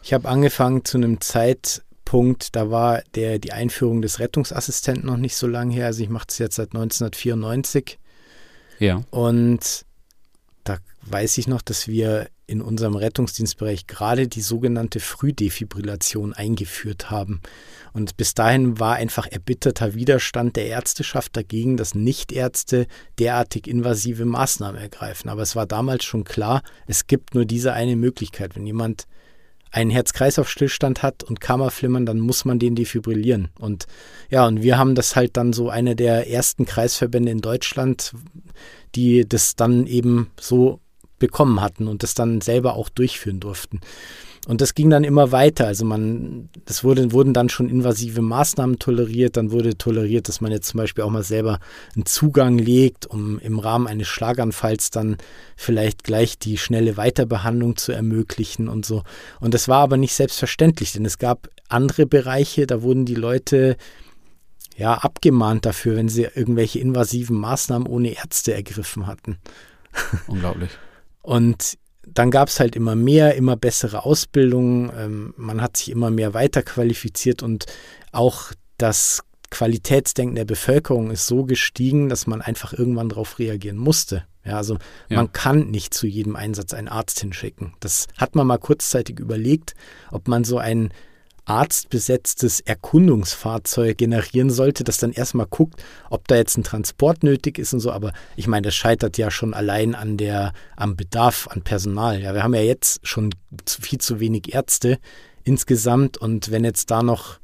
Ich 0.02 0.14
habe 0.14 0.28
angefangen 0.28 0.86
zu 0.86 0.98
einem 0.98 1.22
Zeitpunkt, 1.22 2.56
da 2.56 2.72
war 2.72 3.02
der, 3.16 3.40
die 3.40 3.52
Einführung 3.52 4.02
des 4.02 4.20
Rettungsassistenten 4.20 5.06
noch 5.06 5.18
nicht 5.18 5.36
so 5.36 5.48
lange 5.48 5.74
her. 5.74 5.88
Also 5.88 6.02
ich 6.02 6.10
mache 6.10 6.28
das 6.28 6.40
jetzt 6.40 6.56
seit 6.56 6.70
1994. 6.70 8.00
Ja. 8.80 9.04
Und 9.12 9.86
da 10.64 10.78
weiß 11.04 11.38
ich 11.38 11.48
noch, 11.48 11.62
dass 11.62 11.88
wir 11.88 12.30
in 12.50 12.62
unserem 12.62 12.96
Rettungsdienstbereich 12.96 13.88
gerade 13.88 14.28
die 14.28 14.42
sogenannte 14.42 15.00
Frühdefibrillation 15.00 16.34
eingeführt 16.34 17.12
haben. 17.12 17.42
Und 17.94 18.18
bis 18.18 18.34
dahin 18.34 18.80
war 18.80 18.96
einfach 18.96 19.28
erbitterter 19.28 19.94
Widerstand 19.94 20.56
der 20.56 20.68
Ärzteschaft 20.68 21.36
dagegen, 21.38 21.78
dass 21.78 21.96
Nichtärzte 21.96 22.88
derartig 23.20 23.68
invasive 23.68 24.26
Maßnahmen 24.26 24.82
ergreifen. 24.82 25.30
Aber 25.30 25.42
es 25.42 25.56
war 25.56 25.66
damals 25.66 26.04
schon 26.04 26.24
klar, 26.24 26.62
es 26.88 27.08
gibt 27.08 27.36
nur 27.36 27.46
diese 27.46 27.74
eine 27.74 27.96
Möglichkeit. 27.96 28.56
Wenn 28.56 28.66
jemand 28.66 29.08
einen 29.72 29.92
Herz-Kreislauf-Stillstand 29.92 31.04
hat 31.04 31.24
und 31.24 31.42
Kammerflimmern, 31.42 32.06
dann 32.06 32.20
muss 32.20 32.46
man 32.46 32.58
den 32.60 32.76
defibrillieren. 32.76 33.50
Und 33.60 33.86
ja, 34.30 34.48
und 34.48 34.64
wir 34.64 34.78
haben 34.78 34.96
das 34.96 35.16
halt 35.16 35.38
dann 35.38 35.54
so 35.54 35.70
eine 35.70 35.96
der 35.96 36.30
ersten 36.30 36.66
Kreisverbände 36.66 37.32
in 37.32 37.42
Deutschland, 37.42 38.14
die 38.96 39.28
das 39.28 39.56
dann 39.56 39.86
eben 39.86 40.32
so 40.40 40.80
bekommen 41.20 41.62
hatten 41.62 41.88
und 41.88 42.04
das 42.04 42.14
dann 42.14 42.42
selber 42.42 42.74
auch 42.74 42.90
durchführen 42.90 43.40
durften. 43.40 43.80
Und 44.48 44.62
das 44.62 44.74
ging 44.74 44.90
dann 44.90 45.04
immer 45.04 45.32
weiter. 45.32 45.68
Also 45.68 45.86
man, 45.86 46.50
es 46.66 46.84
wurde, 46.84 47.12
wurden 47.12 47.34
dann 47.34 47.50
schon 47.50 47.70
invasive 47.70 48.22
Maßnahmen 48.22 48.80
toleriert. 48.80 49.38
Dann 49.38 49.52
wurde 49.52 49.78
toleriert, 49.78 50.28
dass 50.28 50.42
man 50.42 50.52
jetzt 50.52 50.70
zum 50.70 50.80
Beispiel 50.80 51.04
auch 51.04 51.10
mal 51.10 51.24
selber 51.24 51.60
einen 51.96 52.06
Zugang 52.06 52.58
legt, 52.58 53.06
um 53.06 53.38
im 53.40 53.60
Rahmen 53.60 53.86
eines 53.86 54.08
Schlaganfalls 54.08 54.92
dann 54.92 55.18
vielleicht 55.56 56.04
gleich 56.04 56.40
die 56.40 56.58
schnelle 56.58 56.98
Weiterbehandlung 56.98 57.76
zu 57.76 57.92
ermöglichen 57.92 58.70
und 58.70 58.86
so. 58.86 59.04
Und 59.40 59.54
das 59.54 59.68
war 59.68 59.80
aber 59.82 59.98
nicht 59.98 60.16
selbstverständlich, 60.16 60.94
denn 60.94 61.06
es 61.06 61.18
gab 61.18 61.50
andere 61.68 62.06
Bereiche, 62.06 62.66
da 62.66 62.82
wurden 62.82 63.06
die 63.06 63.16
Leute 63.16 63.76
ja 64.78 64.96
abgemahnt 64.96 65.66
dafür, 65.66 65.98
wenn 65.98 66.10
sie 66.10 66.24
irgendwelche 66.24 66.80
invasiven 66.80 67.38
Maßnahmen 67.38 67.88
ohne 67.88 68.16
Ärzte 68.16 68.54
ergriffen 68.54 69.06
hatten. 69.06 69.38
Unglaublich. 70.28 70.72
Und 71.30 71.78
dann 72.08 72.32
gab 72.32 72.48
es 72.48 72.60
halt 72.60 72.76
immer 72.76 72.96
mehr, 72.96 73.36
immer 73.36 73.56
bessere 73.56 74.04
Ausbildungen. 74.04 74.92
Ähm, 74.98 75.34
man 75.38 75.62
hat 75.62 75.78
sich 75.78 75.92
immer 75.92 76.10
mehr 76.10 76.34
weiterqualifiziert 76.34 77.44
und 77.44 77.68
auch 78.12 78.52
das 78.78 79.22
Qualitätsdenken 79.52 80.36
der 80.36 80.46
Bevölkerung 80.46 81.12
ist 81.12 81.28
so 81.28 81.44
gestiegen, 81.44 82.10
dass 82.10 82.26
man 82.26 82.42
einfach 82.42 82.74
irgendwann 82.74 83.10
darauf 83.10 83.38
reagieren 83.38 83.78
musste. 83.78 84.24
Ja, 84.44 84.58
also 84.58 84.80
ja. 85.10 85.18
man 85.18 85.32
kann 85.32 85.70
nicht 85.70 85.94
zu 85.94 86.08
jedem 86.08 86.36
Einsatz 86.36 86.74
einen 86.74 86.88
Arzt 86.88 87.20
hinschicken. 87.20 87.74
Das 87.80 88.08
hat 88.18 88.34
man 88.34 88.48
mal 88.48 88.58
kurzzeitig 88.58 89.20
überlegt, 89.20 89.76
ob 90.10 90.28
man 90.28 90.44
so 90.44 90.58
ein 90.58 90.92
arztbesetztes 91.50 92.60
Erkundungsfahrzeug 92.60 93.98
generieren 93.98 94.52
sollte, 94.52 94.84
das 94.84 94.98
dann 94.98 95.12
erstmal 95.12 95.48
guckt, 95.48 95.84
ob 96.12 96.28
da 96.28 96.36
jetzt 96.36 96.58
ein 96.58 96.64
Transport 96.64 97.24
nötig 97.24 97.58
ist 97.58 97.74
und 97.74 97.80
so. 97.80 97.92
Aber 97.92 98.14
ich 98.36 98.48
meine, 98.48 98.66
das 98.66 98.76
scheitert 98.76 99.18
ja 99.18 99.32
schon 99.32 99.56
allein 99.56 99.96
an 99.96 100.18
der, 100.18 100.54
am 100.76 100.96
Bedarf 100.96 101.48
an 101.48 101.64
Personal. 101.64 102.22
Ja, 102.22 102.36
wir 102.36 102.44
haben 102.44 102.54
ja 102.54 102.62
jetzt 102.62 103.06
schon 103.06 103.32
viel 103.66 104.00
zu 104.00 104.20
wenig 104.20 104.54
Ärzte 104.54 105.00
insgesamt 105.44 106.18
und 106.18 106.52
wenn 106.52 106.64
jetzt 106.64 106.92
da 106.92 107.02
noch 107.02 107.40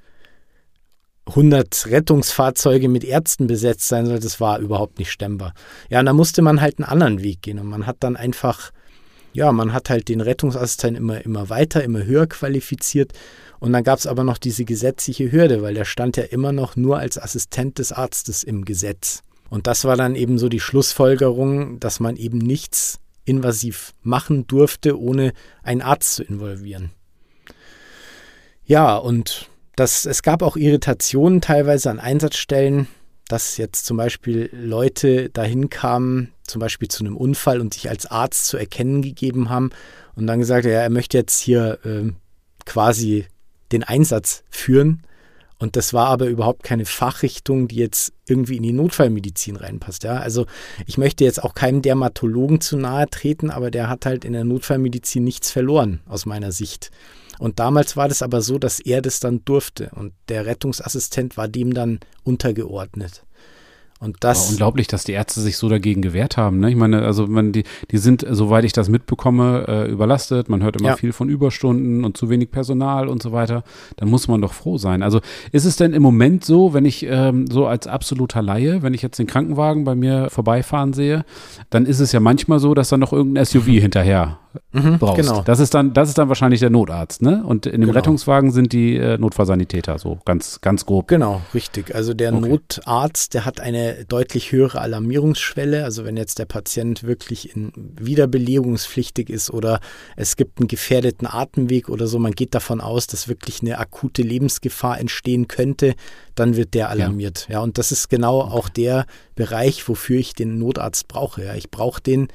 100 1.27 1.87
Rettungsfahrzeuge 1.87 2.87
mit 2.87 3.03
Ärzten 3.03 3.47
besetzt 3.47 3.87
sein 3.87 4.05
soll, 4.05 4.19
das 4.19 4.39
war 4.39 4.59
überhaupt 4.59 4.99
nicht 4.99 5.11
stemmbar. 5.11 5.53
Ja, 5.89 5.99
und 5.99 6.05
da 6.05 6.13
musste 6.13 6.43
man 6.43 6.61
halt 6.61 6.77
einen 6.77 6.87
anderen 6.87 7.23
Weg 7.23 7.41
gehen 7.41 7.57
und 7.57 7.65
man 7.65 7.87
hat 7.87 7.97
dann 8.01 8.15
einfach, 8.15 8.69
ja, 9.33 9.51
man 9.51 9.73
hat 9.73 9.89
halt 9.89 10.07
den 10.09 10.21
Rettungsassistenten 10.21 11.03
immer, 11.03 11.25
immer 11.25 11.49
weiter, 11.49 11.83
immer 11.83 12.03
höher 12.03 12.27
qualifiziert 12.27 13.13
und 13.59 13.73
dann 13.73 13.83
gab 13.83 13.99
es 13.99 14.07
aber 14.07 14.23
noch 14.23 14.37
diese 14.37 14.65
gesetzliche 14.65 15.31
Hürde, 15.31 15.61
weil 15.61 15.73
der 15.73 15.85
stand 15.85 16.17
ja 16.17 16.23
immer 16.23 16.51
noch 16.51 16.75
nur 16.75 16.99
als 16.99 17.17
Assistent 17.17 17.79
des 17.79 17.91
Arztes 17.91 18.43
im 18.43 18.65
Gesetz. 18.65 19.21
Und 19.49 19.67
das 19.67 19.85
war 19.85 19.95
dann 19.95 20.15
eben 20.15 20.37
so 20.37 20.49
die 20.49 20.59
Schlussfolgerung, 20.59 21.79
dass 21.79 21.99
man 21.99 22.15
eben 22.15 22.37
nichts 22.37 22.99
invasiv 23.25 23.93
machen 24.01 24.47
durfte, 24.47 24.99
ohne 24.99 25.33
einen 25.63 25.81
Arzt 25.81 26.15
zu 26.15 26.23
involvieren. 26.23 26.91
Ja, 28.65 28.95
und 28.97 29.49
das, 29.75 30.05
es 30.05 30.23
gab 30.23 30.41
auch 30.41 30.57
Irritationen 30.57 31.41
teilweise 31.41 31.89
an 31.89 31.99
Einsatzstellen, 31.99 32.87
dass 33.27 33.57
jetzt 33.57 33.85
zum 33.85 33.97
Beispiel 33.97 34.49
Leute 34.53 35.29
dahin 35.29 35.69
kamen, 35.69 36.31
zum 36.43 36.59
Beispiel 36.59 36.87
zu 36.87 37.03
einem 37.03 37.17
Unfall 37.17 37.59
und 37.59 37.73
sich 37.73 37.89
als 37.89 38.05
Arzt 38.05 38.47
zu 38.47 38.57
erkennen 38.57 39.01
gegeben 39.01 39.49
haben 39.49 39.71
und 40.15 40.27
dann 40.27 40.39
gesagt, 40.39 40.65
ja, 40.65 40.71
er 40.71 40.89
möchte 40.89 41.17
jetzt 41.17 41.39
hier 41.39 41.79
äh, 41.83 42.11
quasi 42.65 43.25
den 43.71 43.83
Einsatz 43.83 44.43
führen. 44.49 45.03
Und 45.57 45.77
das 45.77 45.93
war 45.93 46.07
aber 46.07 46.27
überhaupt 46.27 46.63
keine 46.63 46.85
Fachrichtung, 46.85 47.69
die 47.69 47.77
jetzt 47.77 48.11
irgendwie 48.27 48.57
in 48.57 48.63
die 48.63 48.73
Notfallmedizin 48.73 49.55
reinpasst. 49.55 50.03
Ja? 50.03 50.17
Also 50.17 50.45
ich 50.85 50.97
möchte 50.97 51.23
jetzt 51.23 51.41
auch 51.41 51.53
keinem 51.53 51.81
Dermatologen 51.81 52.59
zu 52.59 52.77
nahe 52.77 53.09
treten, 53.09 53.49
aber 53.49 53.71
der 53.71 53.87
hat 53.87 54.05
halt 54.05 54.25
in 54.25 54.33
der 54.33 54.43
Notfallmedizin 54.43 55.23
nichts 55.23 55.51
verloren, 55.51 56.01
aus 56.07 56.25
meiner 56.25 56.51
Sicht. 56.51 56.91
Und 57.39 57.59
damals 57.59 57.95
war 57.95 58.09
das 58.09 58.21
aber 58.21 58.41
so, 58.41 58.57
dass 58.59 58.79
er 58.79 59.01
das 59.01 59.19
dann 59.19 59.43
durfte 59.45 59.91
und 59.95 60.13
der 60.29 60.45
Rettungsassistent 60.45 61.37
war 61.37 61.47
dem 61.47 61.73
dann 61.73 61.99
untergeordnet. 62.23 63.23
Und 64.05 64.17
das 64.19 64.43
War 64.43 64.51
unglaublich, 64.51 64.87
dass 64.87 65.03
die 65.03 65.13
Ärzte 65.13 65.41
sich 65.41 65.57
so 65.57 65.67
dagegen 65.67 66.03
gewehrt 66.03 66.37
haben. 66.37 66.59
Ne? 66.59 66.69
Ich 66.69 66.75
meine, 66.75 67.01
also 67.01 67.25
man, 67.25 67.51
die, 67.51 67.63
die 67.89 67.97
sind, 67.97 68.23
soweit 68.29 68.63
ich 68.63 68.71
das 68.71 68.87
mitbekomme, 68.87 69.65
äh, 69.67 69.91
überlastet. 69.91 70.47
Man 70.47 70.61
hört 70.61 70.79
immer 70.79 70.89
ja. 70.89 70.95
viel 70.95 71.11
von 71.11 71.27
Überstunden 71.27 72.05
und 72.05 72.15
zu 72.15 72.29
wenig 72.29 72.51
Personal 72.51 73.07
und 73.07 73.23
so 73.23 73.31
weiter. 73.31 73.63
Dann 73.97 74.07
muss 74.07 74.27
man 74.27 74.41
doch 74.41 74.53
froh 74.53 74.77
sein. 74.77 75.01
Also 75.01 75.21
ist 75.51 75.65
es 75.65 75.75
denn 75.75 75.93
im 75.93 76.03
Moment 76.03 76.45
so, 76.45 76.75
wenn 76.75 76.85
ich 76.85 77.03
ähm, 77.09 77.47
so 77.47 77.65
als 77.65 77.87
absoluter 77.87 78.43
Laie, 78.43 78.83
wenn 78.83 78.93
ich 78.93 79.01
jetzt 79.01 79.17
den 79.17 79.25
Krankenwagen 79.25 79.85
bei 79.85 79.95
mir 79.95 80.29
vorbeifahren 80.29 80.93
sehe, 80.93 81.25
dann 81.71 81.87
ist 81.87 81.99
es 81.99 82.11
ja 82.11 82.19
manchmal 82.19 82.59
so, 82.59 82.75
dass 82.75 82.89
dann 82.89 82.99
noch 82.99 83.11
irgendein 83.11 83.43
SUV 83.43 83.65
hinterher 83.65 84.37
mhm, 84.71 84.99
brauchst. 84.99 85.21
Genau. 85.21 85.41
Das 85.41 85.59
ist 85.59 85.73
dann, 85.73 85.93
das 85.93 86.09
ist 86.09 86.17
dann 86.17 86.27
wahrscheinlich 86.27 86.59
der 86.59 86.69
Notarzt, 86.69 87.21
ne? 87.21 87.43
Und 87.45 87.65
in 87.65 87.73
dem 87.73 87.81
genau. 87.81 87.93
Rettungswagen 87.93 88.51
sind 88.51 88.73
die 88.73 88.95
äh, 88.97 89.17
Notfallsanitäter, 89.17 89.97
so 89.99 90.19
ganz, 90.25 90.61
ganz 90.61 90.85
grob. 90.85 91.07
Genau, 91.07 91.41
richtig. 91.53 91.95
Also 91.95 92.13
der 92.13 92.33
okay. 92.33 92.49
Notarzt, 92.49 93.33
der 93.33 93.45
hat 93.45 93.59
eine 93.59 94.05
deutlich 94.05 94.51
höhere 94.51 94.81
Alarmierungsschwelle. 94.81 95.83
Also 95.83 96.05
wenn 96.05 96.17
jetzt 96.17 96.39
der 96.39 96.45
Patient 96.45 97.03
wirklich 97.03 97.55
in 97.55 97.71
wiederbelegungspflichtig 97.75 99.29
ist 99.29 99.51
oder 99.51 99.79
es 100.15 100.35
gibt 100.35 100.59
einen 100.59 100.67
gefährdeten 100.67 101.27
Atemweg 101.27 101.89
oder 101.89 102.07
so, 102.07 102.19
man 102.19 102.33
geht 102.33 102.55
davon 102.55 102.81
aus, 102.81 103.07
dass 103.07 103.27
wirklich 103.27 103.61
eine 103.61 103.79
akute 103.79 104.21
Lebensgefahr 104.21 104.99
entstehen 104.99 105.47
könnte, 105.47 105.95
dann 106.35 106.55
wird 106.55 106.73
der 106.73 106.89
alarmiert. 106.89 107.47
Ja, 107.49 107.55
ja 107.55 107.59
und 107.61 107.77
das 107.77 107.91
ist 107.91 108.09
genau 108.09 108.41
okay. 108.41 108.51
auch 108.53 108.69
der 108.69 109.05
Bereich, 109.35 109.87
wofür 109.87 110.19
ich 110.19 110.33
den 110.33 110.57
Notarzt 110.57 111.07
brauche. 111.07 111.43
Ja, 111.43 111.55
ich 111.55 111.71
brauche 111.71 112.01
den 112.01 112.27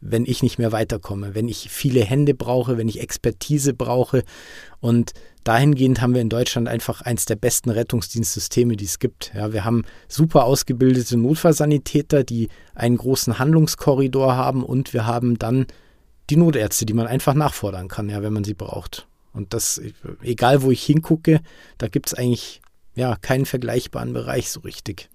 wenn 0.00 0.26
ich 0.26 0.42
nicht 0.42 0.58
mehr 0.58 0.72
weiterkomme, 0.72 1.34
wenn 1.34 1.48
ich 1.48 1.68
viele 1.70 2.04
Hände 2.04 2.34
brauche, 2.34 2.78
wenn 2.78 2.88
ich 2.88 3.00
Expertise 3.00 3.74
brauche. 3.74 4.22
Und 4.80 5.12
dahingehend 5.44 6.00
haben 6.00 6.14
wir 6.14 6.20
in 6.20 6.28
Deutschland 6.28 6.68
einfach 6.68 7.02
eins 7.02 7.24
der 7.24 7.36
besten 7.36 7.70
Rettungsdienstsysteme, 7.70 8.76
die 8.76 8.84
es 8.84 9.00
gibt. 9.00 9.32
Ja, 9.34 9.52
wir 9.52 9.64
haben 9.64 9.84
super 10.06 10.44
ausgebildete 10.44 11.16
Notfallsanitäter, 11.16 12.22
die 12.22 12.48
einen 12.74 12.96
großen 12.96 13.38
Handlungskorridor 13.38 14.36
haben 14.36 14.62
und 14.62 14.92
wir 14.92 15.06
haben 15.06 15.38
dann 15.38 15.66
die 16.30 16.36
Notärzte, 16.36 16.86
die 16.86 16.94
man 16.94 17.06
einfach 17.06 17.34
nachfordern 17.34 17.88
kann, 17.88 18.08
ja, 18.08 18.22
wenn 18.22 18.32
man 18.32 18.44
sie 18.44 18.54
braucht. 18.54 19.08
Und 19.32 19.54
das, 19.54 19.80
egal 20.22 20.62
wo 20.62 20.70
ich 20.70 20.84
hingucke, 20.84 21.40
da 21.78 21.88
gibt 21.88 22.08
es 22.08 22.14
eigentlich 22.14 22.60
ja 22.94 23.16
keinen 23.16 23.46
vergleichbaren 23.46 24.12
Bereich 24.12 24.50
so 24.50 24.60
richtig. 24.60 25.08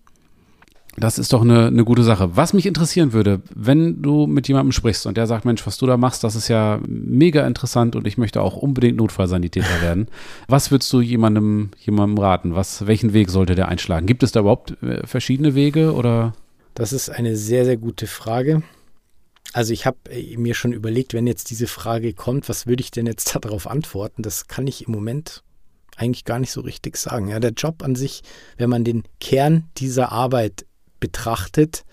Das 0.95 1.17
ist 1.17 1.33
doch 1.33 1.41
eine, 1.41 1.67
eine 1.67 1.85
gute 1.85 2.03
Sache. 2.03 2.35
Was 2.37 2.53
mich 2.53 2.67
interessieren 2.67 3.13
würde, 3.13 3.41
wenn 3.55 4.01
du 4.03 4.27
mit 4.27 4.47
jemandem 4.47 4.71
sprichst 4.71 5.07
und 5.07 5.17
der 5.17 5.25
sagt, 5.25 5.43
Mensch, 5.43 5.65
was 5.65 5.77
du 5.77 5.87
da 5.87 5.97
machst, 5.97 6.23
das 6.23 6.35
ist 6.35 6.49
ja 6.49 6.79
mega 6.85 7.47
interessant 7.47 7.95
und 7.95 8.05
ich 8.05 8.17
möchte 8.17 8.41
auch 8.41 8.55
unbedingt 8.55 8.97
Notfallsanitäter 8.97 9.81
werden. 9.81 10.07
Was 10.47 10.69
würdest 10.69 10.93
du 10.93 11.01
jemandem, 11.01 11.71
jemandem 11.79 12.19
raten? 12.19 12.53
Was, 12.53 12.85
welchen 12.85 13.13
Weg 13.13 13.31
sollte 13.31 13.55
der 13.55 13.69
einschlagen? 13.69 14.05
Gibt 14.05 14.21
es 14.21 14.31
da 14.31 14.41
überhaupt 14.41 14.81
äh, 14.83 15.05
verschiedene 15.07 15.55
Wege 15.55 15.93
oder? 15.93 16.33
Das 16.75 16.93
ist 16.93 17.09
eine 17.09 17.35
sehr, 17.35 17.65
sehr 17.65 17.77
gute 17.77 18.05
Frage. 18.05 18.61
Also 19.51 19.73
ich 19.73 19.87
habe 19.87 19.97
äh, 20.09 20.37
mir 20.37 20.53
schon 20.53 20.73
überlegt, 20.73 21.13
wenn 21.13 21.25
jetzt 21.25 21.49
diese 21.49 21.67
Frage 21.67 22.13
kommt, 22.13 22.49
was 22.49 22.67
würde 22.67 22.81
ich 22.81 22.91
denn 22.91 23.07
jetzt 23.07 23.35
darauf 23.41 23.67
antworten? 23.67 24.21
Das 24.21 24.47
kann 24.47 24.67
ich 24.67 24.85
im 24.85 24.93
Moment 24.93 25.43
eigentlich 25.95 26.25
gar 26.25 26.39
nicht 26.39 26.51
so 26.51 26.61
richtig 26.61 26.97
sagen. 26.97 27.29
Ja, 27.29 27.39
der 27.39 27.51
Job 27.51 27.83
an 27.83 27.95
sich, 27.95 28.21
wenn 28.57 28.69
man 28.69 28.83
den 28.83 29.03
Kern 29.19 29.65
dieser 29.77 30.11
Arbeit 30.11 30.65
betrachtet, 31.03 31.83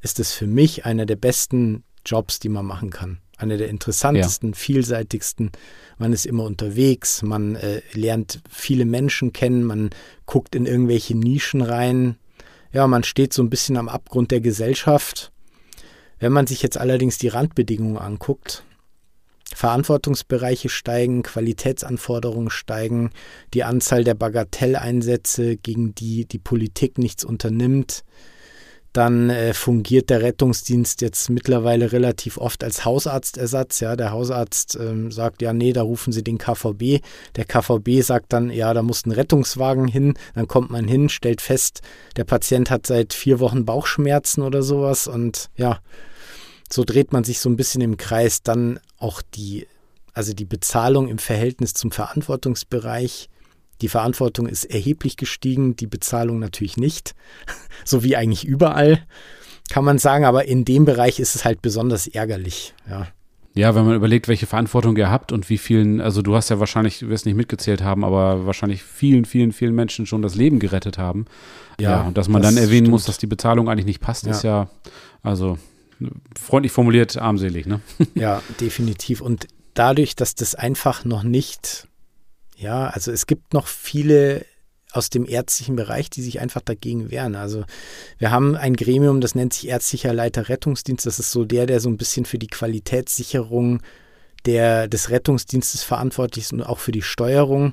ist 0.00 0.18
es 0.18 0.32
für 0.32 0.48
mich 0.48 0.84
einer 0.84 1.06
der 1.06 1.14
besten 1.14 1.84
Jobs, 2.04 2.40
die 2.40 2.48
man 2.48 2.66
machen 2.66 2.90
kann. 2.90 3.20
Einer 3.36 3.58
der 3.58 3.68
interessantesten, 3.68 4.50
ja. 4.50 4.56
vielseitigsten. 4.56 5.52
Man 5.98 6.12
ist 6.12 6.26
immer 6.26 6.42
unterwegs, 6.42 7.22
man 7.22 7.54
äh, 7.54 7.80
lernt 7.92 8.42
viele 8.50 8.86
Menschen 8.86 9.32
kennen, 9.32 9.62
man 9.62 9.90
guckt 10.26 10.56
in 10.56 10.66
irgendwelche 10.66 11.16
Nischen 11.16 11.62
rein. 11.62 12.16
Ja, 12.72 12.88
man 12.88 13.04
steht 13.04 13.32
so 13.32 13.40
ein 13.40 13.50
bisschen 13.50 13.76
am 13.76 13.88
Abgrund 13.88 14.32
der 14.32 14.40
Gesellschaft. 14.40 15.30
Wenn 16.18 16.32
man 16.32 16.48
sich 16.48 16.60
jetzt 16.60 16.76
allerdings 16.76 17.18
die 17.18 17.28
Randbedingungen 17.28 17.98
anguckt, 17.98 18.64
Verantwortungsbereiche 19.54 20.68
steigen, 20.68 21.22
Qualitätsanforderungen 21.22 22.50
steigen, 22.50 23.10
die 23.54 23.62
Anzahl 23.62 24.02
der 24.02 24.14
Bagatelleinsätze, 24.14 25.56
gegen 25.56 25.94
die 25.94 26.26
die 26.26 26.38
Politik 26.38 26.98
nichts 26.98 27.24
unternimmt, 27.24 28.02
Dann 28.92 29.30
äh, 29.30 29.54
fungiert 29.54 30.10
der 30.10 30.20
Rettungsdienst 30.20 31.00
jetzt 31.00 31.30
mittlerweile 31.30 31.92
relativ 31.92 32.38
oft 32.38 32.64
als 32.64 32.84
Hausarztersatz. 32.84 33.78
Ja, 33.78 33.94
der 33.94 34.10
Hausarzt 34.10 34.76
ähm, 34.80 35.12
sagt, 35.12 35.42
ja, 35.42 35.52
nee, 35.52 35.72
da 35.72 35.82
rufen 35.82 36.12
Sie 36.12 36.24
den 36.24 36.38
KVB. 36.38 37.00
Der 37.36 37.44
KVB 37.44 38.02
sagt 38.02 38.32
dann, 38.32 38.50
ja, 38.50 38.74
da 38.74 38.82
muss 38.82 39.06
ein 39.06 39.12
Rettungswagen 39.12 39.86
hin. 39.86 40.14
Dann 40.34 40.48
kommt 40.48 40.70
man 40.70 40.88
hin, 40.88 41.08
stellt 41.08 41.40
fest, 41.40 41.82
der 42.16 42.24
Patient 42.24 42.68
hat 42.68 42.86
seit 42.86 43.12
vier 43.12 43.38
Wochen 43.38 43.64
Bauchschmerzen 43.64 44.42
oder 44.42 44.62
sowas. 44.62 45.06
Und 45.06 45.50
ja, 45.54 45.78
so 46.72 46.82
dreht 46.84 47.12
man 47.12 47.22
sich 47.22 47.38
so 47.38 47.48
ein 47.48 47.56
bisschen 47.56 47.82
im 47.82 47.96
Kreis. 47.96 48.42
Dann 48.42 48.80
auch 48.98 49.22
die, 49.22 49.68
also 50.14 50.32
die 50.32 50.44
Bezahlung 50.44 51.06
im 51.06 51.18
Verhältnis 51.18 51.74
zum 51.74 51.92
Verantwortungsbereich 51.92 53.28
die 53.80 53.88
Verantwortung 53.88 54.46
ist 54.46 54.64
erheblich 54.64 55.16
gestiegen, 55.16 55.76
die 55.76 55.86
Bezahlung 55.86 56.38
natürlich 56.38 56.76
nicht, 56.76 57.14
so 57.84 58.02
wie 58.02 58.16
eigentlich 58.16 58.44
überall, 58.44 59.02
kann 59.70 59.84
man 59.84 59.98
sagen, 59.98 60.24
aber 60.24 60.46
in 60.46 60.64
dem 60.64 60.84
Bereich 60.84 61.20
ist 61.20 61.34
es 61.34 61.44
halt 61.44 61.62
besonders 61.62 62.06
ärgerlich, 62.06 62.74
ja. 62.88 63.06
Ja, 63.54 63.74
wenn 63.74 63.84
man 63.84 63.96
überlegt, 63.96 64.28
welche 64.28 64.46
Verantwortung 64.46 64.96
ihr 64.96 65.10
habt 65.10 65.32
und 65.32 65.50
wie 65.50 65.58
vielen, 65.58 66.00
also 66.00 66.22
du 66.22 66.36
hast 66.36 66.50
ja 66.50 66.60
wahrscheinlich, 66.60 67.00
du 67.00 67.08
wirst 67.08 67.26
nicht 67.26 67.34
mitgezählt 67.34 67.82
haben, 67.82 68.04
aber 68.04 68.46
wahrscheinlich 68.46 68.84
vielen, 68.84 69.24
vielen, 69.24 69.52
vielen 69.52 69.74
Menschen 69.74 70.06
schon 70.06 70.22
das 70.22 70.36
Leben 70.36 70.60
gerettet 70.60 70.98
haben. 70.98 71.24
Ja, 71.80 71.90
ja 71.90 72.02
und 72.02 72.16
dass 72.16 72.28
man 72.28 72.42
das 72.42 72.54
dann 72.54 72.62
erwähnen 72.62 72.84
stimmt. 72.84 72.90
muss, 72.90 73.04
dass 73.06 73.18
die 73.18 73.26
Bezahlung 73.26 73.68
eigentlich 73.68 73.86
nicht 73.86 74.00
passt, 74.00 74.24
ja. 74.26 74.30
ist 74.30 74.44
ja, 74.44 74.70
also 75.24 75.58
freundlich 76.38 76.72
formuliert, 76.72 77.16
armselig, 77.18 77.66
ne? 77.66 77.80
Ja, 78.14 78.40
definitiv. 78.60 79.20
Und 79.20 79.48
dadurch, 79.74 80.14
dass 80.14 80.36
das 80.36 80.54
einfach 80.54 81.04
noch 81.04 81.24
nicht 81.24 81.88
ja, 82.60 82.88
also 82.88 83.10
es 83.10 83.26
gibt 83.26 83.54
noch 83.54 83.66
viele 83.66 84.44
aus 84.92 85.08
dem 85.08 85.26
ärztlichen 85.26 85.76
Bereich, 85.76 86.10
die 86.10 86.20
sich 86.20 86.40
einfach 86.40 86.60
dagegen 86.60 87.10
wehren. 87.10 87.36
Also 87.36 87.64
wir 88.18 88.30
haben 88.30 88.54
ein 88.56 88.76
Gremium, 88.76 89.20
das 89.20 89.34
nennt 89.34 89.54
sich 89.54 89.68
ärztlicher 89.68 90.12
Leiter 90.12 90.48
Rettungsdienst. 90.48 91.06
Das 91.06 91.18
ist 91.18 91.30
so 91.30 91.44
der, 91.44 91.66
der 91.66 91.80
so 91.80 91.88
ein 91.88 91.96
bisschen 91.96 92.26
für 92.26 92.38
die 92.38 92.48
Qualitätssicherung 92.48 93.80
der, 94.44 94.88
des 94.88 95.10
Rettungsdienstes 95.10 95.84
verantwortlich 95.84 96.46
ist 96.46 96.52
und 96.52 96.62
auch 96.62 96.80
für 96.80 96.92
die 96.92 97.02
Steuerung. 97.02 97.72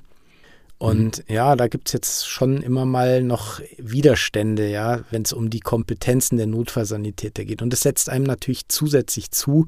Und 0.77 1.27
mhm. 1.27 1.35
ja, 1.35 1.55
da 1.55 1.67
gibt 1.67 1.89
es 1.89 1.93
jetzt 1.93 2.29
schon 2.29 2.61
immer 2.61 2.85
mal 2.85 3.23
noch 3.23 3.59
Widerstände, 3.77 4.69
ja, 4.69 5.01
wenn 5.09 5.23
es 5.23 5.33
um 5.33 5.49
die 5.49 5.59
Kompetenzen 5.59 6.37
der 6.37 6.47
Notfallsanitäter 6.47 7.43
geht. 7.45 7.61
Und 7.61 7.73
das 7.73 7.81
setzt 7.81 8.09
einem 8.09 8.25
natürlich 8.25 8.69
zusätzlich 8.69 9.31
zu, 9.31 9.67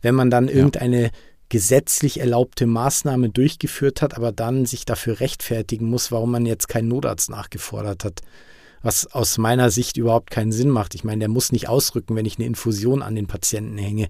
wenn 0.00 0.14
man 0.14 0.30
dann 0.30 0.48
ja. 0.48 1.10
Gesetzlich 1.48 2.20
erlaubte 2.20 2.66
Maßnahme 2.66 3.30
durchgeführt 3.30 4.02
hat, 4.02 4.16
aber 4.16 4.32
dann 4.32 4.66
sich 4.66 4.84
dafür 4.84 5.20
rechtfertigen 5.20 5.86
muss, 5.86 6.10
warum 6.10 6.30
man 6.30 6.46
jetzt 6.46 6.68
keinen 6.68 6.88
Notarzt 6.88 7.30
nachgefordert 7.30 8.04
hat. 8.04 8.20
Was 8.82 9.06
aus 9.06 9.38
meiner 9.38 9.70
Sicht 9.70 9.96
überhaupt 9.96 10.30
keinen 10.30 10.52
Sinn 10.52 10.70
macht. 10.70 10.94
Ich 10.94 11.02
meine, 11.02 11.20
der 11.20 11.28
muss 11.28 11.50
nicht 11.50 11.68
ausrücken, 11.68 12.14
wenn 12.14 12.26
ich 12.26 12.36
eine 12.38 12.46
Infusion 12.46 13.02
an 13.02 13.14
den 13.14 13.26
Patienten 13.26 13.78
hänge. 13.78 14.08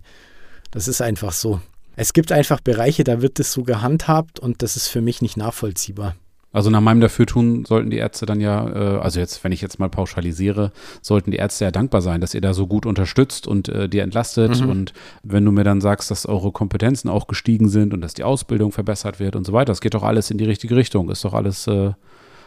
Das 0.71 0.89
ist 0.89 1.01
einfach 1.01 1.33
so. 1.33 1.61
Es 1.95 2.13
gibt 2.13 2.31
einfach 2.31 2.61
Bereiche, 2.61 3.05
da 3.05 3.23
wird 3.23 3.41
es 3.41 3.53
so 3.53 3.63
gehandhabt 3.63 4.39
und 4.39 4.63
das 4.63 4.77
ist 4.77 4.89
für 4.89 5.01
mich 5.01 5.23
nicht 5.23 5.39
nachvollziehbar. 5.39 6.15
Also 6.57 6.71
nach 6.71 6.81
meinem 6.81 7.03
Dafürtun 7.03 7.67
sollten 7.67 7.91
die 7.91 7.99
Ärzte 7.99 8.25
dann 8.25 8.41
ja, 8.41 8.67
äh, 8.67 8.99
also 8.99 9.21
jetzt, 9.21 9.45
wenn 9.45 9.53
ich 9.53 9.61
jetzt 9.61 9.79
mal 9.79 9.91
pauschalisiere, 9.91 10.73
sollten 11.03 11.31
die 11.31 11.37
Ärzte 11.37 11.67
ja 11.67 11.71
dankbar 11.71 12.01
sein, 12.01 12.23
dass 12.23 12.33
ihr 12.33 12.41
da 12.41 12.55
so 12.55 12.67
gut 12.67 12.87
unterstützt 12.87 13.47
und 13.47 13.69
äh, 13.69 13.91
dir 13.91 14.03
entlastet. 14.03 14.63
Mhm. 14.63 14.71
Und 14.71 14.95
wenn 15.23 15.45
du 15.45 15.53
mir 15.53 15.65
dann 15.65 15.83
sagst, 15.83 16.11
dass 16.11 16.25
eure 16.25 16.53
Kompetenzen 16.53 17.11
auch 17.11 17.27
gestiegen 17.27 17.69
sind 17.69 17.93
und 17.93 18.01
dass 18.01 18.15
die 18.15 18.25
Ausbildung 18.25 18.73
verbessert 18.73 19.21
wird 19.21 19.37
und 19.37 19.45
so 19.45 19.53
weiter, 19.53 19.67
das 19.67 19.83
geht 19.83 19.93
doch 19.93 20.03
alles 20.03 20.31
in 20.31 20.39
die 20.39 20.47
richtige 20.47 20.77
Richtung. 20.77 21.11
Ist 21.11 21.27
doch 21.27 21.35
alles 21.35 21.67
äh, 21.67 21.91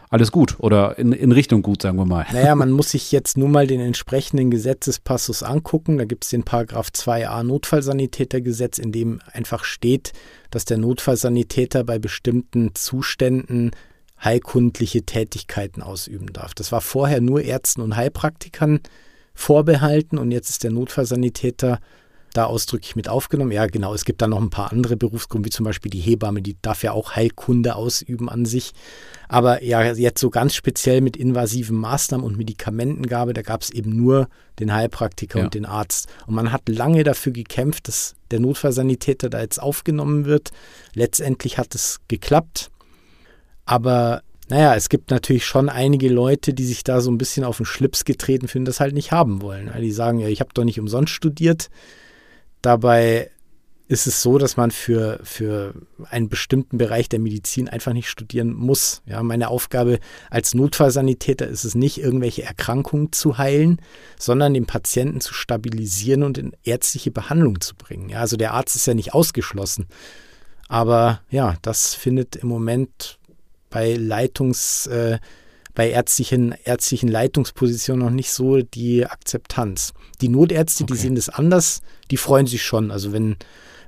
alles 0.09 0.31
gut 0.31 0.55
oder 0.57 0.97
in, 0.97 1.11
in 1.11 1.31
Richtung 1.31 1.61
gut, 1.61 1.83
sagen 1.83 1.97
wir 1.97 2.05
mal. 2.05 2.25
Naja, 2.33 2.55
man 2.55 2.71
muss 2.71 2.89
sich 2.89 3.11
jetzt 3.11 3.37
nur 3.37 3.47
mal 3.47 3.67
den 3.67 3.79
entsprechenden 3.79 4.49
Gesetzespassus 4.49 5.43
angucken. 5.43 5.99
Da 5.99 6.05
gibt 6.05 6.23
es 6.23 6.31
den 6.31 6.41
Paragraph 6.41 6.89
2a 6.89 7.43
Notfallsanitätergesetz, 7.43 8.79
in 8.79 8.91
dem 8.91 9.19
einfach 9.31 9.63
steht, 9.63 10.13
dass 10.49 10.65
der 10.65 10.79
Notfallsanitäter 10.79 11.83
bei 11.83 11.99
bestimmten 11.99 12.73
Zuständen 12.73 13.69
heilkundliche 14.23 15.03
Tätigkeiten 15.03 15.81
ausüben 15.81 16.33
darf. 16.33 16.53
Das 16.53 16.71
war 16.71 16.81
vorher 16.81 17.21
nur 17.21 17.41
Ärzten 17.41 17.81
und 17.81 17.95
Heilpraktikern 17.95 18.81
vorbehalten 19.33 20.17
und 20.17 20.31
jetzt 20.31 20.49
ist 20.49 20.63
der 20.63 20.71
Notfallsanitäter 20.71 21.79
da 22.33 22.45
ausdrücklich 22.45 22.95
mit 22.95 23.09
aufgenommen. 23.09 23.51
Ja, 23.51 23.65
genau, 23.65 23.93
es 23.93 24.05
gibt 24.05 24.21
da 24.21 24.27
noch 24.27 24.41
ein 24.41 24.49
paar 24.49 24.71
andere 24.71 24.97
Berufsgruppen, 24.97 25.45
wie 25.45 25.49
zum 25.49 25.63
Beispiel 25.63 25.89
die 25.89 25.99
Hebamme, 25.99 26.41
die 26.41 26.57
darf 26.61 26.83
ja 26.83 26.91
auch 26.91 27.15
Heilkunde 27.15 27.75
ausüben 27.75 28.29
an 28.29 28.45
sich. 28.45 28.71
Aber 29.27 29.63
ja, 29.63 29.83
jetzt 29.93 30.19
so 30.19 30.29
ganz 30.29 30.55
speziell 30.55 31.01
mit 31.01 31.17
invasiven 31.17 31.77
Maßnahmen 31.77 32.25
und 32.25 32.37
Medikamentengabe, 32.37 33.33
da 33.33 33.41
gab 33.41 33.61
es 33.61 33.71
eben 33.71 33.95
nur 33.95 34.27
den 34.59 34.73
Heilpraktiker 34.73 35.39
ja. 35.39 35.45
und 35.45 35.53
den 35.53 35.65
Arzt. 35.65 36.07
Und 36.27 36.35
man 36.35 36.51
hat 36.51 36.69
lange 36.69 37.03
dafür 37.03 37.31
gekämpft, 37.31 37.87
dass 37.87 38.15
der 38.31 38.39
Notfallsanitäter 38.39 39.29
da 39.29 39.41
jetzt 39.41 39.61
aufgenommen 39.61 40.25
wird. 40.25 40.51
Letztendlich 40.93 41.57
hat 41.57 41.73
es 41.75 41.99
geklappt. 42.07 42.69
Aber 43.69 44.23
naja, 44.47 44.73
es 44.73 44.89
gibt 44.89 45.11
natürlich 45.11 45.45
schon 45.45 45.69
einige 45.69 46.09
Leute, 46.09 46.55
die 46.55 46.65
sich 46.65 46.83
da 46.83 47.01
so 47.01 47.11
ein 47.11 47.19
bisschen 47.19 47.43
auf 47.43 47.57
den 47.57 47.67
Schlips 47.67 48.03
getreten 48.03 48.47
fühlen, 48.47 48.65
das 48.65 48.79
halt 48.79 48.95
nicht 48.95 49.11
haben 49.11 49.43
wollen. 49.43 49.71
Die 49.79 49.91
sagen, 49.91 50.17
ja, 50.17 50.27
ich 50.27 50.39
habe 50.39 50.49
doch 50.55 50.63
nicht 50.63 50.79
umsonst 50.79 51.13
studiert. 51.13 51.69
Dabei 52.63 53.29
ist 53.87 54.07
es 54.07 54.23
so, 54.23 54.39
dass 54.39 54.57
man 54.57 54.71
für, 54.71 55.19
für 55.21 55.75
einen 56.09 56.29
bestimmten 56.29 56.79
Bereich 56.79 57.09
der 57.09 57.19
Medizin 57.19 57.69
einfach 57.69 57.93
nicht 57.93 58.09
studieren 58.09 58.53
muss. 58.53 59.03
Ja, 59.05 59.21
meine 59.21 59.49
Aufgabe 59.49 59.99
als 60.31 60.55
Notfallsanitäter 60.55 61.45
ist 61.45 61.63
es 61.63 61.75
nicht, 61.75 61.99
irgendwelche 61.99 62.41
Erkrankungen 62.41 63.11
zu 63.11 63.37
heilen, 63.37 63.79
sondern 64.17 64.55
den 64.55 64.65
Patienten 64.65 65.21
zu 65.21 65.35
stabilisieren 65.35 66.23
und 66.23 66.39
in 66.39 66.53
ärztliche 66.63 67.11
Behandlung 67.11 67.61
zu 67.61 67.75
bringen. 67.75 68.09
Ja, 68.09 68.21
also 68.21 68.35
der 68.35 68.55
Arzt 68.55 68.75
ist 68.75 68.87
ja 68.87 68.95
nicht 68.95 69.13
ausgeschlossen. 69.13 69.85
Aber 70.67 71.21
ja, 71.29 71.55
das 71.61 71.93
findet 71.93 72.35
im 72.35 72.47
Moment 72.47 73.18
bei 73.69 73.93
Leitungs, 73.93 74.87
äh, 74.87 75.19
bei 75.75 75.89
ärztlichen, 75.89 76.55
ärztlichen 76.63 77.09
Leitungspositionen 77.09 78.05
noch 78.05 78.13
nicht 78.13 78.31
so 78.31 78.61
die 78.61 79.05
Akzeptanz. 79.05 79.93
Die 80.21 80.29
Notärzte, 80.29 80.83
okay. 80.83 80.93
die 80.93 80.99
sehen 80.99 81.15
das 81.15 81.29
anders, 81.29 81.81
die 82.11 82.17
freuen 82.17 82.47
sich 82.47 82.63
schon. 82.63 82.91
Also 82.91 83.13
wenn, 83.13 83.37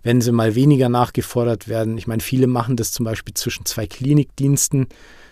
wenn 0.04 0.22
sie 0.22 0.32
mal 0.32 0.56
weniger 0.56 0.90
nachgefordert 0.90 1.68
werden. 1.68 1.98
Ich 1.98 2.08
meine, 2.08 2.22
viele 2.22 2.48
machen 2.48 2.76
das 2.76 2.92
zum 2.92 3.06
Beispiel 3.06 3.34
zwischen 3.34 3.66
zwei 3.66 3.88
Klinikdiensten, 3.88 4.88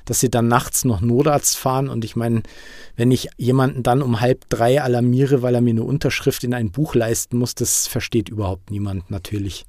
dass 0.05 0.19
sie 0.19 0.29
dann 0.29 0.47
nachts 0.47 0.85
noch 0.85 1.01
Notarzt 1.01 1.57
fahren. 1.57 1.89
Und 1.89 2.05
ich 2.05 2.15
meine, 2.15 2.43
wenn 2.95 3.11
ich 3.11 3.29
jemanden 3.37 3.83
dann 3.83 4.01
um 4.01 4.21
halb 4.21 4.49
drei 4.49 4.81
alarmiere, 4.81 5.41
weil 5.41 5.55
er 5.55 5.61
mir 5.61 5.71
eine 5.71 5.83
Unterschrift 5.83 6.43
in 6.43 6.53
ein 6.53 6.71
Buch 6.71 6.95
leisten 6.95 7.37
muss, 7.37 7.55
das 7.55 7.87
versteht 7.87 8.29
überhaupt 8.29 8.71
niemand 8.71 9.09
natürlich. 9.11 9.65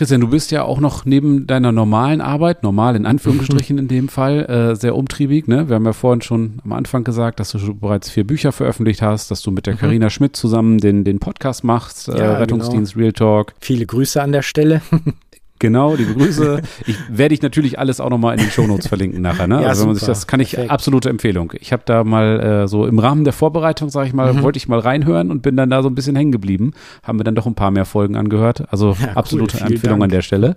Christian, 0.00 0.22
du 0.22 0.28
bist 0.28 0.50
ja 0.50 0.62
auch 0.62 0.80
noch 0.80 1.04
neben 1.04 1.46
deiner 1.46 1.72
normalen 1.72 2.22
Arbeit, 2.22 2.62
normal 2.62 2.96
in 2.96 3.04
Anführungsstrichen 3.04 3.76
in 3.76 3.86
dem 3.86 4.08
Fall, 4.08 4.46
äh, 4.46 4.74
sehr 4.74 4.96
umtriebig. 4.96 5.46
Ne? 5.46 5.68
Wir 5.68 5.74
haben 5.74 5.84
ja 5.84 5.92
vorhin 5.92 6.22
schon 6.22 6.54
am 6.64 6.72
Anfang 6.72 7.04
gesagt, 7.04 7.38
dass 7.38 7.52
du 7.52 7.74
bereits 7.74 8.08
vier 8.08 8.26
Bücher 8.26 8.50
veröffentlicht 8.50 9.02
hast, 9.02 9.30
dass 9.30 9.42
du 9.42 9.50
mit 9.50 9.66
der 9.66 9.74
Karina 9.74 10.06
mhm. 10.06 10.10
Schmidt 10.10 10.36
zusammen 10.36 10.78
den, 10.78 11.04
den 11.04 11.18
Podcast 11.18 11.64
machst, 11.64 12.08
äh, 12.08 12.18
ja, 12.18 12.38
Rettungsdienst 12.38 12.94
genau. 12.94 13.02
Real 13.02 13.12
Talk. 13.12 13.52
Viele 13.60 13.84
Grüße 13.84 14.22
an 14.22 14.32
der 14.32 14.40
Stelle. 14.40 14.80
Genau, 15.60 15.94
liebe 15.94 16.14
Grüße. 16.14 16.62
Ich 16.86 16.96
werde 17.08 17.34
ich 17.34 17.42
natürlich 17.42 17.78
alles 17.78 18.00
auch 18.00 18.08
nochmal 18.08 18.34
in 18.34 18.40
den 18.40 18.50
Shownotes 18.50 18.88
verlinken 18.88 19.20
nachher. 19.20 19.46
Ne? 19.46 19.62
Ja, 19.62 19.68
also 19.68 19.82
wenn 19.82 19.88
man 19.88 19.96
sich 19.96 20.06
das 20.06 20.26
kann 20.26 20.40
ich 20.40 20.52
Perfekt. 20.52 20.72
absolute 20.72 21.10
Empfehlung. 21.10 21.52
Ich 21.60 21.72
habe 21.72 21.82
da 21.84 22.02
mal 22.04 22.40
äh, 22.40 22.68
so 22.68 22.86
im 22.86 22.98
Rahmen 22.98 23.24
der 23.24 23.32
Vorbereitung, 23.32 23.90
sage 23.90 24.08
ich 24.08 24.14
mal, 24.14 24.32
mhm. 24.32 24.42
wollte 24.42 24.56
ich 24.56 24.66
mal 24.66 24.78
reinhören 24.78 25.30
und 25.30 25.42
bin 25.42 25.56
dann 25.56 25.68
da 25.68 25.82
so 25.82 25.88
ein 25.88 25.94
bisschen 25.94 26.16
hängen 26.16 26.32
geblieben. 26.32 26.72
Haben 27.02 27.18
wir 27.18 27.24
dann 27.24 27.34
doch 27.34 27.46
ein 27.46 27.54
paar 27.54 27.70
mehr 27.70 27.84
Folgen 27.84 28.16
angehört. 28.16 28.64
Also 28.72 28.96
ja, 29.00 29.12
absolute 29.12 29.58
cool, 29.58 29.72
Empfehlung 29.72 30.00
Dank. 30.00 30.04
an 30.04 30.10
der 30.10 30.22
Stelle. 30.22 30.56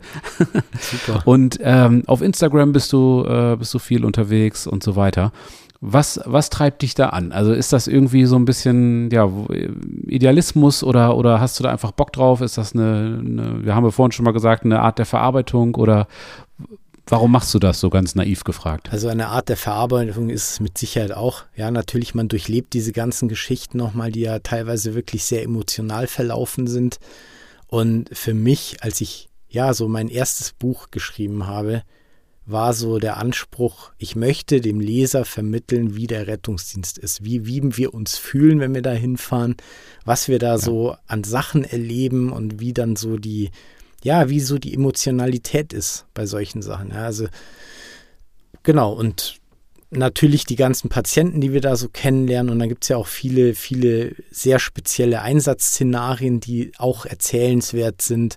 Super. 0.79 1.21
Und 1.25 1.59
ähm, 1.61 2.03
auf 2.07 2.21
Instagram 2.21 2.71
bist 2.71 2.93
du 2.93 3.25
äh, 3.27 3.57
bist 3.57 3.73
du 3.73 3.79
viel 3.79 4.05
unterwegs 4.05 4.65
und 4.65 4.83
so 4.83 4.95
weiter. 4.95 5.31
Was, 5.86 6.21
was 6.23 6.49
treibt 6.49 6.81
dich 6.81 6.95
da 6.95 7.09
an? 7.09 7.34
Also 7.34 7.51
ist 7.51 7.73
das 7.73 7.88
irgendwie 7.88 8.23
so 8.23 8.38
ein 8.38 8.45
bisschen 8.45 9.09
ja, 9.11 9.29
Idealismus 10.07 10.81
oder, 10.81 11.17
oder 11.17 11.41
hast 11.41 11.59
du 11.59 11.63
da 11.63 11.71
einfach 11.71 11.91
Bock 11.91 12.13
drauf? 12.13 12.39
Ist 12.39 12.57
das 12.57 12.73
eine, 12.73 13.19
eine, 13.19 13.65
wir 13.65 13.75
haben 13.75 13.84
ja 13.84 13.91
vorhin 13.91 14.13
schon 14.13 14.23
mal 14.23 14.31
gesagt, 14.31 14.63
eine 14.63 14.79
Art 14.79 14.97
der 14.97 15.05
Verarbeitung 15.05 15.75
oder 15.75 16.07
warum 17.05 17.31
machst 17.31 17.53
du 17.53 17.59
das 17.59 17.81
so 17.81 17.89
ganz 17.89 18.15
naiv 18.15 18.45
gefragt? 18.45 18.93
Also 18.93 19.09
eine 19.09 19.27
Art 19.27 19.49
der 19.49 19.57
Verarbeitung 19.57 20.29
ist 20.29 20.51
es 20.51 20.59
mit 20.61 20.77
Sicherheit 20.77 21.11
auch. 21.11 21.43
Ja, 21.53 21.69
natürlich, 21.69 22.15
man 22.15 22.29
durchlebt 22.29 22.73
diese 22.73 22.93
ganzen 22.93 23.27
Geschichten 23.27 23.77
nochmal, 23.77 24.09
die 24.09 24.21
ja 24.21 24.39
teilweise 24.39 24.95
wirklich 24.95 25.25
sehr 25.25 25.43
emotional 25.43 26.07
verlaufen 26.07 26.65
sind. 26.65 26.99
Und 27.67 28.09
für 28.13 28.34
mich, 28.34 28.77
als 28.81 29.01
ich 29.01 29.27
ja 29.49 29.73
so 29.73 29.89
mein 29.89 30.07
erstes 30.07 30.53
Buch 30.53 30.91
geschrieben 30.91 31.45
habe, 31.45 31.84
war 32.45 32.73
so 32.73 32.99
der 32.99 33.17
Anspruch, 33.17 33.91
ich 33.97 34.15
möchte 34.15 34.59
dem 34.59 34.79
Leser 34.79 35.23
vermitteln, 35.23 35.95
wie 35.95 36.07
der 36.07 36.27
Rettungsdienst 36.27 36.97
ist, 36.97 37.23
wie, 37.23 37.45
wie 37.45 37.77
wir 37.77 37.93
uns 37.93 38.17
fühlen, 38.17 38.59
wenn 38.59 38.75
wir 38.75 38.81
da 38.81 38.91
hinfahren, 38.91 39.55
was 40.03 40.27
wir 40.27 40.39
da 40.39 40.53
ja. 40.53 40.57
so 40.57 40.95
an 41.07 41.23
Sachen 41.23 41.63
erleben 41.63 42.31
und 42.31 42.59
wie 42.59 42.73
dann 42.73 42.95
so 42.95 43.17
die, 43.17 43.51
ja, 44.03 44.29
wie 44.29 44.41
so 44.41 44.57
die 44.57 44.73
Emotionalität 44.73 45.71
ist 45.71 46.05
bei 46.13 46.25
solchen 46.25 46.61
Sachen. 46.61 46.89
Ja, 46.89 47.05
also 47.05 47.27
genau, 48.63 48.91
und 48.91 49.39
natürlich 49.97 50.45
die 50.45 50.55
ganzen 50.55 50.89
Patienten, 50.89 51.41
die 51.41 51.53
wir 51.53 51.61
da 51.61 51.75
so 51.75 51.87
kennenlernen. 51.89 52.51
Und 52.51 52.59
dann 52.59 52.69
gibt 52.69 52.83
es 52.83 52.89
ja 52.89 52.97
auch 52.97 53.07
viele, 53.07 53.53
viele 53.55 54.15
sehr 54.31 54.59
spezielle 54.59 55.21
Einsatzszenarien, 55.21 56.39
die 56.39 56.71
auch 56.77 57.05
erzählenswert 57.05 58.01
sind. 58.01 58.35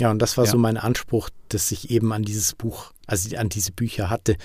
Ja, 0.00 0.10
und 0.10 0.20
das 0.20 0.36
war 0.36 0.44
ja. 0.44 0.50
so 0.50 0.58
mein 0.58 0.76
Anspruch, 0.76 1.30
dass 1.54 1.70
ich 1.72 1.90
eben 1.90 2.12
an 2.12 2.22
dieses 2.22 2.54
Buch, 2.54 2.92
also 3.06 3.36
an 3.36 3.48
diese 3.48 3.72
Bücher 3.72 4.10
hatte. 4.10 4.36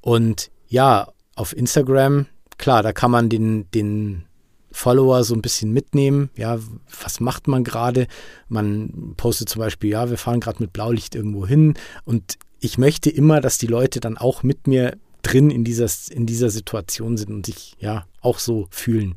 Und 0.00 0.50
ja, 0.68 1.08
auf 1.34 1.56
Instagram, 1.56 2.26
klar, 2.58 2.82
da 2.82 2.92
kann 2.92 3.10
man 3.10 3.28
den, 3.28 3.70
den 3.72 4.24
Follower 4.72 5.24
so 5.24 5.34
ein 5.34 5.42
bisschen 5.42 5.72
mitnehmen. 5.72 6.30
Ja, 6.36 6.58
was 7.02 7.20
macht 7.20 7.48
man 7.48 7.64
gerade? 7.64 8.06
Man 8.48 9.14
postet 9.16 9.48
zum 9.48 9.60
Beispiel, 9.60 9.90
ja, 9.90 10.10
wir 10.10 10.18
fahren 10.18 10.40
gerade 10.40 10.62
mit 10.62 10.72
Blaulicht 10.72 11.14
irgendwo 11.14 11.46
hin. 11.46 11.74
Und 12.04 12.38
ich 12.60 12.78
möchte 12.78 13.10
immer, 13.10 13.40
dass 13.40 13.58
die 13.58 13.66
Leute 13.66 14.00
dann 14.00 14.18
auch 14.18 14.42
mit 14.42 14.66
mir 14.66 14.96
drin 15.22 15.50
in 15.50 15.64
dieser, 15.64 15.88
in 16.10 16.26
dieser 16.26 16.50
Situation 16.50 17.16
sind 17.16 17.30
und 17.30 17.46
sich 17.46 17.74
ja 17.78 18.06
auch 18.20 18.38
so 18.38 18.68
fühlen 18.70 19.16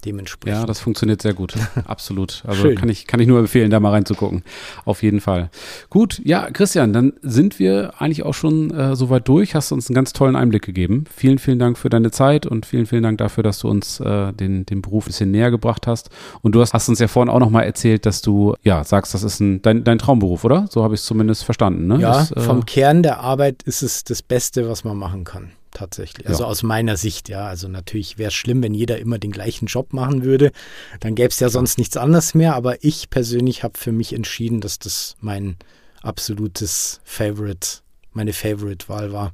dementsprechend. 0.00 0.60
Ja, 0.60 0.66
das 0.66 0.80
funktioniert 0.80 1.22
sehr 1.22 1.34
gut. 1.34 1.54
Absolut. 1.84 2.42
Also 2.46 2.74
kann 2.74 2.88
ich, 2.88 3.06
kann 3.06 3.20
ich 3.20 3.26
nur 3.26 3.38
empfehlen, 3.38 3.70
da 3.70 3.80
mal 3.80 3.90
reinzugucken. 3.90 4.42
Auf 4.84 5.02
jeden 5.02 5.20
Fall. 5.20 5.50
Gut, 5.88 6.20
ja, 6.24 6.50
Christian, 6.50 6.92
dann 6.92 7.14
sind 7.22 7.58
wir 7.58 7.94
eigentlich 7.98 8.22
auch 8.24 8.34
schon 8.34 8.70
äh, 8.70 8.96
soweit 8.96 9.28
durch. 9.28 9.54
Hast 9.54 9.70
du 9.70 9.74
uns 9.74 9.88
einen 9.88 9.94
ganz 9.94 10.12
tollen 10.12 10.36
Einblick 10.36 10.62
gegeben. 10.62 11.04
Vielen, 11.14 11.38
vielen 11.38 11.58
Dank 11.58 11.78
für 11.78 11.88
deine 11.88 12.10
Zeit 12.10 12.46
und 12.46 12.66
vielen, 12.66 12.86
vielen 12.86 13.02
Dank 13.02 13.18
dafür, 13.18 13.42
dass 13.42 13.58
du 13.60 13.68
uns 13.68 14.00
äh, 14.00 14.32
den, 14.32 14.66
den 14.66 14.82
Beruf 14.82 15.04
ein 15.04 15.08
bisschen 15.08 15.30
näher 15.30 15.50
gebracht 15.50 15.86
hast. 15.86 16.10
Und 16.42 16.54
du 16.54 16.60
hast, 16.60 16.72
hast 16.72 16.88
uns 16.88 16.98
ja 16.98 17.08
vorhin 17.08 17.30
auch 17.30 17.40
nochmal 17.40 17.64
erzählt, 17.64 18.06
dass 18.06 18.22
du 18.22 18.54
ja 18.62 18.84
sagst, 18.84 19.14
das 19.14 19.22
ist 19.22 19.40
ein, 19.40 19.62
dein, 19.62 19.84
dein 19.84 19.98
Traumberuf, 19.98 20.44
oder? 20.44 20.66
So 20.70 20.82
habe 20.82 20.94
ich 20.94 21.00
es 21.00 21.06
zumindest 21.06 21.44
verstanden. 21.44 21.86
Ne? 21.86 21.98
Ja, 22.00 22.12
das, 22.12 22.32
äh, 22.32 22.40
vom 22.40 22.64
Kern 22.66 23.02
der 23.02 23.20
Arbeit 23.20 23.62
ist 23.62 23.82
es 23.82 24.04
das 24.04 24.22
Beste, 24.22 24.68
was 24.68 24.84
man 24.84 24.96
machen 24.96 25.24
kann 25.24 25.52
tatsächlich. 25.72 26.28
Also 26.28 26.44
ja. 26.44 26.48
aus 26.48 26.62
meiner 26.62 26.96
Sicht, 26.96 27.28
ja. 27.28 27.46
Also 27.46 27.68
natürlich 27.68 28.18
wäre 28.18 28.28
es 28.28 28.34
schlimm, 28.34 28.62
wenn 28.62 28.74
jeder 28.74 28.98
immer 28.98 29.18
den 29.18 29.32
gleichen 29.32 29.66
Job 29.66 29.92
machen 29.92 30.24
würde. 30.24 30.52
Dann 31.00 31.14
gäbe 31.14 31.28
es 31.28 31.40
ja 31.40 31.48
sonst 31.48 31.78
nichts 31.78 31.96
anderes 31.96 32.34
mehr. 32.34 32.54
Aber 32.54 32.82
ich 32.84 33.10
persönlich 33.10 33.62
habe 33.62 33.78
für 33.78 33.92
mich 33.92 34.12
entschieden, 34.12 34.60
dass 34.60 34.78
das 34.78 35.16
mein 35.20 35.56
absolutes 36.02 37.00
Favorite, 37.04 37.78
meine 38.12 38.32
Favorite-Wahl 38.32 39.12
war. 39.12 39.32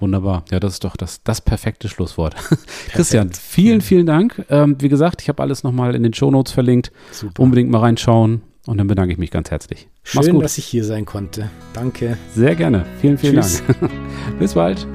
Wunderbar. 0.00 0.44
Ja, 0.50 0.60
das 0.60 0.74
ist 0.74 0.84
doch 0.84 0.96
das, 0.96 1.22
das 1.22 1.40
perfekte 1.40 1.88
Schlusswort. 1.88 2.34
Perfekt. 2.46 2.66
Christian, 2.90 3.32
vielen, 3.32 3.80
vielen 3.80 4.06
Dank. 4.06 4.44
Ähm, 4.50 4.76
wie 4.80 4.88
gesagt, 4.88 5.22
ich 5.22 5.28
habe 5.28 5.42
alles 5.42 5.62
nochmal 5.62 5.94
in 5.94 6.02
den 6.02 6.12
Shownotes 6.12 6.52
verlinkt. 6.52 6.92
Super. 7.12 7.42
Unbedingt 7.42 7.70
mal 7.70 7.78
reinschauen. 7.78 8.42
Und 8.66 8.78
dann 8.78 8.86
bedanke 8.86 9.12
ich 9.12 9.18
mich 9.18 9.30
ganz 9.30 9.50
herzlich. 9.50 9.88
Schön, 10.02 10.40
dass 10.40 10.58
ich 10.58 10.64
hier 10.64 10.84
sein 10.84 11.04
konnte. 11.04 11.50
Danke. 11.74 12.16
Sehr 12.34 12.54
gerne. 12.54 12.86
Vielen, 13.00 13.18
vielen 13.18 13.36
Tschüss. 13.36 13.62
Dank. 13.66 13.90
Bis 14.38 14.54
bald. 14.54 14.86